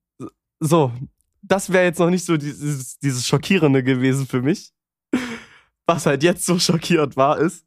So, 0.61 0.93
das 1.43 1.73
wäre 1.73 1.85
jetzt 1.85 1.99
noch 1.99 2.11
nicht 2.11 2.25
so 2.25 2.37
dieses, 2.37 2.99
dieses 2.99 3.27
Schockierende 3.27 3.83
gewesen 3.83 4.27
für 4.27 4.43
mich. 4.43 4.73
Was 5.87 6.07
halt 6.07 6.23
jetzt 6.23 6.47
so 6.47 6.59
schockierend 6.59 7.17
war, 7.17 7.39
ist, 7.39 7.67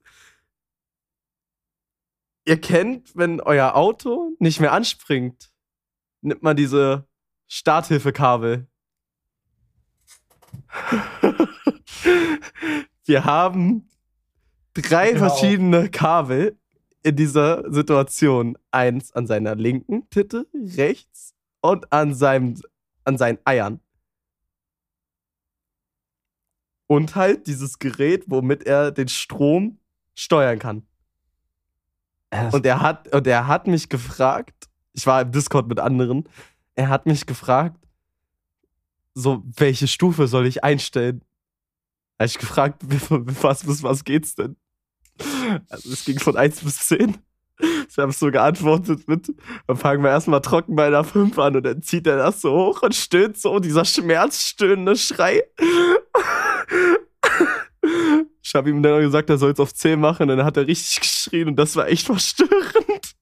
ihr 2.45 2.59
kennt, 2.59 3.15
wenn 3.15 3.41
euer 3.41 3.76
Auto 3.76 4.36
nicht 4.39 4.59
mehr 4.59 4.71
anspringt, 4.71 5.51
nimmt 6.21 6.43
man 6.43 6.55
diese 6.55 7.07
Starthilfekabel. 7.47 8.67
Wir 13.05 13.26
haben 13.26 13.89
drei 14.74 15.13
auf. 15.13 15.17
verschiedene 15.19 15.89
Kabel 15.89 16.57
in 17.03 17.15
dieser 17.15 17.69
Situation. 17.71 18.57
Eins 18.71 19.11
an 19.11 19.28
seiner 19.28 19.55
linken 19.55 20.09
Titte, 20.09 20.47
rechts 20.53 21.36
und 21.61 21.91
an 21.91 22.13
seinem 22.13 22.55
an 23.04 23.18
seinen 23.18 23.39
Eiern. 23.45 23.80
Und 26.88 27.16
halt 27.16 27.47
dieses 27.47 27.80
Gerät, 27.80 28.26
womit 28.28 28.64
er 28.64 28.91
den 28.91 29.08
Strom 29.08 29.80
steuern 30.16 30.60
kann. 30.60 30.86
Und 32.51 32.66
er 32.66 32.82
hat, 32.82 33.14
und 33.14 33.28
er 33.28 33.47
hat 33.47 33.68
mich 33.68 33.89
gefragt, 33.89 34.70
ich 34.93 35.06
war 35.06 35.22
im 35.22 35.32
Discord 35.32 35.68
mit 35.68 35.80
anderen, 35.80 36.28
er 36.76 36.89
hat 36.89 37.06
mich 37.06 37.26
gefragt, 37.26 37.80
so, 39.14 39.43
welche 39.45 39.88
Stufe 39.88 40.28
soll 40.28 40.47
ich 40.47 40.64
einstellen? 40.64 41.24
Habe 42.20 42.26
ich 42.26 42.38
gefragt, 42.38 42.82
was, 43.10 43.64
bis 43.64 43.84
was 43.84 44.04
geht's 44.04 44.36
denn? 44.36 44.56
Also 45.70 45.91
es 45.91 46.06
ging 46.06 46.20
von 46.20 46.36
1 46.36 46.62
bis 46.62 46.88
10. 46.88 47.18
Ich 47.60 47.97
habe 47.97 48.12
so 48.12 48.32
geantwortet 48.32 49.08
mit, 49.08 49.32
dann 49.68 49.78
fangen 49.78 50.04
wir 50.04 50.10
erstmal 50.10 50.41
trocken 50.41 50.76
bei 50.76 50.88
einer 50.88 51.04
5 51.04 51.38
an 51.38 51.56
und 51.56 51.64
dann 51.64 51.84
zieht 51.84 52.08
er 52.08 52.18
das 52.18 52.41
so 52.41 52.51
hoch 52.51 52.82
und 52.82 52.95
stöhnt 52.95 53.38
so, 53.38 53.60
dieser 53.60 53.86
schmerzstöhnende 53.86 54.95
Schrei. 54.95 55.43
Ich 58.41 58.56
habe 58.56 58.70
ihm 58.70 58.82
dann 58.82 59.01
gesagt, 59.01 59.30
er 59.30 59.38
soll 59.38 59.51
es 59.51 59.60
auf 59.60 59.74
10 59.74 59.99
machen, 59.99 60.30
und 60.30 60.38
dann 60.38 60.45
hat 60.45 60.58
er 60.58 60.68
richtig 60.68 61.01
geschrien 61.01 61.49
und 61.49 61.56
das 61.56 61.76
war 61.76 61.88
echt 61.88 62.08
verstörend. 62.08 63.16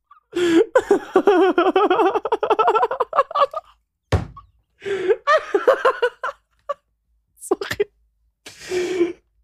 Sorry. 7.40 7.92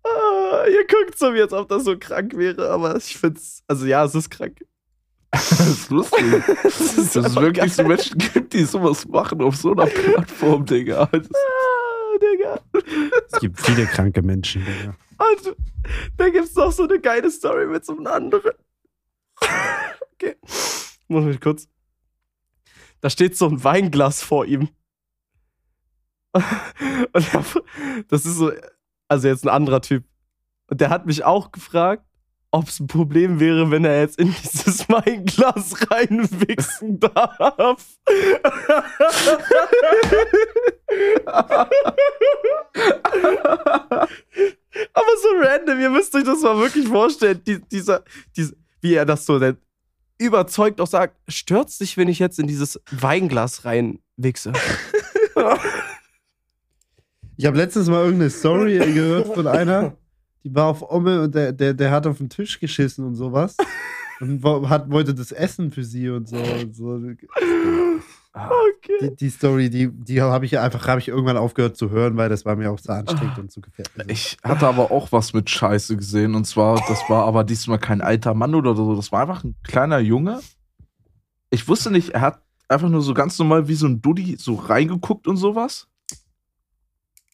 Ah, 0.03 0.65
ihr 0.67 0.87
guckt 0.87 1.19
so, 1.19 1.33
wie 1.33 1.41
als 1.41 1.51
ob 1.53 1.67
das 1.67 1.83
so 1.83 1.97
krank 1.97 2.35
wäre, 2.37 2.69
aber 2.69 2.95
ich 2.95 3.17
find's, 3.17 3.63
also 3.67 3.85
ja, 3.85 4.05
es 4.05 4.15
ist 4.15 4.29
krank. 4.29 4.59
Das 5.31 5.51
ist 5.59 5.89
lustig. 5.89 6.23
Das 6.63 6.79
ist, 6.97 7.15
Dass 7.15 7.25
es 7.27 7.35
wirklich 7.35 7.73
so 7.73 7.83
geil. 7.83 7.89
Menschen 7.89 8.17
gibt, 8.17 8.53
die 8.53 8.63
sowas 8.63 9.07
machen 9.07 9.41
auf 9.41 9.55
so 9.55 9.71
einer 9.71 9.85
Plattform, 9.85 10.65
Digga. 10.65 11.05
Das 11.07 11.27
Ah, 11.29 12.17
Digga. 12.21 12.59
Es 13.31 13.39
gibt 13.39 13.59
viele 13.59 13.85
kranke 13.85 14.21
Menschen. 14.21 14.65
Digga. 14.65 14.95
Und 15.19 15.55
da 16.17 16.29
gibt's 16.29 16.55
noch 16.55 16.71
so 16.71 16.83
eine 16.83 16.99
geile 16.99 17.29
Story 17.31 17.65
mit 17.67 17.85
so 17.85 17.93
einem 17.95 18.07
anderen. 18.07 18.51
Okay. 20.13 20.35
Muss 21.07 21.25
mich 21.25 21.39
kurz. 21.39 21.67
Da 23.01 23.09
steht 23.09 23.37
so 23.37 23.47
ein 23.47 23.63
Weinglas 23.63 24.21
vor 24.23 24.45
ihm. 24.45 24.69
Und 26.33 27.33
er, 27.33 27.43
das 28.09 28.25
ist 28.25 28.35
so, 28.37 28.51
also 29.07 29.27
jetzt 29.27 29.43
ein 29.43 29.49
anderer 29.49 29.81
Typ. 29.81 30.03
Und 30.67 30.81
der 30.81 30.89
hat 30.89 31.05
mich 31.05 31.23
auch 31.23 31.51
gefragt, 31.51 32.03
ob 32.57 32.67
es 32.67 32.79
ein 32.79 32.87
Problem 32.87 33.39
wäre, 33.39 33.69
wenn 33.71 33.85
er 33.85 34.01
jetzt 34.01 34.19
in 34.19 34.33
dieses 34.43 34.89
Weinglas 34.89 35.75
reinwichsen 35.91 36.99
darf. 36.99 37.85
Aber 44.93 45.11
so 45.21 45.29
random, 45.39 45.79
ihr 45.79 45.89
müsst 45.89 46.15
euch 46.15 46.23
das 46.23 46.41
mal 46.41 46.57
wirklich 46.57 46.87
vorstellen, 46.87 47.41
die, 47.45 47.59
dieser, 47.59 48.03
diese, 48.35 48.55
wie 48.81 48.95
er 48.95 49.05
das 49.05 49.25
so 49.25 49.39
denn 49.39 49.57
überzeugt 50.19 50.81
auch 50.81 50.87
sagt, 50.87 51.15
stört's 51.27 51.77
dich, 51.77 51.95
wenn 51.95 52.07
ich 52.07 52.17
jetzt 52.17 52.39
in 52.39 52.47
dieses 52.47 52.81
Weinglas 52.89 53.65
reinwichse? 53.65 54.51
Ich 57.37 57.45
habe 57.45 57.57
letztens 57.57 57.87
mal 57.87 58.03
irgendeine 58.03 58.31
Story 58.31 58.79
gehört 58.79 59.27
von 59.27 59.45
einer, 59.45 59.95
die 60.47 60.55
war 60.55 60.67
auf 60.67 60.81
Omme 60.89 61.23
und 61.23 61.35
der, 61.35 61.51
der, 61.51 61.73
der 61.73 61.91
hat 61.91 62.07
auf 62.07 62.17
den 62.17 62.29
Tisch 62.29 62.59
geschissen 62.59 63.05
und 63.05 63.15
sowas. 63.15 63.55
Und 64.19 64.43
hat, 64.67 64.89
wollte 64.89 65.13
das 65.13 65.31
essen 65.31 65.69
für 65.69 65.83
sie 65.83 66.09
und 66.09 66.27
so. 66.27 66.37
Und 66.37 66.75
so. 66.75 66.99
okay. 68.33 68.97
Die, 68.99 69.15
die 69.15 69.29
Story, 69.29 69.69
die, 69.69 69.91
die 69.91 70.23
habe 70.23 70.43
ich 70.43 70.57
einfach 70.57 70.87
hab 70.87 70.97
ich 70.97 71.07
irgendwann 71.07 71.37
aufgehört 71.37 71.77
zu 71.77 71.91
hören, 71.91 72.17
weil 72.17 72.27
das 72.27 72.43
war 72.43 72.55
mir 72.55 72.71
auch 72.71 72.79
so 72.79 72.93
anstrengend 72.93 73.37
und 73.37 73.51
zu 73.51 73.61
gefährlich. 73.61 74.07
Ich 74.07 74.37
hatte 74.41 74.65
aber 74.67 74.89
auch 74.89 75.11
was 75.11 75.33
mit 75.33 75.51
Scheiße 75.51 75.95
gesehen. 75.97 76.33
Und 76.33 76.45
zwar, 76.45 76.83
das 76.87 77.07
war 77.09 77.25
aber 77.25 77.43
diesmal 77.43 77.77
kein 77.77 78.01
alter 78.01 78.33
Mann 78.33 78.55
oder 78.55 78.73
so. 78.75 78.95
Das 78.95 79.11
war 79.11 79.21
einfach 79.21 79.43
ein 79.43 79.53
kleiner 79.63 79.99
Junge. 79.99 80.39
Ich 81.51 81.67
wusste 81.67 81.91
nicht, 81.91 82.09
er 82.09 82.21
hat 82.21 82.41
einfach 82.67 82.89
nur 82.89 83.01
so 83.01 83.13
ganz 83.13 83.37
normal 83.37 83.67
wie 83.67 83.75
so 83.75 83.85
ein 83.85 84.01
Duddy 84.01 84.35
so 84.39 84.55
reingeguckt 84.55 85.27
und 85.27 85.37
sowas. 85.37 85.87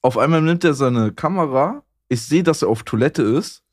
Auf 0.01 0.17
einmal 0.17 0.41
nimmt 0.41 0.65
er 0.65 0.73
seine 0.73 1.13
Kamera. 1.13 1.81
Ich 2.09 2.21
sehe, 2.21 2.43
dass 2.43 2.61
er 2.61 2.69
auf 2.69 2.83
Toilette 2.83 3.23
ist. 3.23 3.63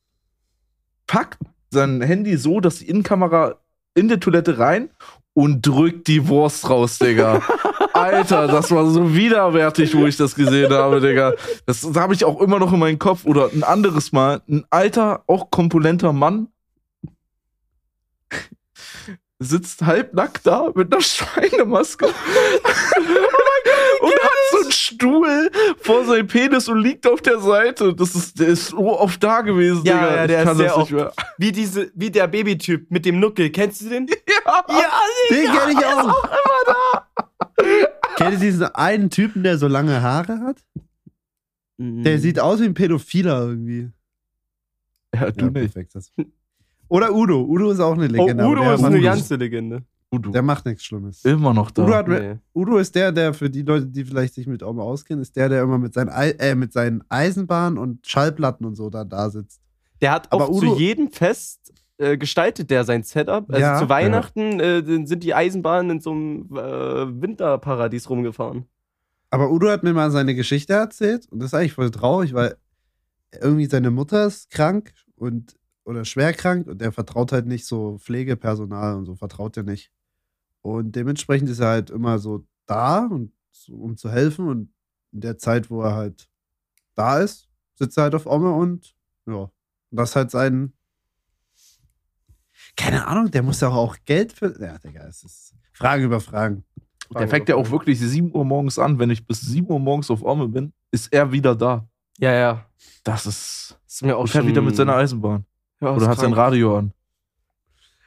Packt 1.07 1.39
sein 1.71 2.01
Handy 2.01 2.37
so, 2.37 2.61
dass 2.61 2.79
die 2.79 2.89
Innenkamera 2.89 3.57
in 3.95 4.09
der 4.09 4.21
Toilette 4.21 4.59
rein 4.59 4.91
und 5.35 5.67
drückt 5.67 6.09
die 6.09 6.29
Wurst 6.29 6.69
raus, 6.69 6.99
Digga. 6.99 7.43
Alter, 7.93 8.47
das 8.47 8.71
war 8.71 8.87
so 8.87 9.15
widerwärtig, 9.15 9.95
wo 9.97 10.07
ich 10.07 10.17
das 10.17 10.35
gesehen 10.35 10.73
habe, 10.73 11.01
Digga. 11.01 11.35
Das, 11.67 11.81
das 11.81 11.97
habe 11.97 12.15
ich 12.15 12.25
auch 12.25 12.41
immer 12.41 12.59
noch 12.59 12.73
in 12.73 12.79
meinem 12.79 12.99
Kopf. 12.99 13.25
Oder 13.25 13.51
ein 13.53 13.63
anderes 13.63 14.13
Mal, 14.13 14.43
ein 14.49 14.65
alter, 14.71 15.23
auch 15.27 15.51
kompulenter 15.51 16.13
Mann 16.13 16.49
sitzt 19.41 19.83
halbnackt 19.83 20.47
da 20.47 20.71
mit 20.75 20.93
einer 20.93 21.03
Schweinemaske. 21.03 22.07
Oh 23.03 23.80
und 24.01 24.13
hat 24.13 24.31
so 24.53 24.61
einen 24.63 24.73
Stuhl 24.73 25.51
vor 25.79 26.05
seinem 26.05 26.27
Penis 26.27 26.69
und 26.69 26.79
liegt 26.81 27.07
auf 27.07 27.21
der 27.23 27.39
Seite. 27.41 27.95
Das 27.95 28.15
ist, 28.15 28.39
der 28.41 28.49
ist 28.49 28.69
so 28.69 28.99
oft 28.99 29.23
da 29.23 29.41
gewesen, 29.43 29.83
Ja, 29.85 29.95
Digga. 29.95 30.15
ja, 30.17 30.23
Ich 30.23 30.29
der 30.29 30.43
kann 30.45 30.53
ist 30.53 30.59
sehr 30.59 30.67
das 30.69 30.77
nicht 30.77 30.83
oft. 30.83 30.93
mehr. 30.93 31.13
Wie, 31.39 31.53
diese, 31.53 31.91
wie 31.95 32.11
der 32.11 32.27
Babytyp 32.29 32.91
mit 32.91 33.05
dem 33.05 33.21
Nuckel. 33.21 33.51
Kennst 33.51 33.83
du 33.83 33.89
den? 33.89 34.07
Ja. 34.47 34.65
Ja, 34.69 34.91
Den 35.31 35.47
kenne 35.53 35.73
ich 35.73 35.87
auch. 35.87 36.29
Kennt 38.17 38.33
ihr 38.33 38.39
diesen 38.39 38.65
einen 38.75 39.11
Typen, 39.11 39.43
der 39.43 39.59
so 39.59 39.69
lange 39.69 40.03
Haare 40.03 40.41
hat? 40.41 40.57
Der 41.79 42.17
Mhm. 42.17 42.19
sieht 42.21 42.39
aus 42.41 42.61
wie 42.61 42.65
ein 42.65 42.75
Pädophiler 42.75 43.41
irgendwie. 43.47 43.91
ja, 45.15 45.31
du 45.31 45.45
Ja, 45.47 45.51
nicht. 45.51 45.73
perfekt. 45.73 45.95
Das. 45.95 46.11
Oder 46.89 47.15
Udo. 47.15 47.43
Udo 47.45 47.71
ist 47.71 47.81
auch 47.81 47.93
eine 47.95 48.05
Oh, 48.05 48.09
Legende. 48.27 48.43
aber 48.45 48.53
Udo 48.53 48.63
der 48.63 48.75
ist 48.75 48.85
eine 48.85 49.01
ganze 49.01 49.37
Legende. 49.37 49.83
Udo. 50.13 50.31
Der 50.31 50.43
macht 50.43 50.67
nichts 50.67 50.85
Schlimmes. 50.85 51.25
Immer 51.25 51.55
noch 51.55 51.71
da. 51.71 51.85
Udo, 51.85 51.95
hat, 51.95 52.09
Nee. 52.09 52.37
Udo 52.55 52.79
ist 52.79 52.95
der, 52.97 53.13
der 53.13 53.33
für 53.33 53.49
die 53.49 53.63
Leute, 53.63 53.87
die 53.87 54.05
vielleicht 54.05 54.35
sich 54.35 54.47
mit 54.49 54.63
Oma 54.63 54.83
auskennen, 54.83 55.23
ist 55.23 55.37
der, 55.37 55.49
der 55.49 55.63
immer 55.63 55.79
mit 55.79 55.95
seinen, 55.95 56.09
Ei- 56.11 56.35
äh, 56.39 56.55
mit 56.57 56.73
seinen 56.73 57.05
Eisenbahnen 57.09 57.79
und 57.79 58.05
Schallplatten 58.07 58.67
und 58.67 58.75
so 58.75 58.91
da, 58.91 59.05
da 59.05 59.31
sitzt. 59.31 59.61
Der 60.01 60.13
hat 60.13 60.33
Aber 60.33 60.47
auch 60.47 60.51
Udo- 60.51 60.75
zu 60.75 60.79
jedem 60.81 61.11
Fest 61.13 61.73
äh, 61.99 62.17
gestaltet 62.17 62.71
der 62.71 62.85
sein 62.85 63.03
Setup. 63.05 63.45
Also 63.51 63.61
Ja. 63.61 63.79
zu 63.79 63.89
Weihnachten 63.89 64.59
äh, 64.59 64.83
sind 65.07 65.23
die 65.23 65.35
Eisenbahnen 65.35 65.91
in 65.93 66.01
so 66.01 66.11
einem 66.11 66.49
äh, 66.57 67.23
Winterparadies 67.23 68.09
rumgefahren. 68.11 68.65
Aber 69.31 69.53
Udo 69.53 69.69
hat 69.71 69.85
mir 69.85 69.93
mal 69.93 70.11
seine 70.11 70.35
Geschichte 70.35 70.73
erzählt 70.73 71.27
und 71.31 71.39
das 71.39 71.49
ist 71.49 71.55
eigentlich 71.55 71.75
voll 71.75 71.91
traurig, 71.93 72.35
weil 72.35 72.57
irgendwie 73.41 73.67
seine 73.67 73.93
Mutter 73.93 74.27
ist 74.27 74.51
krank 74.51 74.93
und 75.15 75.55
oder 75.85 76.05
schwer 76.05 76.33
krank 76.33 76.67
und 76.67 76.81
der 76.81 76.91
vertraut 76.91 77.31
halt 77.31 77.47
nicht 77.47 77.65
so 77.65 77.99
Pflegepersonal 77.99 78.97
und 78.97 79.05
so 79.05 79.15
vertraut 79.15 79.57
er 79.57 79.63
nicht. 79.63 79.93
Und 80.63 80.95
dementsprechend 80.95 81.49
ist 81.49 81.61
er 81.61 81.69
halt 81.69 81.91
immer 81.91 82.19
so 82.19 82.45
da 82.67 83.07
und 83.07 83.33
um 83.69 83.97
zu 83.97 84.11
helfen 84.11 84.49
und 84.49 84.73
in 85.13 85.21
der 85.21 85.39
Zeit, 85.39 85.71
wo 85.71 85.83
er 85.83 85.95
halt 85.95 86.29
da 86.95 87.19
ist, 87.19 87.49
sitzt 87.75 87.97
er 87.99 88.05
halt 88.05 88.15
auf 88.15 88.27
Omme 88.27 88.53
und 88.53 88.95
ja, 89.27 89.35
und 89.35 89.51
das 89.91 90.11
ist 90.11 90.17
halt 90.17 90.31
sein 90.31 90.73
keine 92.77 93.07
Ahnung, 93.07 93.31
der 93.31 93.43
muss 93.43 93.61
ja 93.61 93.69
auch 93.69 93.97
Geld 94.05 94.33
für 94.33 94.55
ja, 94.61 94.79
Digga, 94.79 95.07
es 95.07 95.23
ist 95.23 95.55
Fragen 95.73 96.05
über 96.05 96.21
Fragen. 96.21 96.65
Der 97.19 97.27
fängt 97.27 97.49
ja 97.49 97.57
auch 97.57 97.71
wirklich 97.71 97.99
7 97.99 98.33
Uhr 98.33 98.45
morgens 98.45 98.79
an. 98.79 98.99
Wenn 98.99 99.11
ich 99.11 99.27
bis 99.27 99.41
7 99.41 99.67
Uhr 99.69 99.81
morgens 99.81 100.11
auf 100.11 100.23
Omme 100.23 100.47
bin, 100.47 100.73
ist 100.93 101.13
er 101.13 101.33
wieder 101.33 101.57
da. 101.57 101.89
Ja, 102.19 102.33
ja. 102.33 102.67
Das 103.03 103.27
ist. 103.27 103.79
Ist 103.87 104.03
mir 104.03 104.17
auch 104.17 104.21
Und 104.21 104.29
fährt 104.29 104.45
schon 104.45 104.51
wieder 104.51 104.63
mit 104.63 104.77
seiner 104.77 104.95
Eisenbahn. 104.95 105.45
ja, 105.81 105.93
Oder 105.93 106.07
hat 106.07 106.19
sein 106.19 106.33
krank. 106.33 106.37
Radio 106.37 106.79
an. 106.79 106.93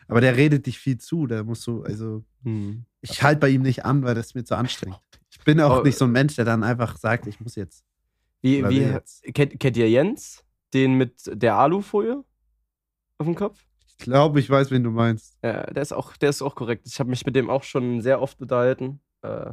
Aber 0.08 0.22
der 0.22 0.36
redet 0.38 0.66
dich 0.66 0.80
viel 0.80 0.98
zu, 0.98 1.28
der 1.28 1.44
musst 1.44 1.66
du 1.68 1.84
also 1.84 2.24
Hm. 2.44 2.86
ich 3.02 3.24
halte 3.24 3.40
bei 3.40 3.50
ihm 3.50 3.62
nicht 3.62 3.86
an, 3.86 4.04
weil 4.04 4.16
das 4.16 4.28
ist 4.28 4.36
mir 4.36 4.44
zu 4.44 4.56
anstrengend. 4.56 5.00
Ich 5.32 5.40
bin 5.44 5.60
auch 5.62 5.80
Oh. 5.80 5.84
nicht 5.84 5.98
so 5.98 6.06
ein 6.06 6.12
Mensch, 6.12 6.36
der 6.36 6.46
dann 6.46 6.64
einfach 6.64 6.98
sagt, 6.98 7.26
ich 7.28 7.40
muss 7.40 7.56
jetzt. 7.56 7.84
Wie, 8.42 8.64
wie, 8.70 8.80
jetzt. 8.82 9.24
kennt, 9.34 9.60
kennt 9.60 9.78
ihr 9.78 9.90
Jens? 9.90 10.44
Den 10.74 10.96
mit 10.96 11.22
der 11.32 11.56
Alufolie 11.56 12.24
auf 13.18 13.26
dem 13.26 13.36
Kopf? 13.36 13.64
Ich 13.88 13.98
glaube, 13.98 14.40
ich 14.40 14.50
weiß, 14.50 14.72
wen 14.72 14.84
du 14.84 14.90
meinst. 14.92 15.38
Ja, 15.44 15.64
der 15.68 15.82
ist 15.82 15.94
auch, 15.94 16.18
der 16.18 16.30
ist 16.30 16.42
auch 16.42 16.56
korrekt. 16.56 16.86
Ich 16.88 17.00
habe 17.00 17.10
mich 17.10 17.26
mit 17.26 17.36
dem 17.36 17.50
auch 17.50 17.64
schon 17.64 18.02
sehr 18.02 18.22
oft 18.22 18.42
unterhalten. 18.42 19.00
Äh, 19.22 19.52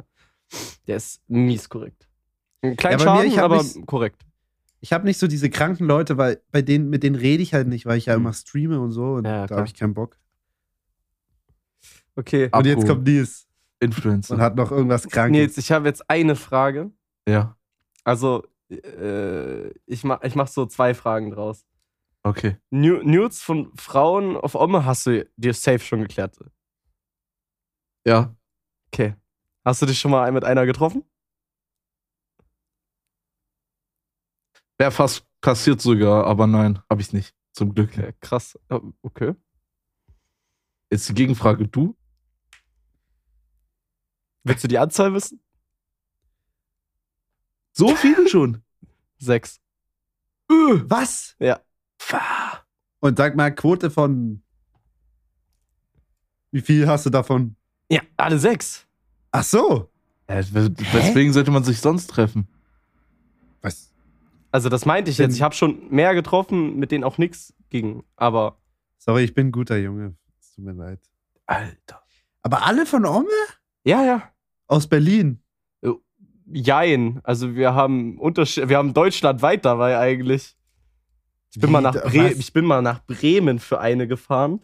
der 0.87 0.97
ist 0.97 1.21
mies 1.29 1.69
korrekt. 1.69 2.09
Ein 2.61 2.75
kleiner 2.75 2.97
Ja, 2.99 3.05
mir, 3.05 3.17
Schaden, 3.17 3.27
ich 3.31 3.37
hab 3.37 3.45
aber 3.45 3.63
nicht- 3.63 3.85
korrekt. 3.85 4.23
Ich 4.81 4.91
habe 4.93 5.05
nicht 5.05 5.19
so 5.19 5.27
diese 5.27 5.49
kranken 5.49 5.85
Leute, 5.85 6.17
weil 6.17 6.41
bei 6.51 6.61
denen, 6.63 6.89
mit 6.89 7.03
denen 7.03 7.15
rede 7.15 7.41
ich 7.43 7.53
halt 7.53 7.67
nicht, 7.67 7.85
weil 7.85 7.97
ich 7.99 8.07
ja 8.07 8.15
Hm. 8.15 8.21
immer 8.21 8.33
streame 8.33 8.79
und 8.81 8.91
so 8.91 9.13
und 9.13 9.25
Ja, 9.25 9.45
da 9.47 9.57
habe 9.57 9.67
ich 9.67 9.75
keinen 9.75 9.93
Bock. 9.93 10.17
Okay. 12.21 12.49
Und 12.51 12.65
jetzt 12.67 12.85
kommt 12.87 13.03
Nils 13.03 13.47
Influencer. 13.79 14.35
und 14.35 14.41
hat 14.41 14.55
noch 14.55 14.71
irgendwas 14.71 15.07
krankes. 15.09 15.31
Nils, 15.37 15.57
ich 15.57 15.71
habe 15.71 15.87
jetzt 15.87 16.07
eine 16.09 16.35
Frage. 16.35 16.91
Ja, 17.27 17.57
Also, 18.03 18.45
äh, 18.69 19.69
ich, 19.87 20.03
mach, 20.03 20.21
ich 20.23 20.35
mach 20.35 20.47
so 20.47 20.65
zwei 20.67 20.93
Fragen 20.93 21.31
draus. 21.31 21.65
okay. 22.23 22.57
Nu 22.69 23.01
Nudes 23.03 23.41
von 23.41 23.71
Frauen 23.75 24.37
auf 24.37 24.53
Omme 24.55 24.85
hast 24.85 25.07
du 25.07 25.27
dir 25.35 25.53
safe 25.53 25.79
schon 25.79 26.01
geklärt. 26.01 26.37
Ja. 28.05 28.35
Okay. 28.93 29.15
Hast 29.65 29.81
du 29.81 29.85
dich 29.87 29.99
schon 29.99 30.11
mal 30.11 30.31
mit 30.31 30.43
einer 30.43 30.65
getroffen? 30.65 31.03
Wäre 34.77 34.91
fast 34.91 35.25
passiert 35.41 35.81
sogar, 35.81 36.25
aber 36.25 36.47
nein, 36.47 36.79
habe 36.89 37.01
ich 37.01 37.13
nicht. 37.13 37.33
Zum 37.53 37.73
Glück. 37.73 37.91
Okay, 37.97 38.13
krass. 38.19 38.57
Oh, 38.69 38.81
Okay. 39.01 39.33
Jetzt 40.91 41.07
die 41.09 41.13
Gegenfrage, 41.13 41.67
du? 41.67 41.95
Willst 44.43 44.63
du 44.63 44.67
die 44.67 44.77
Anzahl 44.79 45.13
wissen? 45.13 45.39
So 47.73 47.95
viele 47.95 48.27
schon. 48.27 48.63
Sechs. 49.19 49.59
Was? 50.49 51.35
Ja. 51.39 51.61
Und 52.99 53.17
sag 53.17 53.35
mal, 53.35 53.53
Quote 53.53 53.89
von. 53.89 54.43
Wie 56.51 56.61
viel 56.61 56.87
hast 56.87 57.05
du 57.05 57.09
davon? 57.09 57.55
Ja, 57.89 58.01
alle 58.17 58.37
sechs. 58.37 58.85
Ach 59.31 59.43
so. 59.43 59.89
Ja, 60.27 60.37
weswegen 60.37 61.33
sollte 61.33 61.51
man 61.51 61.63
sich 61.63 61.79
sonst 61.79 62.07
treffen? 62.07 62.47
Was? 63.61 63.93
Also 64.51 64.67
das 64.69 64.85
meinte 64.85 65.11
ich 65.11 65.17
jetzt. 65.17 65.35
Ich 65.35 65.41
habe 65.41 65.55
schon 65.55 65.89
mehr 65.89 66.13
getroffen, 66.13 66.77
mit 66.77 66.91
denen 66.91 67.03
auch 67.03 67.17
nichts 67.17 67.53
ging. 67.69 68.03
Aber 68.17 68.57
Sorry, 68.97 69.23
ich 69.23 69.33
bin 69.33 69.47
ein 69.47 69.51
guter 69.51 69.77
Junge. 69.77 70.15
Es 70.39 70.53
tut 70.53 70.65
mir 70.65 70.73
leid. 70.73 70.99
Alter. 71.45 72.03
Aber 72.43 72.65
alle 72.65 72.85
von 72.85 73.05
Omme? 73.05 73.27
Ja, 73.83 74.03
ja. 74.03 74.29
Aus 74.67 74.87
Berlin. 74.87 75.41
Jein. 76.53 77.21
Also 77.23 77.55
wir 77.55 77.73
haben 77.73 78.19
Unterschied, 78.19 78.69
wir 78.69 78.77
haben 78.77 78.93
deutschlandweit 78.93 79.65
dabei 79.65 79.97
eigentlich. 79.97 80.55
Ich 81.53 81.59
bin, 81.59 81.71
mal 81.71 81.79
Wie, 81.79 81.83
nach 81.83 81.93
Bre 81.93 82.31
was? 82.31 82.37
ich 82.37 82.53
bin 82.53 82.65
mal 82.65 82.81
nach 82.81 83.05
Bremen 83.05 83.59
für 83.59 83.79
eine 83.79 84.07
gefahren. 84.07 84.61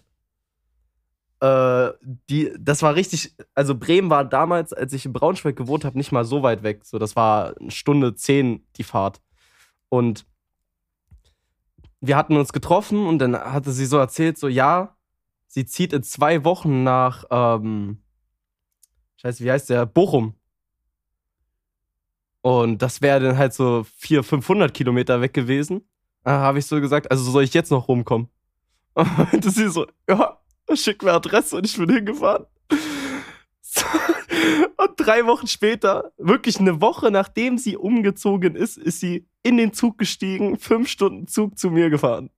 Äh, 1.39 1.89
die, 2.29 2.51
das 2.57 2.81
war 2.81 2.95
richtig, 2.95 3.35
also 3.53 3.75
Bremen 3.75 4.09
war 4.09 4.25
damals, 4.25 4.73
als 4.73 4.93
ich 4.93 5.05
in 5.05 5.13
Braunschweig 5.13 5.55
gewohnt 5.55 5.85
habe, 5.85 5.97
nicht 5.97 6.11
mal 6.11 6.25
so 6.25 6.43
weit 6.43 6.63
weg. 6.63 6.85
So, 6.85 6.97
das 6.97 7.15
war 7.15 7.55
eine 7.59 7.71
Stunde 7.71 8.15
zehn 8.15 8.65
die 8.77 8.83
Fahrt. 8.83 9.21
Und 9.89 10.25
wir 11.99 12.15
hatten 12.15 12.37
uns 12.37 12.53
getroffen 12.53 13.05
und 13.05 13.19
dann 13.19 13.35
hatte 13.35 13.71
sie 13.71 13.85
so 13.85 13.97
erzählt, 13.97 14.37
so 14.37 14.47
ja, 14.47 14.95
sie 15.47 15.65
zieht 15.65 15.93
in 15.93 16.03
zwei 16.03 16.43
Wochen 16.43 16.83
nach, 16.83 17.25
ähm, 17.29 18.01
scheiße, 19.17 19.43
wie 19.43 19.51
heißt 19.51 19.69
der? 19.69 19.85
Bochum. 19.85 20.33
Und 22.41 22.81
das 22.81 23.01
wäre 23.01 23.19
dann 23.19 23.37
halt 23.37 23.53
so 23.53 23.85
400, 23.97 24.25
500 24.25 24.73
Kilometer 24.73 25.21
weg 25.21 25.33
gewesen. 25.33 25.87
Da 26.23 26.39
habe 26.39 26.59
ich 26.59 26.65
so 26.65 26.79
gesagt, 26.79 27.11
also 27.11 27.29
soll 27.29 27.43
ich 27.43 27.53
jetzt 27.53 27.71
noch 27.71 27.87
rumkommen? 27.87 28.29
Und 29.31 29.43
sie 29.43 29.69
so, 29.69 29.85
ja, 30.09 30.39
schick 30.73 31.03
mir 31.03 31.13
Adresse 31.13 31.55
und 31.55 31.65
ich 31.65 31.77
bin 31.77 31.89
hingefahren. 31.89 32.45
Und 34.77 34.91
drei 34.97 35.25
Wochen 35.25 35.47
später, 35.47 36.11
wirklich 36.17 36.59
eine 36.59 36.81
Woche 36.81 37.11
nachdem 37.11 37.57
sie 37.57 37.77
umgezogen 37.77 38.55
ist, 38.55 38.77
ist 38.77 38.99
sie 38.99 39.27
in 39.43 39.57
den 39.57 39.73
Zug 39.73 39.97
gestiegen, 39.97 40.57
fünf 40.57 40.89
Stunden 40.89 41.27
Zug 41.27 41.57
zu 41.57 41.69
mir 41.69 41.89
gefahren. 41.89 42.29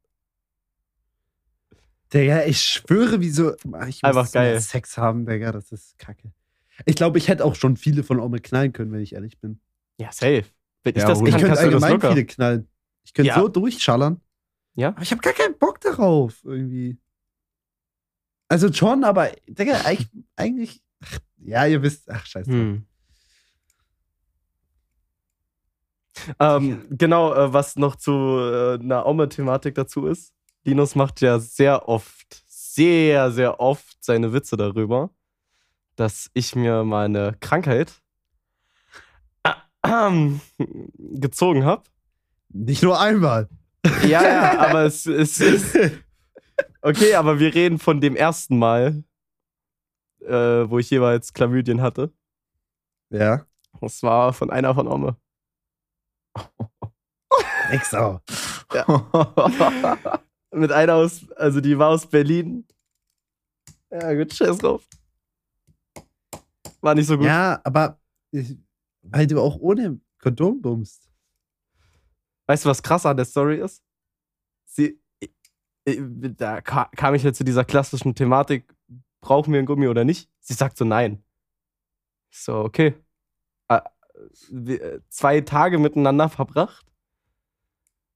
Digga, 2.13 2.45
ich 2.45 2.61
schwöre, 2.61 3.21
wieso. 3.21 3.55
Ich 3.55 3.65
muss 3.65 4.03
Einfach 4.03 4.31
geil. 4.31 4.59
Sex 4.59 4.97
haben, 4.97 5.25
Digga, 5.25 5.51
das 5.51 5.71
ist 5.71 5.97
kacke. 5.97 6.31
Ich 6.85 6.95
glaube, 6.95 7.17
ich 7.17 7.27
hätte 7.27 7.45
auch 7.45 7.55
schon 7.55 7.77
viele 7.77 8.03
von 8.03 8.19
Omme 8.19 8.39
knallen 8.39 8.73
können, 8.73 8.91
wenn 8.91 9.01
ich 9.01 9.13
ehrlich 9.13 9.39
bin. 9.39 9.59
Ja, 9.97 10.11
safe. 10.11 10.45
Wenn 10.83 10.95
ich 10.95 11.01
Ja, 11.01 11.07
das 11.07 11.19
und 11.19 11.27
Ich 11.27 11.33
kann, 11.33 11.41
könnte 11.41 11.59
allgemein 11.59 12.01
viele 12.01 12.25
knallen. 12.25 12.69
Ich 13.03 13.13
könnte 13.13 13.29
Ja. 13.29 13.35
so 13.39 13.47
durchschallern. 13.47 14.21
Ja? 14.75 14.89
Aber 14.89 15.01
ich 15.01 15.11
habe 15.11 15.21
gar 15.21 15.33
keinen 15.33 15.57
Bock 15.57 15.81
darauf, 15.81 16.43
irgendwie. 16.43 16.97
Also 18.47 18.71
schon, 18.71 19.03
aber, 19.03 19.31
Digga, 19.47 19.81
eigentlich. 19.85 20.09
eigentlich 20.35 20.81
ach, 21.03 21.19
ja, 21.37 21.65
ihr 21.65 21.81
wisst. 21.81 22.09
Ach, 22.09 22.25
scheiße. 22.25 22.51
Hm. 22.51 22.85
Ähm, 26.39 26.85
genau, 26.89 27.33
äh, 27.33 27.53
was 27.53 27.75
noch 27.75 27.95
zu 27.95 28.11
äh, 28.11 28.73
einer 28.79 29.05
Ome-Thematik 29.05 29.75
dazu 29.75 30.05
ist. 30.07 30.33
Linus 30.63 30.95
macht 30.95 31.21
ja 31.21 31.39
sehr 31.39 31.87
oft, 31.87 32.43
sehr, 32.47 33.31
sehr 33.31 33.59
oft 33.59 34.03
seine 34.03 34.33
Witze 34.33 34.57
darüber, 34.57 35.09
dass 35.99 36.29
ich 36.33 36.55
mir 36.55 36.85
meine 36.85 37.35
Krankheit 37.41 38.01
gezogen 40.97 41.65
habe. 41.65 41.83
Nicht 42.49 42.83
nur 42.83 42.99
einmal. 42.99 43.49
Ja, 44.03 44.23
ja, 44.23 44.59
aber 44.59 44.85
es, 44.85 45.05
es 45.05 45.39
ist. 45.39 45.75
Okay, 46.81 47.15
aber 47.15 47.39
wir 47.39 47.53
reden 47.53 47.77
von 47.77 47.99
dem 47.99 48.15
ersten 48.15 48.57
Mal, 48.57 49.03
äh, 50.21 50.31
wo 50.69 50.79
ich 50.79 50.89
jeweils 50.89 51.33
Chlamydien 51.33 51.81
hatte. 51.81 52.13
Ja. 53.09 53.45
Das 53.81 54.01
war 54.01 54.31
von 54.31 54.49
einer 54.49 54.73
von 54.73 54.87
Ome. 54.87 55.17
Extra. 57.69 58.21
Mit 60.51 60.71
einer 60.71 60.95
aus, 60.95 61.29
also 61.31 61.59
die 61.59 61.77
war 61.77 61.89
aus 61.89 62.05
Berlin. 62.05 62.65
Ja, 63.91 64.13
gut, 64.13 64.33
scheiß 64.33 64.59
drauf. 64.59 64.87
War 66.81 66.95
nicht 66.95 67.07
so 67.07 67.17
gut. 67.17 67.25
Ja, 67.27 67.59
aber 67.63 67.99
ich- 68.31 68.57
halt 69.13 69.31
du 69.31 69.41
auch 69.41 69.57
ohne 69.59 69.99
Kondom 70.21 70.61
bummst. 70.61 71.09
Weißt 72.47 72.65
du, 72.65 72.69
was 72.69 72.81
krass 72.83 73.05
an 73.05 73.15
der 73.17 73.25
Story 73.25 73.59
ist? 73.61 73.83
Sie, 74.65 74.99
da 75.85 76.61
ka- 76.61 76.89
kam 76.95 77.13
ich 77.15 77.23
jetzt 77.23 77.37
zu 77.37 77.43
dieser 77.43 77.63
klassischen 77.65 78.15
Thematik, 78.15 78.73
brauchen 79.21 79.53
wir 79.53 79.59
ein 79.59 79.65
Gummi 79.65 79.87
oder 79.87 80.03
nicht? 80.03 80.29
Sie 80.39 80.53
sagt 80.53 80.77
so, 80.77 80.85
nein. 80.85 81.23
Ich 82.31 82.39
so, 82.39 82.55
okay. 82.59 82.95
Äh, 83.67 83.81
äh, 84.51 84.99
Zwei 85.09 85.41
Tage 85.41 85.77
miteinander 85.79 86.29
verbracht. 86.29 86.85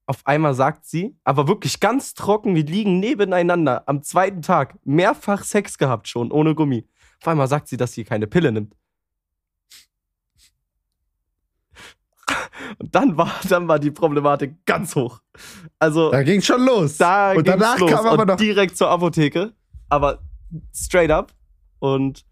Auf 0.06 0.26
einmal 0.28 0.54
sagt 0.54 0.86
sie, 0.86 1.16
aber 1.24 1.48
wirklich 1.48 1.80
ganz 1.80 2.14
trocken, 2.14 2.56
wir 2.56 2.66
liegen 2.66 3.00
nebeneinander 3.00 3.88
am 3.88 4.04
zweiten 4.04 4.42
Tag, 4.42 4.78
mehrfach 4.84 5.44
Sex 5.44 5.78
gehabt 5.78 6.08
schon, 6.10 6.32
ohne 6.32 6.56
Gummi. 6.56 6.86
Auf 7.24 7.30
einmal 7.30 7.48
sagt 7.48 7.70
sie, 7.70 7.78
dass 7.78 7.94
sie 7.94 8.04
keine 8.04 8.28
Pille 8.28 8.52
nimmt. 8.52 8.76
Und 12.80 12.94
dann 12.94 13.16
war, 13.16 13.32
dann 13.48 13.66
war 13.70 13.80
die 13.80 13.92
Problematik 13.92 14.66
ganz 14.66 14.94
hoch. 14.94 15.22
Also, 15.80 16.12
Da 16.12 16.22
ging 16.24 16.42
schon 16.42 16.66
los. 16.66 16.98
da 16.98 17.32
und 17.32 17.48
danach 17.48 17.80
los 17.80 17.90
kam 17.90 18.06
aber 18.06 18.24
und 18.24 18.28
noch. 18.28 18.36
direkt 18.36 18.76
zur 18.76 18.90
Apotheke, 18.90 19.54
aber 19.88 20.20
straight 20.76 21.12
up. 21.12 21.34
Und 21.80 22.26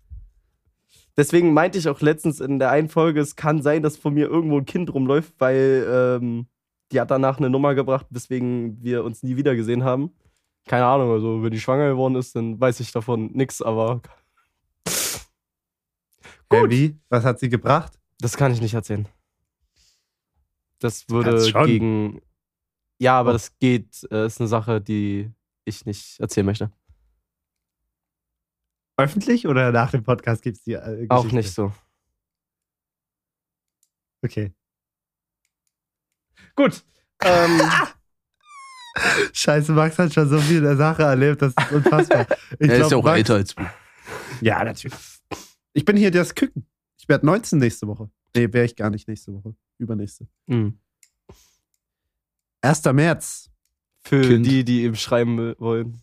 deswegen 1.16 1.54
meinte 1.54 1.78
ich 1.78 1.88
auch 1.88 2.02
letztens 2.02 2.42
in 2.42 2.60
der 2.60 2.70
einen 2.72 2.90
Folge, 2.90 3.22
es 3.22 3.38
kann 3.38 3.62
sein, 3.62 3.82
dass 3.84 3.96
von 3.96 4.14
mir 4.14 4.28
irgendwo 4.28 4.58
ein 4.58 4.66
Kind 4.66 4.94
rumläuft, 4.94 5.34
weil 5.40 5.88
ähm, 5.90 6.48
die 6.92 7.00
hat 7.00 7.12
danach 7.12 7.38
eine 7.38 7.50
Nummer 7.50 7.76
gebracht, 7.76 8.08
weswegen 8.10 8.78
wir 8.84 9.06
uns 9.06 9.24
nie 9.24 9.38
wieder 9.38 9.56
gesehen 9.56 9.86
haben. 9.86 10.12
Keine 10.68 10.86
Ahnung, 10.86 11.12
also 11.12 11.42
wenn 11.44 11.52
die 11.52 11.62
schwanger 11.62 11.88
geworden 11.92 12.16
ist, 12.16 12.36
dann 12.36 12.60
weiß 12.60 12.82
ich 12.82 12.92
davon 12.92 13.28
nichts, 13.32 13.62
aber 13.62 14.02
Äh, 16.52 16.70
wie? 16.70 17.00
Was 17.10 17.24
hat 17.24 17.40
sie 17.40 17.50
gebracht? 17.50 17.94
das 18.20 18.38
kann 18.38 18.52
ich 18.54 18.62
nicht 18.62 18.74
erzählen. 18.76 19.08
Das 20.80 21.10
würde 21.10 21.52
gegen. 21.66 22.22
Ja, 23.00 23.20
aber 23.20 23.32
Oh. 23.32 23.34
das 23.34 23.58
geht, 23.58 24.08
äh, 24.12 24.28
ist 24.28 24.40
eine 24.40 24.48
Sache, 24.48 24.80
die 24.80 25.32
ich 25.66 25.86
nicht 25.86 26.20
erzählen 26.20 26.46
möchte. 26.46 26.72
Öffentlich 28.98 29.48
oder 29.48 29.72
nach 29.72 29.90
dem 29.92 30.04
Podcast 30.04 30.44
gibt 30.44 30.58
es 30.58 30.64
die 30.64 30.74
äh, 30.74 31.08
Auch 31.10 31.24
Geschichte? 31.24 31.36
nicht 31.36 31.52
so. 31.54 31.74
Okay. 34.24 34.52
Gut. 36.56 36.84
Ähm, 37.24 37.62
Scheiße, 39.34 39.72
Max 39.72 39.98
hat 39.98 40.14
schon 40.14 40.30
so 40.30 40.40
viel 40.40 40.58
in 40.58 40.64
der 40.64 40.78
Sache 40.78 41.04
erlebt, 41.04 41.42
das 41.42 41.54
ist 41.58 41.72
unfassbar. 41.72 42.28
Ich 42.60 42.70
er 42.70 42.78
ist 42.82 42.90
glaub, 42.90 42.92
ja 42.92 42.98
auch 42.98 43.04
Max, 43.04 43.18
älter 43.18 43.34
als 43.36 43.56
du. 43.56 43.64
Ja, 44.42 44.64
natürlich. 44.64 44.94
Ich 45.74 45.86
bin 45.86 45.96
hier 45.98 46.12
das 46.12 46.36
Küken. 46.36 46.66
Ich 46.98 47.08
werde 47.10 47.26
19 47.26 47.60
nächste 47.60 47.88
Woche. 47.88 48.10
Nee, 48.36 48.52
wäre 48.52 48.66
ich 48.66 48.76
gar 48.76 48.90
nicht 48.90 49.08
nächste 49.08 49.34
Woche. 49.34 49.56
Übernächste. 49.78 50.28
mh. 50.48 50.74
1. 52.62 52.84
März. 52.94 53.50
für 54.04 54.22
Kind. 54.22 54.46
die, 54.46 54.64
die 54.64 54.84
ihm 54.86 54.96
schreiben 54.96 55.56
wollen. 55.58 56.02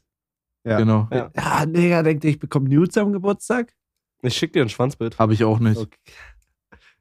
Ja. 0.64 0.78
Genau. 0.78 1.08
Ja. 1.12 1.30
Ja, 1.36 1.66
Digga, 1.66 2.02
denkt 2.02 2.24
ihr, 2.24 2.30
ich 2.30 2.38
bekomme 2.38 2.68
Nudes 2.68 2.96
am 2.98 3.12
Geburtstag? 3.12 3.74
Ich 4.22 4.36
schick 4.36 4.52
dir 4.52 4.62
ein 4.62 4.68
Schwanzbild. 4.68 5.18
Habe 5.18 5.34
ich 5.34 5.44
auch 5.44 5.58
nicht. 5.60 5.78
Okay. 5.78 5.98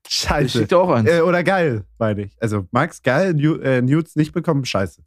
Ich 0.10 0.14
Scheiße. 0.16 0.60
schick 0.60 0.70
dir 0.70 0.80
auch 0.80 0.90
eins. 0.90 1.10
Äh, 1.10 1.20
oder 1.20 1.44
geil, 1.44 1.84
meine 2.00 2.22
ich. 2.24 2.38
Also, 2.42 2.66
Max, 2.72 3.02
geil, 3.02 3.34
Nu 3.34 3.56
äh, 3.56 3.82
Nudes 3.82 4.16
nicht 4.16 4.32
bekommen, 4.32 4.64
scheiße. 4.64 5.04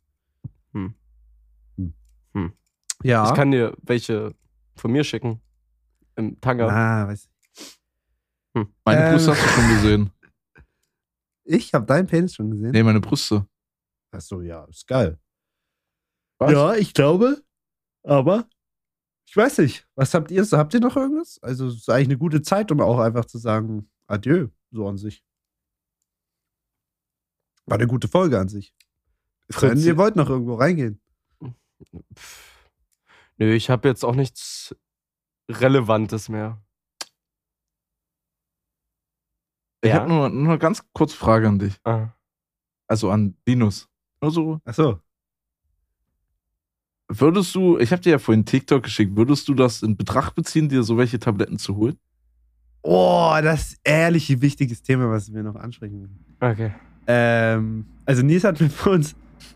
Hm. 0.74 0.92
Hm. 1.78 1.94
Hm. 2.34 2.52
Ja. 3.02 3.26
Ich 3.26 3.34
kann 3.34 3.50
dir 3.50 3.74
welche 3.80 4.34
von 4.76 4.92
mir 4.92 5.02
schicken. 5.02 5.40
Im 6.16 6.38
Tanga. 6.42 6.68
Ah, 6.68 7.08
weiß 7.08 7.30
meine 8.84 9.06
ähm, 9.06 9.12
Brüste 9.12 9.30
hast 9.30 9.44
du 9.44 9.48
schon 9.48 9.68
gesehen. 9.74 10.10
ich 11.44 11.74
habe 11.74 11.86
deinen 11.86 12.06
Penis 12.06 12.34
schon 12.34 12.50
gesehen. 12.50 12.70
Nee, 12.70 12.82
meine 12.82 13.00
Brüste. 13.00 13.46
Achso, 14.10 14.40
ja, 14.40 14.64
ist 14.64 14.86
geil. 14.86 15.18
Was? 16.38 16.52
Ja, 16.52 16.74
ich 16.74 16.94
glaube, 16.94 17.42
aber 18.02 18.48
ich 19.26 19.36
weiß 19.36 19.58
nicht. 19.58 19.86
Was 19.94 20.14
habt 20.14 20.30
ihr? 20.30 20.44
so? 20.44 20.58
Habt 20.58 20.74
ihr 20.74 20.80
noch 20.80 20.96
irgendwas? 20.96 21.38
Also, 21.42 21.68
es 21.68 21.76
ist 21.76 21.88
eigentlich 21.88 22.08
eine 22.08 22.18
gute 22.18 22.42
Zeit, 22.42 22.72
um 22.72 22.80
auch 22.80 22.98
einfach 22.98 23.26
zu 23.26 23.38
sagen, 23.38 23.88
adieu, 24.06 24.48
so 24.70 24.88
an 24.88 24.98
sich. 24.98 25.24
War 27.66 27.78
eine 27.78 27.86
gute 27.86 28.08
Folge 28.08 28.38
an 28.38 28.48
sich. 28.48 28.74
Fritzi. 29.50 29.86
ihr 29.86 29.96
wollt 29.96 30.16
noch 30.16 30.28
irgendwo 30.28 30.54
reingehen. 30.54 31.00
Pff. 32.16 32.50
Nö, 33.36 33.52
ich 33.54 33.70
habe 33.70 33.88
jetzt 33.88 34.04
auch 34.04 34.14
nichts 34.14 34.74
Relevantes 35.48 36.28
mehr. 36.28 36.62
Ich 39.82 39.88
Ja? 39.90 40.00
habe 40.00 40.08
nur, 40.08 40.28
nur 40.28 40.48
eine 40.50 40.58
ganz 40.58 40.84
kurze 40.92 41.16
Frage 41.16 41.48
an 41.48 41.58
dich. 41.58 41.74
Ah. 41.84 42.08
Also 42.86 43.10
an 43.10 43.34
Linus. 43.46 43.88
Nur 44.20 44.30
so, 44.30 44.60
Achso. 44.64 45.00
würdest 47.08 47.54
du, 47.54 47.78
ich 47.78 47.90
habe 47.92 48.02
dir 48.02 48.10
ja 48.10 48.18
vorhin 48.18 48.44
TikTok 48.44 48.82
geschickt, 48.82 49.16
würdest 49.16 49.48
du 49.48 49.54
das 49.54 49.82
in 49.82 49.96
Betracht 49.96 50.34
beziehen, 50.34 50.68
dir 50.68 50.82
so 50.82 50.96
welche 50.96 51.18
Tabletten 51.18 51.58
zu 51.58 51.76
holen? 51.76 51.98
Oh, 52.82 53.36
das 53.42 53.72
ist 53.72 53.80
ehrlich 53.84 54.30
ein 54.30 54.40
wichtiges 54.42 54.82
Thema, 54.82 55.10
was 55.10 55.32
wir 55.32 55.42
noch 55.42 55.56
ansprechen. 55.56 56.24
Okay. 56.40 56.72
Ähm, 57.06 57.86
also 58.06 58.22
Nils 58.22 58.44
hat 58.44 58.60
mir 58.60 58.70
vor 58.70 58.92
uns 58.92 59.14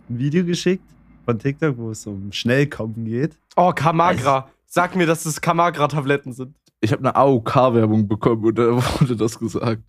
ein 0.09 0.19
Video 0.19 0.45
geschickt 0.45 0.85
von 1.25 1.39
TikTok, 1.39 1.77
wo 1.79 1.91
es 1.91 2.07
um 2.07 2.33
Schnellkommen 2.33 3.05
geht. 3.05 3.39
Oh, 3.57 3.73
Kamagra. 3.73 4.51
Sag 4.67 4.97
mir, 4.97 5.07
dass 5.07 5.25
es 5.25 5.41
Kamagra-Tabletten 5.41 6.33
sind. 6.33 6.57
Ich 6.81 6.93
habe 6.93 7.01
eine 7.01 7.15
AOK-Werbung 7.15 8.09
bekommen 8.09 8.45
und 8.45 8.59
da 8.59 8.65
wurde 9.01 9.17
das 9.17 9.39
gesagt. 9.39 9.83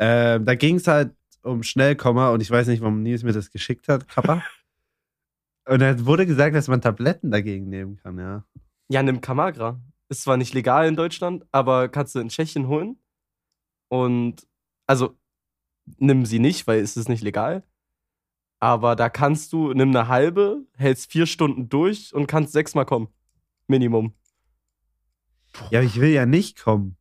Ähm, 0.00 0.44
da 0.44 0.54
ging 0.54 0.76
es 0.76 0.86
halt 0.86 1.12
um 1.42 1.64
Schnellkomma 1.64 2.30
und 2.30 2.40
ich 2.40 2.50
weiß 2.50 2.68
nicht, 2.68 2.80
warum 2.80 3.02
Nils 3.02 3.24
mir 3.24 3.32
das 3.32 3.50
geschickt 3.50 3.88
hat, 3.88 4.08
Kappa. 4.08 4.42
und 5.68 5.80
da 5.80 6.06
wurde 6.06 6.24
gesagt, 6.24 6.54
dass 6.54 6.68
man 6.68 6.80
Tabletten 6.80 7.32
dagegen 7.32 7.68
nehmen 7.68 7.96
kann, 7.96 8.16
ja. 8.16 8.44
Ja, 8.88 9.02
nimm 9.02 9.20
Kamagra. 9.20 9.80
Ist 10.08 10.22
zwar 10.22 10.36
nicht 10.36 10.54
legal 10.54 10.86
in 10.86 10.96
Deutschland, 10.96 11.44
aber 11.50 11.88
kannst 11.88 12.14
du 12.14 12.20
in 12.20 12.28
Tschechien 12.28 12.68
holen. 12.68 12.96
Und 13.88 14.46
also 14.86 15.18
nimm 15.98 16.24
sie 16.24 16.38
nicht, 16.38 16.66
weil 16.66 16.80
es 16.80 16.96
ist 16.96 17.08
nicht 17.08 17.22
legal. 17.22 17.64
Aber 18.60 18.96
da 18.96 19.08
kannst 19.08 19.52
du, 19.52 19.72
nimm 19.72 19.90
eine 19.90 20.08
halbe, 20.08 20.64
hältst 20.76 21.10
vier 21.10 21.26
Stunden 21.26 21.68
durch 21.68 22.14
und 22.14 22.26
kannst 22.28 22.52
sechsmal 22.52 22.86
kommen. 22.86 23.08
Minimum. 23.66 24.14
Ja, 25.70 25.82
ich 25.82 26.00
will 26.00 26.10
ja 26.10 26.24
nicht 26.24 26.62
kommen. 26.62 26.96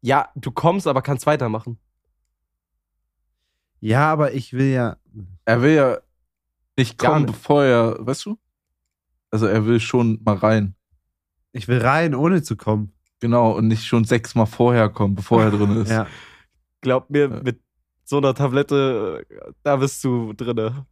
Ja, 0.00 0.30
du 0.34 0.50
kommst, 0.50 0.86
aber 0.86 1.02
kannst 1.02 1.26
weitermachen. 1.26 1.78
Ja, 3.80 4.12
aber 4.12 4.32
ich 4.32 4.52
will 4.52 4.70
ja. 4.72 4.96
Er 5.44 5.62
will 5.62 5.74
ja 5.74 5.98
nicht 6.76 6.98
Gar 6.98 7.12
kommen, 7.14 7.24
nicht. 7.26 7.34
bevor 7.34 7.64
er, 7.64 7.96
weißt 8.06 8.26
du? 8.26 8.38
Also 9.30 9.46
er 9.46 9.64
will 9.66 9.80
schon 9.80 10.20
mal 10.24 10.36
rein. 10.36 10.74
Ich 11.52 11.66
will 11.68 11.78
rein, 11.78 12.14
ohne 12.14 12.42
zu 12.42 12.56
kommen. 12.56 12.92
Genau, 13.20 13.52
und 13.52 13.68
nicht 13.68 13.84
schon 13.84 14.04
sechsmal 14.04 14.46
vorher 14.46 14.88
kommen, 14.88 15.14
bevor 15.14 15.42
er 15.42 15.50
drin 15.50 15.76
ist. 15.82 15.90
Ja. 15.90 16.06
Glaub 16.80 17.10
mir, 17.10 17.28
Ja. 17.28 17.40
mit 17.42 17.60
so 18.04 18.18
einer 18.18 18.34
Tablette, 18.34 19.24
da 19.62 19.76
bist 19.76 20.02
du 20.04 20.32
drinne. 20.32 20.86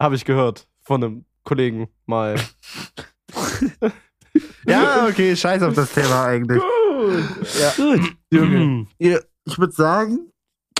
Habe 0.00 0.14
ich 0.14 0.24
gehört 0.24 0.68
von 0.82 1.02
einem 1.04 1.24
Kollegen 1.44 1.88
mal. 2.06 2.36
Ja, 4.66 5.06
okay, 5.06 5.36
scheiß 5.36 5.62
auf 5.62 5.74
das 5.74 5.92
Thema 5.92 6.24
eigentlich. 6.24 6.60
ja. 7.60 7.72
Gut, 7.76 8.16
Junge. 8.32 8.86
Ja, 8.98 9.18
ich 9.44 9.58
würde 9.58 9.72
sagen, 9.72 10.30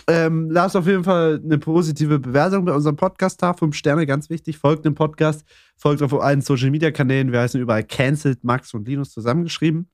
ähm, 0.09 0.51
lasst 0.51 0.77
auf 0.77 0.87
jeden 0.87 1.05
Fall 1.05 1.41
eine 1.43 1.59
positive 1.59 2.19
Bewertung 2.19 2.65
bei 2.65 2.73
unserem 2.73 2.97
Podcast 2.97 3.43
da. 3.43 3.55
Fünf 3.55 3.77
Sterne, 3.77 4.07
ganz 4.07 4.31
wichtig. 4.31 4.59
Folgt 4.59 4.85
dem 4.85 4.95
Podcast, 4.95 5.45
folgt 5.77 6.03
auf 6.03 6.13
allen 6.15 6.41
Social 6.41 6.71
Media 6.71 6.91
Kanälen. 6.91 7.33
Wir 7.33 7.41
heißen 7.41 7.61
überall 7.61 7.85
Cancelled, 7.85 8.45
Max 8.45 8.75
und 8.75 8.87
Linus 8.87 9.11
zusammengeschrieben. 9.11 9.89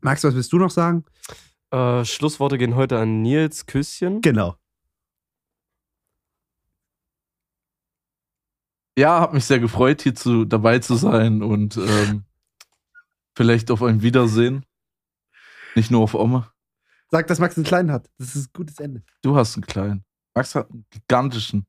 Max, 0.00 0.24
was 0.24 0.34
willst 0.34 0.52
du 0.52 0.58
noch 0.58 0.70
sagen? 0.70 1.04
Äh, 1.70 2.04
Schlussworte 2.04 2.58
gehen 2.58 2.74
heute 2.74 2.98
an 2.98 3.22
Nils 3.22 3.66
Küsschen. 3.66 4.20
Genau. 4.20 4.56
Ja, 8.98 9.20
hab 9.20 9.34
mich 9.34 9.44
sehr 9.44 9.58
gefreut, 9.58 10.02
hier 10.02 10.14
zu, 10.14 10.46
dabei 10.46 10.78
zu 10.78 10.94
sein 10.94 11.42
und 11.42 11.76
ähm, 11.76 12.24
vielleicht 13.36 13.70
auf 13.70 13.82
ein 13.82 14.00
Wiedersehen. 14.00 14.64
Nicht 15.74 15.90
nur 15.90 16.00
auf 16.00 16.14
Oma. 16.14 16.50
Sag, 17.10 17.26
dass 17.28 17.38
Max 17.38 17.56
einen 17.56 17.64
kleinen 17.64 17.92
hat. 17.92 18.10
Das 18.18 18.34
ist 18.34 18.48
ein 18.48 18.52
gutes 18.52 18.78
Ende. 18.80 19.02
Du 19.22 19.36
hast 19.36 19.56
einen 19.56 19.66
kleinen. 19.66 20.04
Max 20.34 20.54
hat 20.54 20.70
einen 20.70 20.86
gigantischen. 20.90 21.66